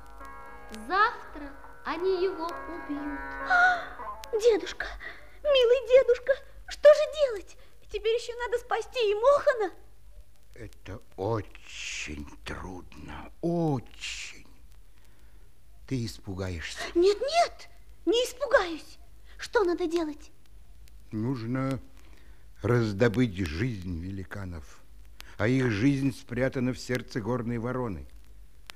Завтра 0.87 1.49
они 1.83 2.23
его 2.23 2.45
убьют. 2.45 3.19
Дедушка, 4.39 4.85
милый 5.43 5.87
дедушка, 5.87 6.33
что 6.67 6.89
же 6.93 7.25
делать? 7.25 7.57
Теперь 7.91 8.13
еще 8.13 8.35
надо 8.35 8.59
спасти 8.59 8.99
и 9.09 9.15
Мохана. 9.15 9.71
Это 10.53 11.01
очень 11.15 11.96
трудно, 12.43 13.31
очень. 13.41 14.45
Ты 15.87 16.05
испугаешься. 16.05 16.79
Нет, 16.95 17.17
нет, 17.19 17.69
не 18.05 18.17
испугаюсь. 18.25 18.97
Что 19.37 19.63
надо 19.63 19.87
делать? 19.87 20.31
Нужно 21.11 21.79
раздобыть 22.61 23.37
жизнь 23.37 23.99
великанов, 23.99 24.81
а 25.37 25.47
их 25.47 25.71
жизнь 25.71 26.13
спрятана 26.13 26.73
в 26.73 26.79
сердце 26.79 27.21
горной 27.21 27.59
вороны. 27.59 28.05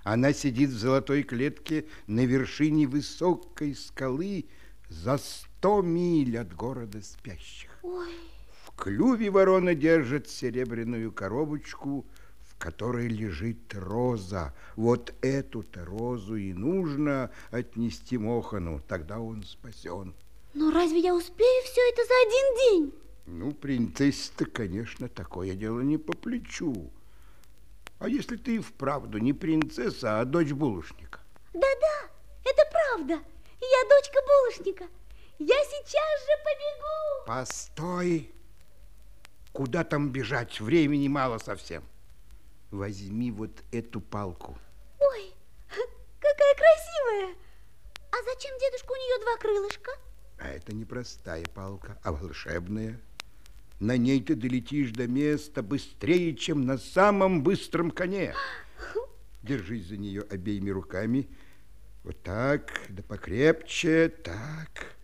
Она 0.04 0.34
сидит 0.34 0.70
в 0.70 0.78
золотой 0.78 1.24
клетке 1.24 1.86
на 2.08 2.26
вершине 2.26 2.88
высокой 2.88 3.76
скалы 3.76 4.46
за 4.90 5.18
сто 5.18 5.82
миль 5.82 6.38
от 6.38 6.54
города 6.56 7.02
спящих. 7.02 7.70
Ой. 7.84 8.16
В 8.66 8.76
клюве 8.76 9.30
ворона 9.30 9.76
держит 9.76 10.28
серебряную 10.30 11.12
коробочку, 11.12 12.06
которой 12.62 13.08
лежит 13.08 13.74
роза. 13.74 14.54
Вот 14.76 15.14
эту-то 15.22 15.84
розу 15.84 16.36
и 16.36 16.54
нужно 16.54 17.32
отнести 17.50 18.20
Мохану, 18.20 18.80
тогда 18.88 19.20
он 19.20 19.44
спасен. 19.44 20.14
Но 20.54 20.72
разве 20.72 21.00
я 21.00 21.16
успею 21.16 21.64
все 21.64 21.82
это 21.92 22.04
за 22.06 22.14
один 22.28 22.58
день? 22.62 22.94
Ну, 23.26 23.52
принцессе-то, 23.54 24.46
конечно, 24.46 25.10
такое 25.10 25.56
дело 25.56 25.80
не 25.82 25.98
по 25.98 26.14
плечу. 26.14 26.92
А 28.00 28.08
если 28.08 28.36
ты 28.36 28.56
и 28.58 28.60
вправду 28.60 29.18
не 29.18 29.34
принцесса, 29.34 30.20
а 30.20 30.26
дочь 30.26 30.52
булочника? 30.52 31.20
Да-да, 31.54 32.12
это 32.46 32.62
правда. 32.72 33.14
Я 33.14 33.90
дочка 33.90 34.20
булочника. 34.28 34.86
Я 35.40 35.56
сейчас 35.56 36.26
же 36.28 36.36
побегу. 36.44 37.26
Постой. 37.26 38.32
Куда 39.52 39.84
там 39.84 40.12
бежать? 40.12 40.62
Времени 40.62 41.08
мало 41.08 41.40
совсем. 41.40 41.84
Возьми 42.72 43.32
вот 43.32 43.52
эту 43.72 44.00
палку. 44.00 44.58
Ой, 45.00 45.34
какая 46.20 46.56
красивая. 46.56 47.36
А 48.12 48.16
зачем 48.24 48.58
дедушка 48.60 48.92
у 48.92 48.96
нее 48.96 49.24
два 49.24 49.38
крылышка? 49.38 49.92
А 50.40 50.48
это 50.48 50.74
не 50.74 50.86
простая 50.86 51.46
палка, 51.54 52.00
а 52.02 52.14
волшебная. 52.14 53.00
На 53.82 53.98
ней 53.98 54.24
ты 54.24 54.36
долетишь 54.36 54.92
до 54.92 55.08
места 55.08 55.62
быстрее, 55.62 56.34
чем 56.36 56.62
на 56.62 56.78
самом 56.78 57.44
быстром 57.44 57.92
коне. 57.92 58.34
Держись 59.44 59.88
за 59.88 59.98
нее 59.98 60.22
обеими 60.30 60.70
руками. 60.70 61.28
Вот 62.04 62.22
так, 62.24 62.72
да 62.90 63.04
покрепче, 63.04 64.08
так. 64.08 64.96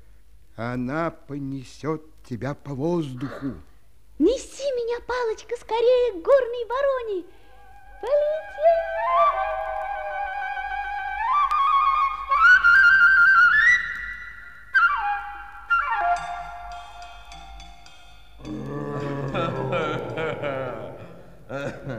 Она 0.56 1.12
понесет 1.12 2.02
тебя 2.28 2.56
по 2.56 2.74
воздуху. 2.74 3.56
Неси 4.20 4.64
меня, 4.64 5.02
палочка, 5.06 5.56
скорее 5.60 6.14
к 6.14 6.24
горной 6.24 6.66
вороне. 6.66 7.26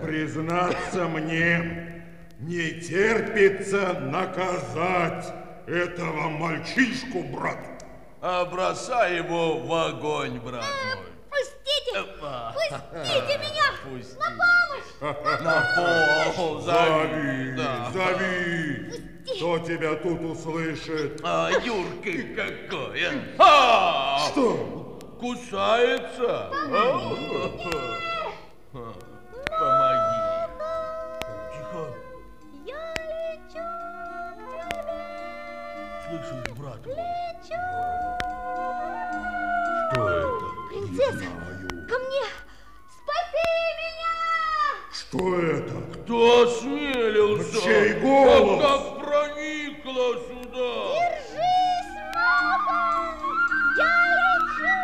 Признаться 0.02 1.04
мне, 1.08 2.02
не 2.38 2.80
терпится 2.80 3.94
наказать 4.00 5.32
этого 5.66 6.28
мальчишку, 6.28 7.22
брат. 7.22 7.84
А 8.20 8.44
бросай 8.44 9.16
его 9.16 9.58
в 9.58 9.72
огонь, 9.72 10.38
брат 10.38 10.64
мой. 10.96 11.06
Пустите! 11.30 11.98
Опа. 11.98 12.54
Пустите 12.54 13.38
меня! 13.38 13.64
Пусти. 13.84 14.47
На 15.00 16.32
пол, 16.36 16.60
Зови, 16.60 17.54
Да. 17.56 17.90
зови. 17.92 18.92
Кто 19.36 19.58
тебя 19.58 19.94
тут 19.94 20.20
услышит? 20.22 21.20
А, 21.22 21.50
Юрка 21.50 22.10
какой, 22.34 23.04
а? 23.06 23.12
А! 23.38 24.18
Что? 24.30 24.98
Кусается? 25.20 26.50
А? 26.50 26.52
Помоги. 29.48 30.20
Тихо. 31.52 31.82
Я 32.66 32.94
лечу 32.94 33.66
к 34.34 34.58
тебе, 36.04 36.18
Слышишь, 36.24 36.50
брат 36.58 36.86
мой? 36.86 36.94
лечу. 36.96 37.60
Что 45.10 45.40
это? 45.40 45.72
Кто 46.04 46.42
осмелился? 46.42 47.62
Чей 47.62 47.94
голос? 47.94 48.60
Как, 48.60 48.84
как 48.84 49.06
проникла 49.06 50.08
сюда? 50.28 50.70
Держись, 50.92 51.92
Махан! 52.14 53.16
Я 53.78 53.92
лечу! 54.18 54.76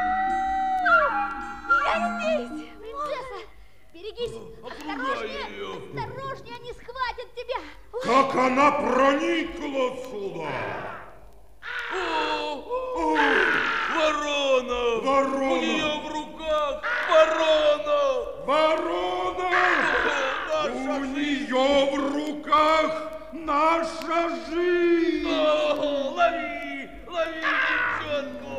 Я 1.85 1.97
здесь! 2.09 2.53
Принцесса, 2.81 3.39
берегись! 3.93 4.37
Осторожнее! 4.65 5.45
ее. 5.51 5.71
Осторожнее, 5.93 6.55
они 6.57 6.73
схватят 6.73 7.29
тебя! 7.37 7.61
Как 8.03 8.35
она 8.35 8.71
проникла 8.71 9.87
сюда? 10.09 10.57
О, 11.93 13.15
Ворона! 13.95 14.81
Ворона! 15.03 15.51
У 15.51 15.57
нее 15.57 16.01
в 16.01 16.13
руках 16.15 16.34
ворона! 17.11 18.01
Ворона! 18.47 19.51
Наша 20.49 20.95
У 20.97 21.05
нее 21.05 21.69
в 21.91 22.15
руках 22.15 22.91
наша 23.33 24.29
жизнь! 24.51 25.29
О, 25.29 25.33
лови! 26.17 26.89
Лови 27.09 27.41
девчонку! 27.69 28.57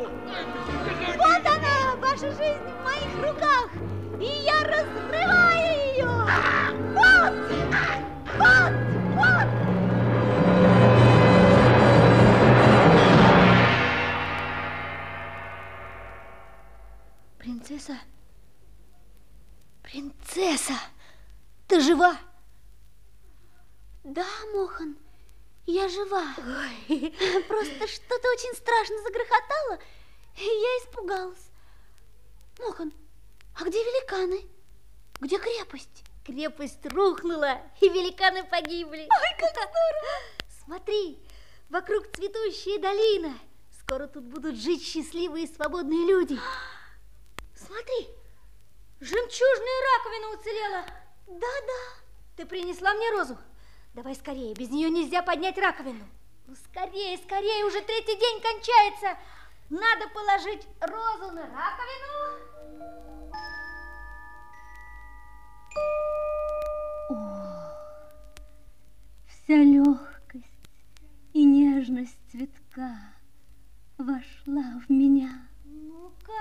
Вот 1.18 1.44
она, 1.46 1.76
ваша 2.02 2.30
жизнь 2.32 2.68
в 2.68 2.84
моих 2.84 3.14
руках! 3.24 3.70
И 4.20 4.24
я 4.44 4.60
разрываю 4.64 5.72
ее! 5.94 6.14
Вот! 6.94 7.34
Вот! 8.38 8.74
Вот! 9.16 9.48
Принцесса? 17.66 17.98
Принцесса! 19.82 20.74
Ты 21.68 21.82
жива? 21.82 22.16
Да, 24.04 24.28
Мохан, 24.54 24.96
я 25.66 25.90
жива. 25.90 26.36
Просто 27.48 27.88
что-то 27.88 28.32
очень 28.34 28.56
страшно 28.56 29.02
загрохотало, 29.02 29.80
и 30.38 30.44
я 30.44 30.78
испугалась. 30.84 31.50
Мохан, 32.60 32.94
а 33.60 33.64
где 33.64 33.80
великаны? 33.80 34.48
Где 35.20 35.40
крепость? 35.40 36.04
Крепость 36.24 36.86
рухнула, 36.86 37.64
и 37.82 37.90
великаны 37.90 38.44
погибли. 38.44 39.08
Ой, 39.10 39.40
как 39.40 39.50
здорово! 39.50 40.46
Смотри, 40.66 41.18
вокруг 41.70 42.12
цветущая 42.16 42.80
долина. 42.80 43.34
Скоро 43.80 44.06
тут 44.06 44.26
будут 44.26 44.56
жить 44.56 44.84
счастливые 44.84 45.46
и 45.46 45.52
свободные 45.56 46.06
люди. 46.06 46.40
Смотри, 47.66 48.10
жемчужная 49.00 49.82
раковина 49.98 50.30
уцелела. 50.38 50.86
Да-да, 51.28 51.82
ты 52.38 52.46
принесла 52.46 52.94
мне 52.94 53.10
розу. 53.12 53.38
Давай 53.94 54.16
скорее, 54.16 54.54
без 54.54 54.70
нее 54.70 54.90
нельзя 54.90 55.24
поднять 55.24 55.58
раковину. 55.58 56.06
Ну, 56.48 56.56
скорее, 56.56 57.18
скорее, 57.18 57.66
уже 57.66 57.82
третий 57.82 58.18
день 58.20 58.42
кончается. 58.42 59.18
Надо 59.70 60.08
положить 60.10 60.68
розу 60.80 61.32
на 61.32 61.42
раковину. 61.42 62.56
Вся 69.28 69.56
легкость 69.56 70.46
и 71.34 71.44
нежность 71.44 72.20
цветка 72.32 72.96
вошла 73.98 74.82
в 74.86 74.90
меня. 74.92 75.48
Ну-ка. 75.64 76.32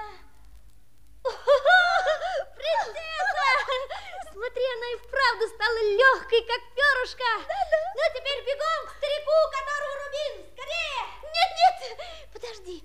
Принцесса! 2.57 4.34
Смотри, 4.45 4.63
она 4.77 4.89
и 4.93 4.97
вправду 4.97 5.49
стала 5.49 5.79
легкой, 5.79 6.43
как 6.43 6.61
перышко. 6.75 7.25
Ну, 7.97 8.03
теперь 8.15 8.45
бегом 8.45 8.87
к 8.87 8.91
старику, 8.99 9.33
которого 9.51 9.95
рубин. 10.05 10.33
Скорее! 10.53 11.01
Нет, 11.33 11.51
нет, 11.57 12.29
подожди. 12.31 12.85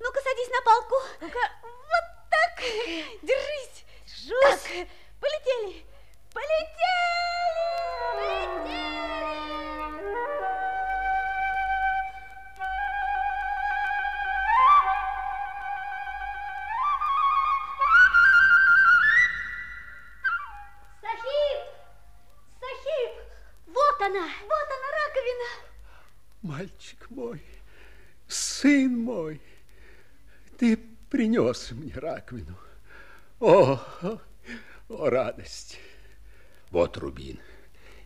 Ну-ка, 0.00 0.20
садись 0.20 0.50
на 0.50 0.60
палку. 0.60 0.96
Вот 1.20 2.06
так. 2.28 2.60
Держись. 3.22 3.84
Держусь. 4.04 4.42
Так, 4.42 4.60
полетели. 5.18 5.86
Полетели! 6.34 6.68
Мальчик 26.42 27.10
мой, 27.10 27.42
сын 28.26 28.98
мой, 28.98 29.40
ты 30.56 30.78
принес 31.10 31.72
мне 31.72 31.92
раковину. 31.94 32.56
О, 33.40 33.80
о, 34.88 35.10
радость. 35.10 35.78
Вот 36.70 36.96
рубин. 36.96 37.38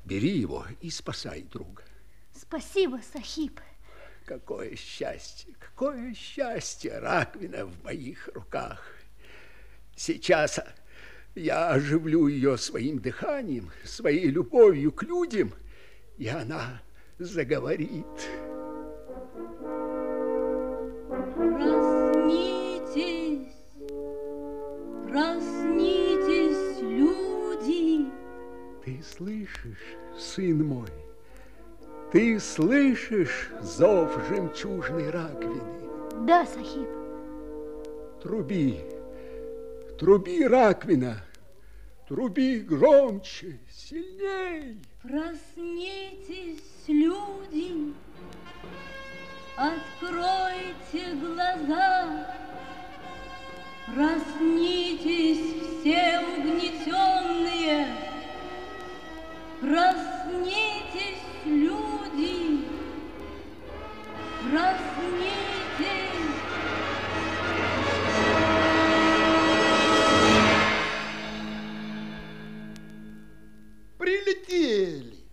Бери 0.04 0.30
его 0.30 0.66
и 0.80 0.90
спасай 0.90 1.42
друга. 1.42 1.84
Спасибо, 2.34 3.00
Сахиб. 3.12 3.60
Какое 4.24 4.76
счастье, 4.76 5.54
какое 5.58 6.14
счастье, 6.14 6.98
раковина 6.98 7.66
в 7.66 7.84
моих 7.84 8.28
руках. 8.34 8.84
Сейчас 9.94 10.60
я 11.34 11.70
оживлю 11.70 12.26
ее 12.26 12.58
своим 12.58 12.98
дыханием, 12.98 13.70
своей 13.84 14.26
любовью 14.26 14.92
к 14.92 15.02
людям, 15.04 15.54
и 16.18 16.28
она 16.28 16.82
заговорит. 17.18 18.06
Проснитесь, 21.34 22.72
проснитесь, 25.08 26.80
люди. 26.80 28.10
Ты 28.84 29.00
слышишь, 29.02 29.96
сын 30.18 30.66
мой, 30.66 30.88
ты 32.10 32.38
слышишь 32.40 33.50
зов 33.60 34.10
жемчужной 34.28 35.10
раковины? 35.10 35.62
Да, 36.26 36.44
Сахиб. 36.46 36.88
Труби, 38.22 38.80
труби, 39.98 40.46
раковина, 40.46 41.24
труби 42.12 42.58
громче, 42.58 43.58
сильней. 43.70 44.76
Проснитесь, 45.02 46.60
люди, 46.86 47.94
откройте 49.56 51.14
глаза, 51.14 52.36
проснитесь 53.86 55.54
все 55.80 56.20
угнетенные, 56.36 57.86
проснитесь, 59.58 61.22
люди, 61.46 62.66
проснитесь. 64.50 66.11
Прилетели, 74.52 75.24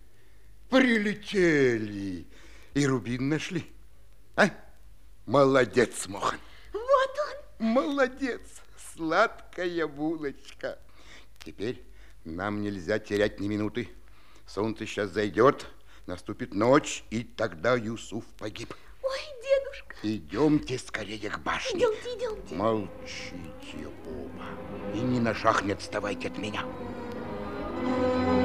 прилетели. 0.70 2.26
И 2.72 2.86
рубин 2.86 3.28
нашли. 3.28 3.66
А? 4.34 4.48
Молодец, 5.26 6.06
Мохан. 6.08 6.40
Вот 6.72 7.16
он. 7.58 7.66
Молодец, 7.66 8.40
сладкая 8.94 9.86
булочка. 9.86 10.78
Теперь 11.44 11.84
нам 12.24 12.62
нельзя 12.62 12.98
терять 12.98 13.40
ни 13.40 13.48
минуты. 13.48 13.90
Солнце 14.46 14.86
сейчас 14.86 15.10
зайдет, 15.10 15.66
наступит 16.06 16.54
ночь, 16.54 17.04
и 17.10 17.22
тогда 17.22 17.74
Юсуф 17.74 18.24
погиб. 18.38 18.74
Ой, 19.02 19.18
дедушка. 19.42 19.96
Идемте 20.02 20.78
скорее 20.78 21.28
к 21.28 21.38
башне. 21.40 21.78
Идемте, 21.78 22.16
идемте. 22.16 22.54
Молчите 22.54 23.86
оба. 24.06 24.46
И 24.94 25.00
ни 25.00 25.18
на 25.18 25.34
шаг 25.34 25.62
не 25.62 25.72
отставайте 25.72 26.28
от 26.28 26.38
меня. 26.38 26.64
Вот 27.82 28.39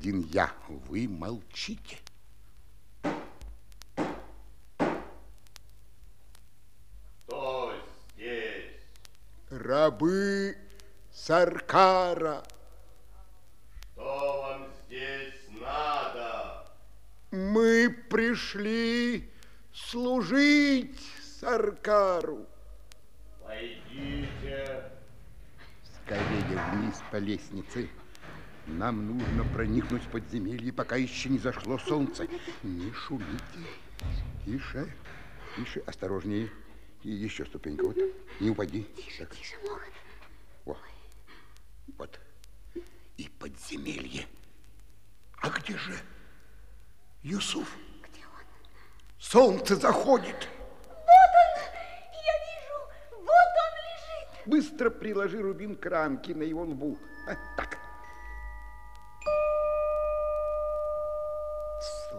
один 0.00 0.20
я. 0.32 0.50
Вы 0.88 1.06
молчите. 1.06 1.98
Кто 7.26 7.74
здесь? 8.14 8.80
Рабы 9.50 10.56
Саркара. 11.12 12.42
Что 13.92 14.40
вам 14.40 14.68
здесь 14.86 15.34
надо? 15.60 16.66
Мы 17.30 17.90
пришли 18.08 19.30
служить 19.74 20.98
Саркару. 21.40 22.46
Войдите. 23.42 24.82
Скорее 26.06 26.58
вниз 26.72 27.02
по 27.10 27.16
лестнице. 27.16 27.90
Нам 28.78 29.18
нужно 29.18 29.44
проникнуть 29.52 30.02
в 30.02 30.08
подземелье, 30.08 30.72
пока 30.72 30.96
еще 30.96 31.28
не 31.28 31.38
зашло 31.38 31.78
солнце. 31.78 32.28
Не 32.62 32.92
шумите. 32.92 33.34
Тише, 34.44 34.86
тише, 35.56 35.80
осторожнее. 35.86 36.50
И 37.02 37.10
еще 37.10 37.44
ступенька. 37.46 37.84
Вот. 37.84 37.96
Не 38.40 38.50
упади. 38.50 38.84
Тише, 38.96 39.26
Так. 39.26 39.36
тише, 39.36 39.56
Мохан. 39.66 39.92
Вот. 40.64 40.78
Вот. 41.98 42.20
И 43.16 43.28
подземелье. 43.38 44.26
А 45.42 45.50
где 45.50 45.76
же 45.76 45.94
Юсуф? 47.22 47.68
Где 48.02 48.20
он? 48.20 48.44
Солнце 49.18 49.76
заходит. 49.76 50.48
Вот 50.88 51.32
он. 51.42 51.62
Я 52.12 52.34
вижу. 52.46 53.18
Вот 53.18 53.26
он 53.26 53.72
лежит. 53.84 54.46
Быстро 54.46 54.90
приложи 54.90 55.40
рубин 55.42 55.74
к 55.76 55.84
рамке 55.86 56.34
на 56.34 56.42
его 56.42 56.62
лбу. 56.62 56.98
А, 57.26 57.34
так. 57.56 57.79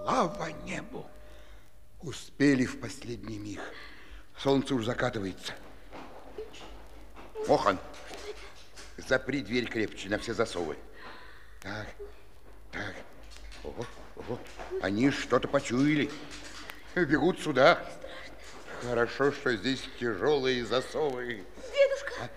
Слава 0.03 0.51
небу! 0.65 1.05
Успели 2.01 2.65
в 2.65 2.79
последний 2.79 3.37
миг. 3.37 3.59
Солнце 4.35 4.73
уж 4.73 4.85
закатывается. 4.85 5.53
Мохан, 7.47 7.77
запри 8.97 9.41
дверь 9.41 9.67
крепче 9.67 10.09
на 10.09 10.17
все 10.17 10.33
засовы. 10.33 10.75
Так, 11.61 11.87
так. 12.71 12.95
Ого, 13.63 13.85
ого. 14.15 14.39
Они 14.81 15.11
что-то 15.11 15.47
почуяли. 15.47 16.09
Бегут 16.95 17.39
сюда. 17.39 17.85
Хорошо, 18.81 19.31
что 19.31 19.55
здесь 19.55 19.87
тяжелые 19.99 20.65
засовы. 20.65 21.45
Дедушка, 21.57 22.31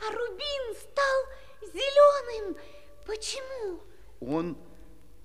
а 0.00 0.10
рубин 0.10 0.74
стал 0.74 1.70
зеленым. 1.70 2.56
Почему? 3.04 3.82
Он 4.20 4.56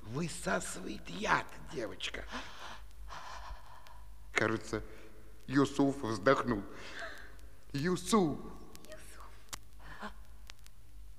высасывает 0.06 1.08
яд, 1.10 1.46
девочка. 1.74 2.24
Кажется, 4.34 4.82
Юсуф 5.48 6.02
вздохнул. 6.04 6.64
Юсуф. 7.74 8.40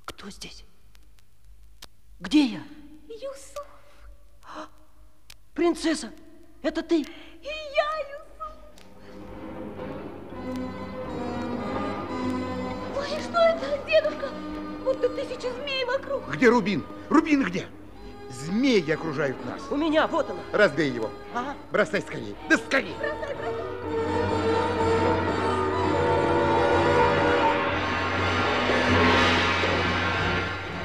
Кто 0.05 0.31
здесь? 0.31 0.65
Где 2.21 2.47
я? 2.47 2.63
Юсуф. 3.09 3.67
Принцесса, 5.55 6.13
это 6.63 6.83
ты? 6.83 7.01
И 7.03 7.07
я, 7.45 7.99
Юсуф. 8.11 8.57
Ой, 12.97 13.07
что 13.23 13.39
это, 13.39 13.87
дедушка? 13.87 14.29
Будто 14.85 15.09
тысячи 15.09 15.53
змей 15.61 15.85
вокруг. 15.85 16.29
Где 16.35 16.49
Рубин? 16.49 16.87
Рубин 17.09 17.43
где? 17.45 17.69
Змеи 18.45 18.91
окружают 18.93 19.37
нас. 19.47 19.63
У 19.71 19.77
меня, 19.77 20.07
вот 20.07 20.29
она. 20.31 20.41
Разбей 20.53 20.91
его. 20.91 21.11
Ага. 21.35 21.55
Бросай 21.73 22.01
скорее. 22.03 22.35
Да 22.49 22.57
скорее. 22.59 22.95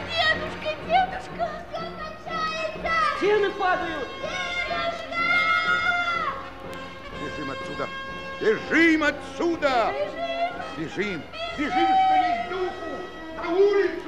Дедушка, 0.08 0.70
дедушка, 0.88 1.46
все 1.72 1.88
кончается. 2.00 2.92
Стены 3.18 3.50
падают. 3.52 4.08
Бежим 7.20 7.52
отсюда. 7.52 7.88
Бежим 8.40 9.04
отсюда. 9.04 9.94
Бежим. 10.78 11.22
Бежим, 11.58 11.72
что 11.72 12.16
есть 12.16 12.50
духу. 12.50 12.92
На 13.44 13.50
улицу. 13.50 14.01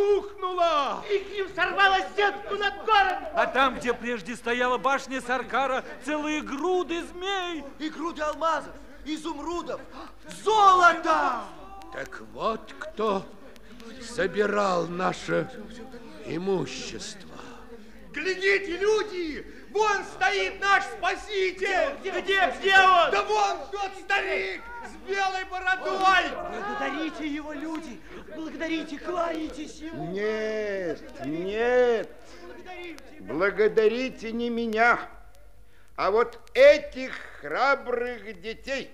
рухнула! 0.00 1.04
Иглим 1.10 1.48
сорвала 1.54 1.98
сетку 2.16 2.56
над 2.56 2.74
городом! 2.84 3.28
А 3.34 3.46
там, 3.46 3.76
где 3.76 3.92
прежде 3.92 4.36
стояла 4.36 4.78
башня 4.78 5.20
Саркара, 5.20 5.84
целые 6.04 6.40
груды 6.42 7.02
змей! 7.04 7.64
И 7.78 7.88
груды 7.88 8.22
алмазов, 8.22 8.74
изумрудов, 9.04 9.80
золота! 10.42 11.42
Так 11.92 12.20
вот 12.32 12.74
кто 12.78 13.24
собирал 14.02 14.86
наше 14.86 15.50
имущество. 16.26 17.28
Глядите, 18.12 18.76
люди! 18.78 19.46
Вон 19.70 20.04
стоит 20.16 20.60
наш 20.60 20.84
спаситель! 20.84 21.96
Где, 22.00 22.10
где, 22.20 22.54
где 22.58 22.74
он? 22.78 23.10
Да 23.12 23.22
вон 23.22 23.56
тот 23.70 23.90
старик 24.04 24.62
белой 25.06 25.44
бородой! 25.44 26.30
Благодарите 26.50 27.26
его, 27.26 27.52
люди! 27.52 28.00
Благодарите, 28.34 28.98
кланяйтесь 28.98 29.76
ему! 29.76 30.12
Нет, 30.12 31.02
нет! 31.26 32.10
Благодарите 33.20 34.32
не 34.32 34.50
меня, 34.50 34.98
а 35.96 36.10
вот 36.10 36.38
этих 36.54 37.12
храбрых 37.40 38.40
детей. 38.40 38.90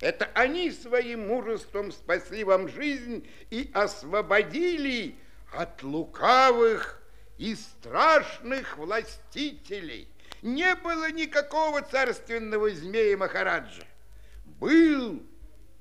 Это 0.00 0.28
они 0.34 0.70
своим 0.70 1.28
мужеством 1.28 1.92
спасли 1.92 2.44
вам 2.44 2.68
жизнь 2.68 3.26
и 3.50 3.70
освободили 3.72 5.16
от 5.52 5.82
лукавых 5.82 7.00
и 7.38 7.54
страшных 7.54 8.76
властителей. 8.76 10.08
Не 10.42 10.74
было 10.74 11.10
никакого 11.10 11.80
царственного 11.80 12.70
змея 12.70 13.16
Махараджа. 13.16 13.84
Был 14.58 15.22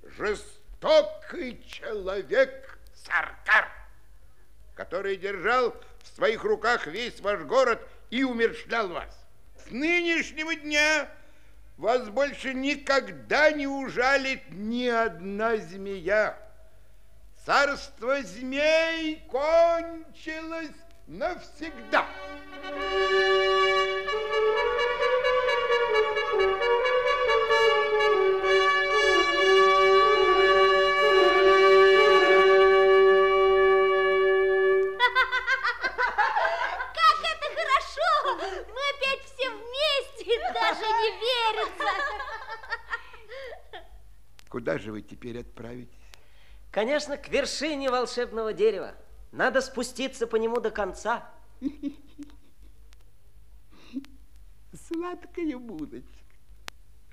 жестокий 0.04 1.64
человек 1.68 2.80
Саркар, 2.96 3.70
который 4.76 5.16
держал 5.16 5.76
в 6.02 6.16
своих 6.16 6.44
руках 6.44 6.88
весь 6.88 7.20
ваш 7.22 7.42
город 7.42 7.80
и 8.10 8.24
умерщвлял 8.24 8.90
вас. 8.90 9.18
С 9.66 9.72
нынешнего 9.72 10.56
дня 10.56 11.08
вас 11.78 12.10
больше 12.10 12.54
никогда 12.54 13.52
не 13.52 13.68
ужалит 13.68 14.42
ни 14.50 14.88
одна 14.88 15.58
змея. 15.58 16.38
Царство 17.46 18.22
змей 18.24 19.24
кончилось 19.30 20.72
навсегда. 21.08 22.06
Как 22.62 23.13
Куда 44.64 44.78
же 44.78 44.94
вы 44.94 45.02
теперь 45.02 45.42
отправитесь? 45.42 45.92
Конечно, 46.72 47.18
к 47.18 47.28
вершине 47.28 47.92
волшебного 47.92 48.54
дерева. 48.54 48.96
Надо 49.34 49.60
спуститься 49.60 50.26
по 50.26 50.38
нему 50.38 50.62
до 50.62 50.72
конца. 50.72 51.30
Сладкая 54.88 55.58
будочка. 55.58 56.08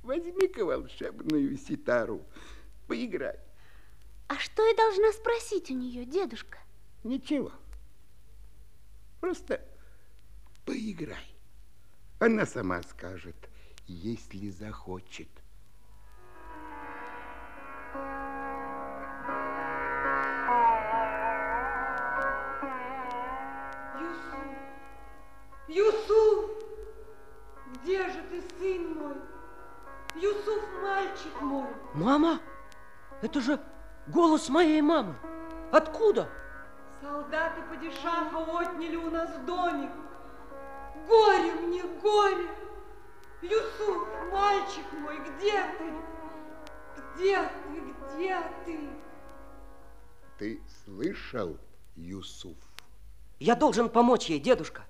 Возьми-ка 0.04 0.64
волшебную 0.64 1.58
ситару, 1.58 2.24
поиграй. 2.86 3.40
А 4.28 4.36
что 4.36 4.64
я 4.64 4.76
должна 4.76 5.10
спросить 5.10 5.72
у 5.72 5.74
нее, 5.74 6.04
дедушка? 6.04 6.58
Ничего. 7.02 7.50
Просто 9.20 9.60
поиграй. 10.64 11.34
Она 12.20 12.46
сама 12.46 12.80
скажет, 12.84 13.50
если 13.88 14.50
захочет. 14.50 15.39
Юсуф! 23.98 24.46
Юсуф! 25.68 26.50
Где 27.66 28.06
же 28.08 28.22
ты, 28.30 28.42
сын 28.58 28.98
мой? 28.98 29.16
Юсуф, 30.14 30.62
мальчик 30.82 31.40
мой! 31.40 31.66
Мама, 31.94 32.38
это 33.22 33.40
же 33.40 33.58
голос 34.06 34.48
моей 34.48 34.82
мамы. 34.82 35.16
Откуда? 35.72 36.28
Солдаты 37.02 37.62
падишаха 37.62 38.36
отняли 38.36 38.96
у 38.96 39.10
нас 39.10 39.30
домик. 39.46 39.90
Горе 41.08 41.52
мне, 41.54 41.82
горе! 42.00 42.48
Юсуф, 43.42 44.06
мальчик 44.30 44.84
мой, 44.92 45.18
где 45.18 45.62
ты? 45.78 45.92
Где 47.20 47.42
ты, 47.42 48.16
где 48.16 48.38
ты? 48.64 48.80
Ты 50.38 50.62
слышал, 50.84 51.58
Юсуф? 51.94 52.56
Я 53.38 53.56
должен 53.56 53.90
помочь 53.90 54.30
ей, 54.30 54.38
дедушка. 54.38 54.86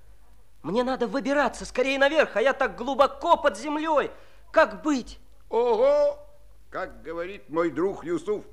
Мне 0.62 0.85
надо 0.85 1.09
выбираться 1.09 1.65
скорее 1.65 1.98
наверх, 1.98 2.36
а 2.36 2.40
я 2.40 2.52
так 2.52 2.77
глубоко 2.77 3.36
под 3.36 3.59
землей. 3.59 4.12
Как 4.52 4.81
быть? 4.82 5.19
Ого! 5.48 6.24
Как 6.70 7.02
говорит 7.02 7.48
мой 7.48 7.69
друг 7.69 8.05
Юсуф, 8.05 8.44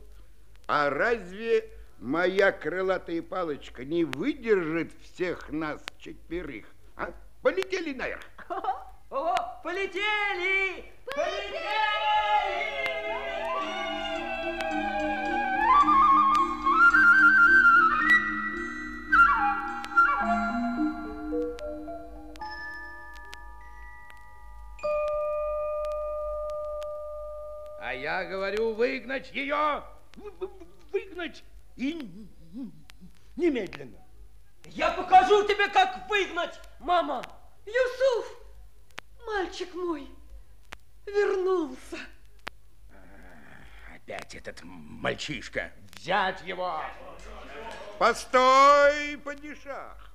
а 0.66 0.90
разве 0.90 1.70
моя 1.99 2.52
крылатая 2.52 3.22
палочка 3.22 3.86
не 3.86 4.06
выдержит 4.06 4.91
всех 5.04 5.52
нас 5.52 5.84
четверых? 5.99 6.66
А? 6.95 7.12
Полетели 7.44 7.94
наверх. 7.94 8.24
Ого, 9.12 9.36
полетели! 9.64 10.84
А 11.16 13.27
я 28.02 28.24
говорю, 28.26 28.74
выгнать 28.74 29.32
ее, 29.32 29.84
выгнать 30.91 31.44
и 31.76 32.28
немедленно. 33.36 33.98
Я 34.65 34.91
покажу 34.91 35.48
тебе, 35.48 35.68
как 35.69 36.10
выгнать, 36.10 36.60
мама. 36.80 37.24
Юсуф, 37.65 38.38
мальчик 39.26 39.74
мой, 39.74 40.07
вернулся. 41.06 41.98
Опять 43.94 44.36
этот 44.36 44.61
мальчишка. 44.64 45.72
Взять 45.95 46.41
его. 46.44 46.82
Постой, 47.99 49.18
падишах. 49.18 50.14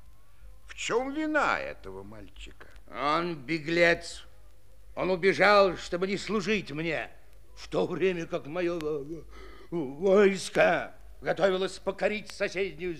В 0.67 0.75
чем 0.75 1.13
вина 1.13 1.59
этого 1.59 2.03
мальчика? 2.03 2.69
Он 2.91 3.35
беглец. 3.35 4.25
Он 4.95 5.11
убежал, 5.11 5.77
чтобы 5.77 6.07
не 6.07 6.17
служить 6.17 6.71
мне, 6.71 7.11
в 7.55 7.69
то 7.69 7.87
время 7.87 8.27
как 8.27 8.47
мое 8.47 8.79
войско 9.71 10.95
готовилось 11.23 11.79
покорить 11.79 12.31
соседнюю 12.31 12.97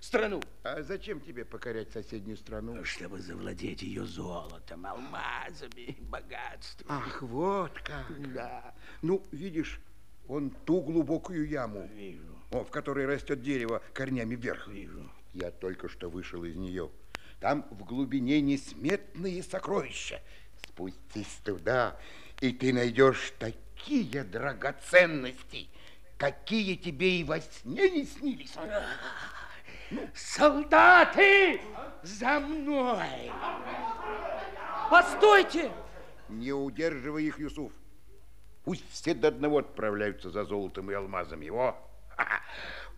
страну. 0.00 0.42
А 0.62 0.82
зачем 0.82 1.20
тебе 1.20 1.44
покорять 1.44 1.92
соседнюю 1.92 2.36
страну? 2.36 2.84
Чтобы 2.84 3.20
завладеть 3.20 3.82
ее 3.82 4.04
золотом, 4.06 4.86
алмазами, 4.86 5.96
богатством. 6.00 6.86
Ах, 6.88 7.22
вот 7.22 7.72
как. 7.82 8.32
Да. 8.32 8.74
Ну, 9.02 9.22
видишь, 9.30 9.80
он 10.26 10.50
ту 10.50 10.80
глубокую 10.80 11.48
яму, 11.48 11.88
Вижу. 11.94 12.38
о, 12.50 12.64
в 12.64 12.70
которой 12.70 13.06
растет 13.06 13.42
дерево 13.42 13.82
корнями 13.92 14.34
вверх. 14.34 14.68
Вижу. 14.68 15.10
Я 15.32 15.50
только 15.50 15.88
что 15.88 16.08
вышел 16.08 16.44
из 16.44 16.56
нее. 16.56 16.90
Там 17.40 17.66
в 17.70 17.84
глубине 17.84 18.40
несметные 18.40 19.42
сокровища. 19.42 20.20
Спустись 20.66 21.40
туда, 21.44 21.98
и 22.40 22.52
ты 22.52 22.72
найдешь 22.72 23.32
такие 23.38 23.60
драгоценности, 24.24 25.68
какие 26.16 26.76
тебе 26.76 27.20
и 27.20 27.24
во 27.24 27.40
сне 27.40 27.90
не 27.90 28.04
снились. 28.04 28.54
Солдаты, 30.14 31.60
за 32.02 32.40
мной! 32.40 33.32
Постойте! 34.90 35.70
Не 36.28 36.52
удерживай 36.52 37.24
их, 37.24 37.38
Юсуф. 37.38 37.72
Пусть 38.64 38.88
все 38.92 39.14
до 39.14 39.28
одного 39.28 39.58
отправляются 39.58 40.30
за 40.30 40.44
золотом 40.44 40.90
и 40.90 40.94
алмазами. 40.94 41.46
Его. 41.46 41.76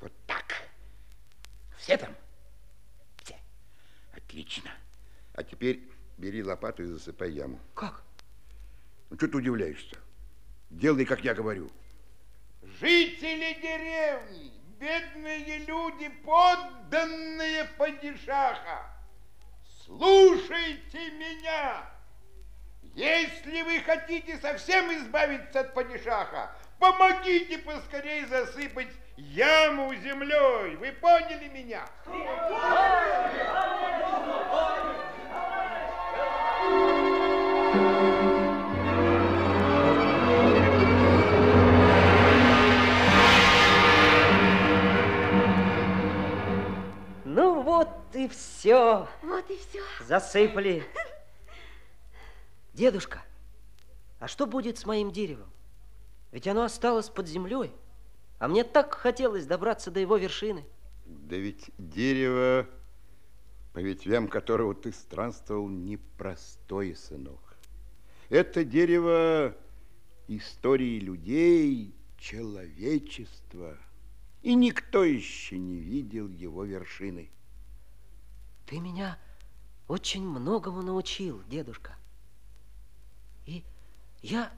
Вот 0.01 0.13
так. 0.27 0.69
Все 1.79 1.97
там? 1.97 2.15
Все. 3.23 3.37
Отлично. 4.13 4.71
А 5.35 5.43
теперь 5.43 5.89
бери 6.19 6.43
лопату 6.43 6.83
и 6.83 6.87
засыпай 6.87 7.33
яму. 7.33 7.59
Как? 7.75 8.03
Ну, 9.09 9.17
что 9.17 9.29
ты 9.29 9.37
удивляешься? 9.39 9.97
Делай, 10.73 11.05
как 11.05 11.21
я 11.21 11.35
говорю. 11.35 11.71
Жители 12.81 13.59
деревни, 13.61 14.53
бедные 14.81 15.59
люди, 15.59 16.09
подданные 16.25 17.65
падишаха, 17.77 18.91
слушайте 19.85 21.11
меня. 21.13 21.85
Если 22.95 23.63
вы 23.63 23.81
хотите 23.81 24.39
совсем 24.39 24.91
избавиться 24.93 25.61
от 25.61 25.75
падишаха, 25.75 26.57
помогите 26.79 27.59
поскорее 27.59 28.27
засыпать 28.27 28.93
яму 29.17 29.95
землей. 29.95 30.77
Вы 30.77 30.93
поняли 30.93 31.49
меня? 31.49 31.87
Вот 47.83 48.17
и 48.17 48.29
все. 48.29 49.09
Вот 49.23 49.51
и 49.51 49.57
все. 49.57 49.81
Засыпали. 50.07 50.85
Дедушка, 52.75 53.23
а 54.19 54.29
что 54.29 54.47
будет 54.47 54.79
с 54.79 54.87
моим 54.87 55.11
деревом? 55.11 55.51
Ведь 56.31 56.47
оно 56.49 56.63
осталось 56.63 57.11
под 57.11 57.29
землей, 57.29 57.71
а 58.39 58.49
мне 58.49 58.65
так 58.65 58.95
хотелось 58.95 59.45
добраться 59.45 59.91
до 59.91 60.01
его 60.01 60.17
вершины. 60.17 60.65
Да 61.05 61.37
ведь 61.37 61.71
дерево, 61.77 62.67
по 63.75 63.81
ветвям 63.81 64.29
которого 64.29 64.75
ты 64.75 64.93
странствовал, 64.93 65.69
непростое, 65.69 66.97
сынок. 66.97 67.57
Это 68.31 68.65
дерево 68.65 69.55
истории 70.29 70.99
людей, 70.99 71.95
человечества. 72.19 73.77
И 74.41 74.55
никто 74.55 75.05
еще 75.05 75.59
не 75.59 75.77
видел 75.77 76.29
его 76.29 76.65
вершины. 76.65 77.31
Ты 78.67 78.81
меня 78.81 79.19
очень 79.89 80.27
многому 80.27 80.83
научил, 80.83 81.43
дедушка. 81.49 81.97
И 83.47 83.65
я, 84.23 84.51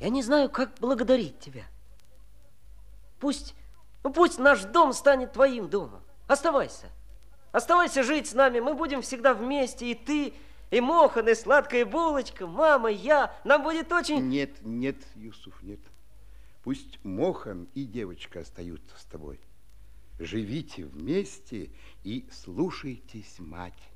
я 0.00 0.08
не 0.08 0.22
знаю, 0.22 0.50
как 0.50 0.74
благодарить 0.80 1.38
тебя. 1.40 1.64
Пусть, 3.20 3.54
ну 4.02 4.12
пусть 4.12 4.38
наш 4.38 4.62
дом 4.64 4.92
станет 4.92 5.32
твоим 5.32 5.68
домом. 5.68 6.02
Оставайся. 6.26 6.88
Оставайся 7.52 8.02
жить 8.02 8.28
с 8.28 8.34
нами. 8.34 8.60
Мы 8.60 8.74
будем 8.74 9.02
всегда 9.02 9.34
вместе. 9.34 9.90
И 9.90 9.94
ты, 9.94 10.34
и 10.70 10.80
Мохан, 10.80 11.28
и 11.28 11.34
сладкая 11.34 11.86
булочка, 11.86 12.46
мама, 12.46 12.90
я. 12.90 13.34
Нам 13.44 13.62
будет 13.62 13.92
очень... 13.92 14.28
Нет, 14.28 14.50
нет, 14.62 14.96
Юсуф, 15.14 15.62
нет. 15.62 15.80
Пусть 16.64 16.98
Мохан 17.04 17.68
и 17.74 17.84
девочка 17.84 18.40
остаются 18.40 18.98
с 18.98 19.04
тобой. 19.04 19.38
Живите 20.18 20.84
вместе 20.84 21.70
и 22.04 22.28
слушайтесь 22.30 23.38
мать. 23.38 23.90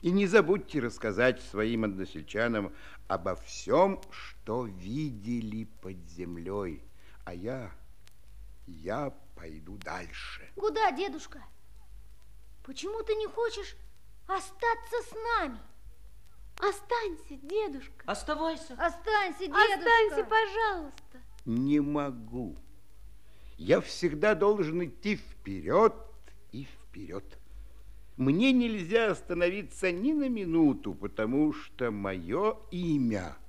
И 0.00 0.10
не 0.10 0.26
забудьте 0.26 0.80
рассказать 0.80 1.40
своим 1.42 1.84
односельчанам 1.84 2.72
обо 3.08 3.36
всем, 3.36 4.00
что 4.10 4.64
видели 4.64 5.64
под 5.80 5.96
землей. 6.08 6.82
А 7.24 7.34
я, 7.34 7.70
я 8.66 9.12
пойду 9.36 9.76
дальше. 9.76 10.48
Куда, 10.56 10.90
дедушка? 10.92 11.42
Почему 12.64 13.02
ты 13.02 13.14
не 13.14 13.26
хочешь 13.26 13.76
остаться 14.26 14.96
с 15.08 15.12
нами? 15.38 15.58
Останься, 16.58 17.36
дедушка. 17.42 18.04
Оставайся. 18.06 18.74
Останься, 18.74 19.46
дедушка. 19.46 19.74
Останься, 19.74 20.24
пожалуйста. 20.24 21.20
Не 21.44 21.80
могу. 21.80 22.56
Я 23.56 23.80
всегда 23.80 24.34
должен 24.34 24.84
идти 24.84 25.16
вперед 25.16 25.94
вперед. 26.92 27.38
Мне 28.18 28.52
нельзя 28.52 29.10
остановиться 29.10 29.90
ни 29.90 30.12
на 30.12 30.28
минуту, 30.28 30.94
потому 30.94 31.54
что 31.54 31.90
мое 31.90 32.58
имя– 32.70 33.36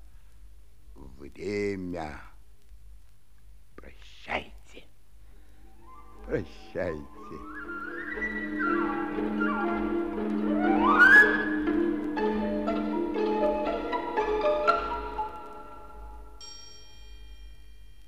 время. 0.96 2.22
Прощайте. 3.76 4.86
Прощайте. 6.26 7.04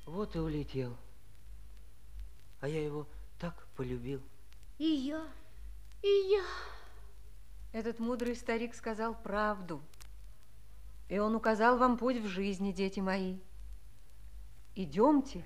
Вот 0.06 0.34
и 0.34 0.40
улетел. 0.40 0.96
А 2.62 2.70
я 2.70 2.84
его 2.84 3.06
так 3.38 3.68
полюбил. 3.76 4.22
И 4.78 4.88
я. 4.88 5.24
И 6.02 6.08
я. 6.08 6.44
Этот 7.72 8.00
мудрый 8.00 8.36
старик 8.36 8.76
сказал 8.76 9.16
правду. 9.16 9.82
И 11.08 11.18
он 11.18 11.34
указал 11.36 11.78
вам 11.78 11.98
путь 11.98 12.18
в 12.18 12.28
жизни, 12.28 12.74
дети 12.74 13.00
мои. 13.00 13.40
Идемте. 14.76 15.44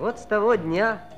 Вот 0.00 0.18
с 0.18 0.24
того 0.24 0.56
дня 0.56 1.08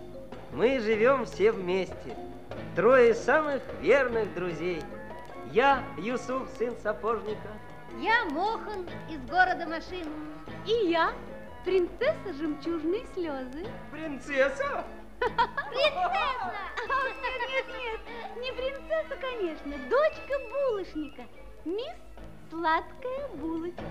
мы 0.52 0.78
живем 0.80 1.24
все 1.24 1.52
вместе. 1.52 2.29
Трое 2.76 3.14
самых 3.14 3.62
верных 3.80 4.32
друзей. 4.34 4.82
Я, 5.52 5.82
Юсуф, 5.98 6.48
сын 6.56 6.74
сапожника. 6.82 7.48
Я 7.98 8.24
Мохан 8.26 8.88
из 9.08 9.20
города 9.28 9.66
машин. 9.66 10.06
И 10.66 10.88
я, 10.88 11.12
принцесса 11.64 12.32
жемчужной 12.38 13.04
слезы. 13.14 13.66
Принцесса? 13.90 14.84
Принцесса! 15.18 16.52
Нет, 16.88 17.66
нет, 17.66 17.66
нет, 17.68 18.36
не 18.36 18.52
принцесса, 18.52 19.16
конечно, 19.20 19.72
дочка 19.90 20.38
булочника, 20.50 21.22
мисс 21.64 21.96
Сладкая 22.50 23.28
булочка. 23.34 23.84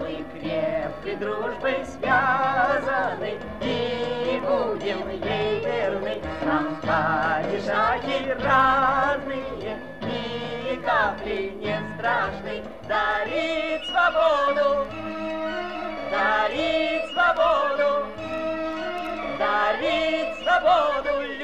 Мы 0.00 0.24
крепкой 0.32 1.14
дружбой 1.20 1.84
связаны 1.86 3.38
и 3.60 4.40
будем 4.40 5.08
ей 5.08 5.60
верны. 5.60 6.20
Нам 6.44 6.76
падишахи 6.82 8.32
разные, 8.42 9.78
ни 10.02 10.76
капли 10.82 11.52
не 11.60 11.78
страшны. 11.96 12.64
Дарить 12.88 13.86
свободу, 13.88 14.88
дарить 16.10 17.06
свободу, 17.12 18.06
дарить 19.38 20.34
свободу 20.42 21.22
людям. 21.22 21.43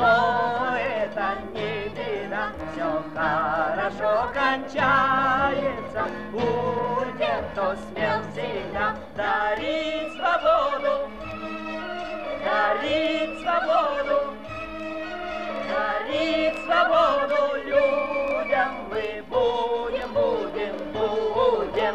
но 0.00 0.76
это 0.78 1.34
не 1.52 1.88
беда, 1.90 2.52
все 2.72 3.04
хорошо 3.14 4.30
кончается. 4.32 6.06
Будет, 6.32 7.44
кто 7.52 7.74
смел 7.76 8.20
всегда 8.32 8.96
дарить 9.14 10.12
свободу, 10.16 11.10
дарить 12.42 13.40
свободу, 13.42 14.34
дарить 15.68 16.64
свободу 16.64 17.56
людям. 17.66 18.70
Мы 18.90 19.22
будем, 19.28 20.12
будем, 20.14 20.76
будем. 20.94 21.94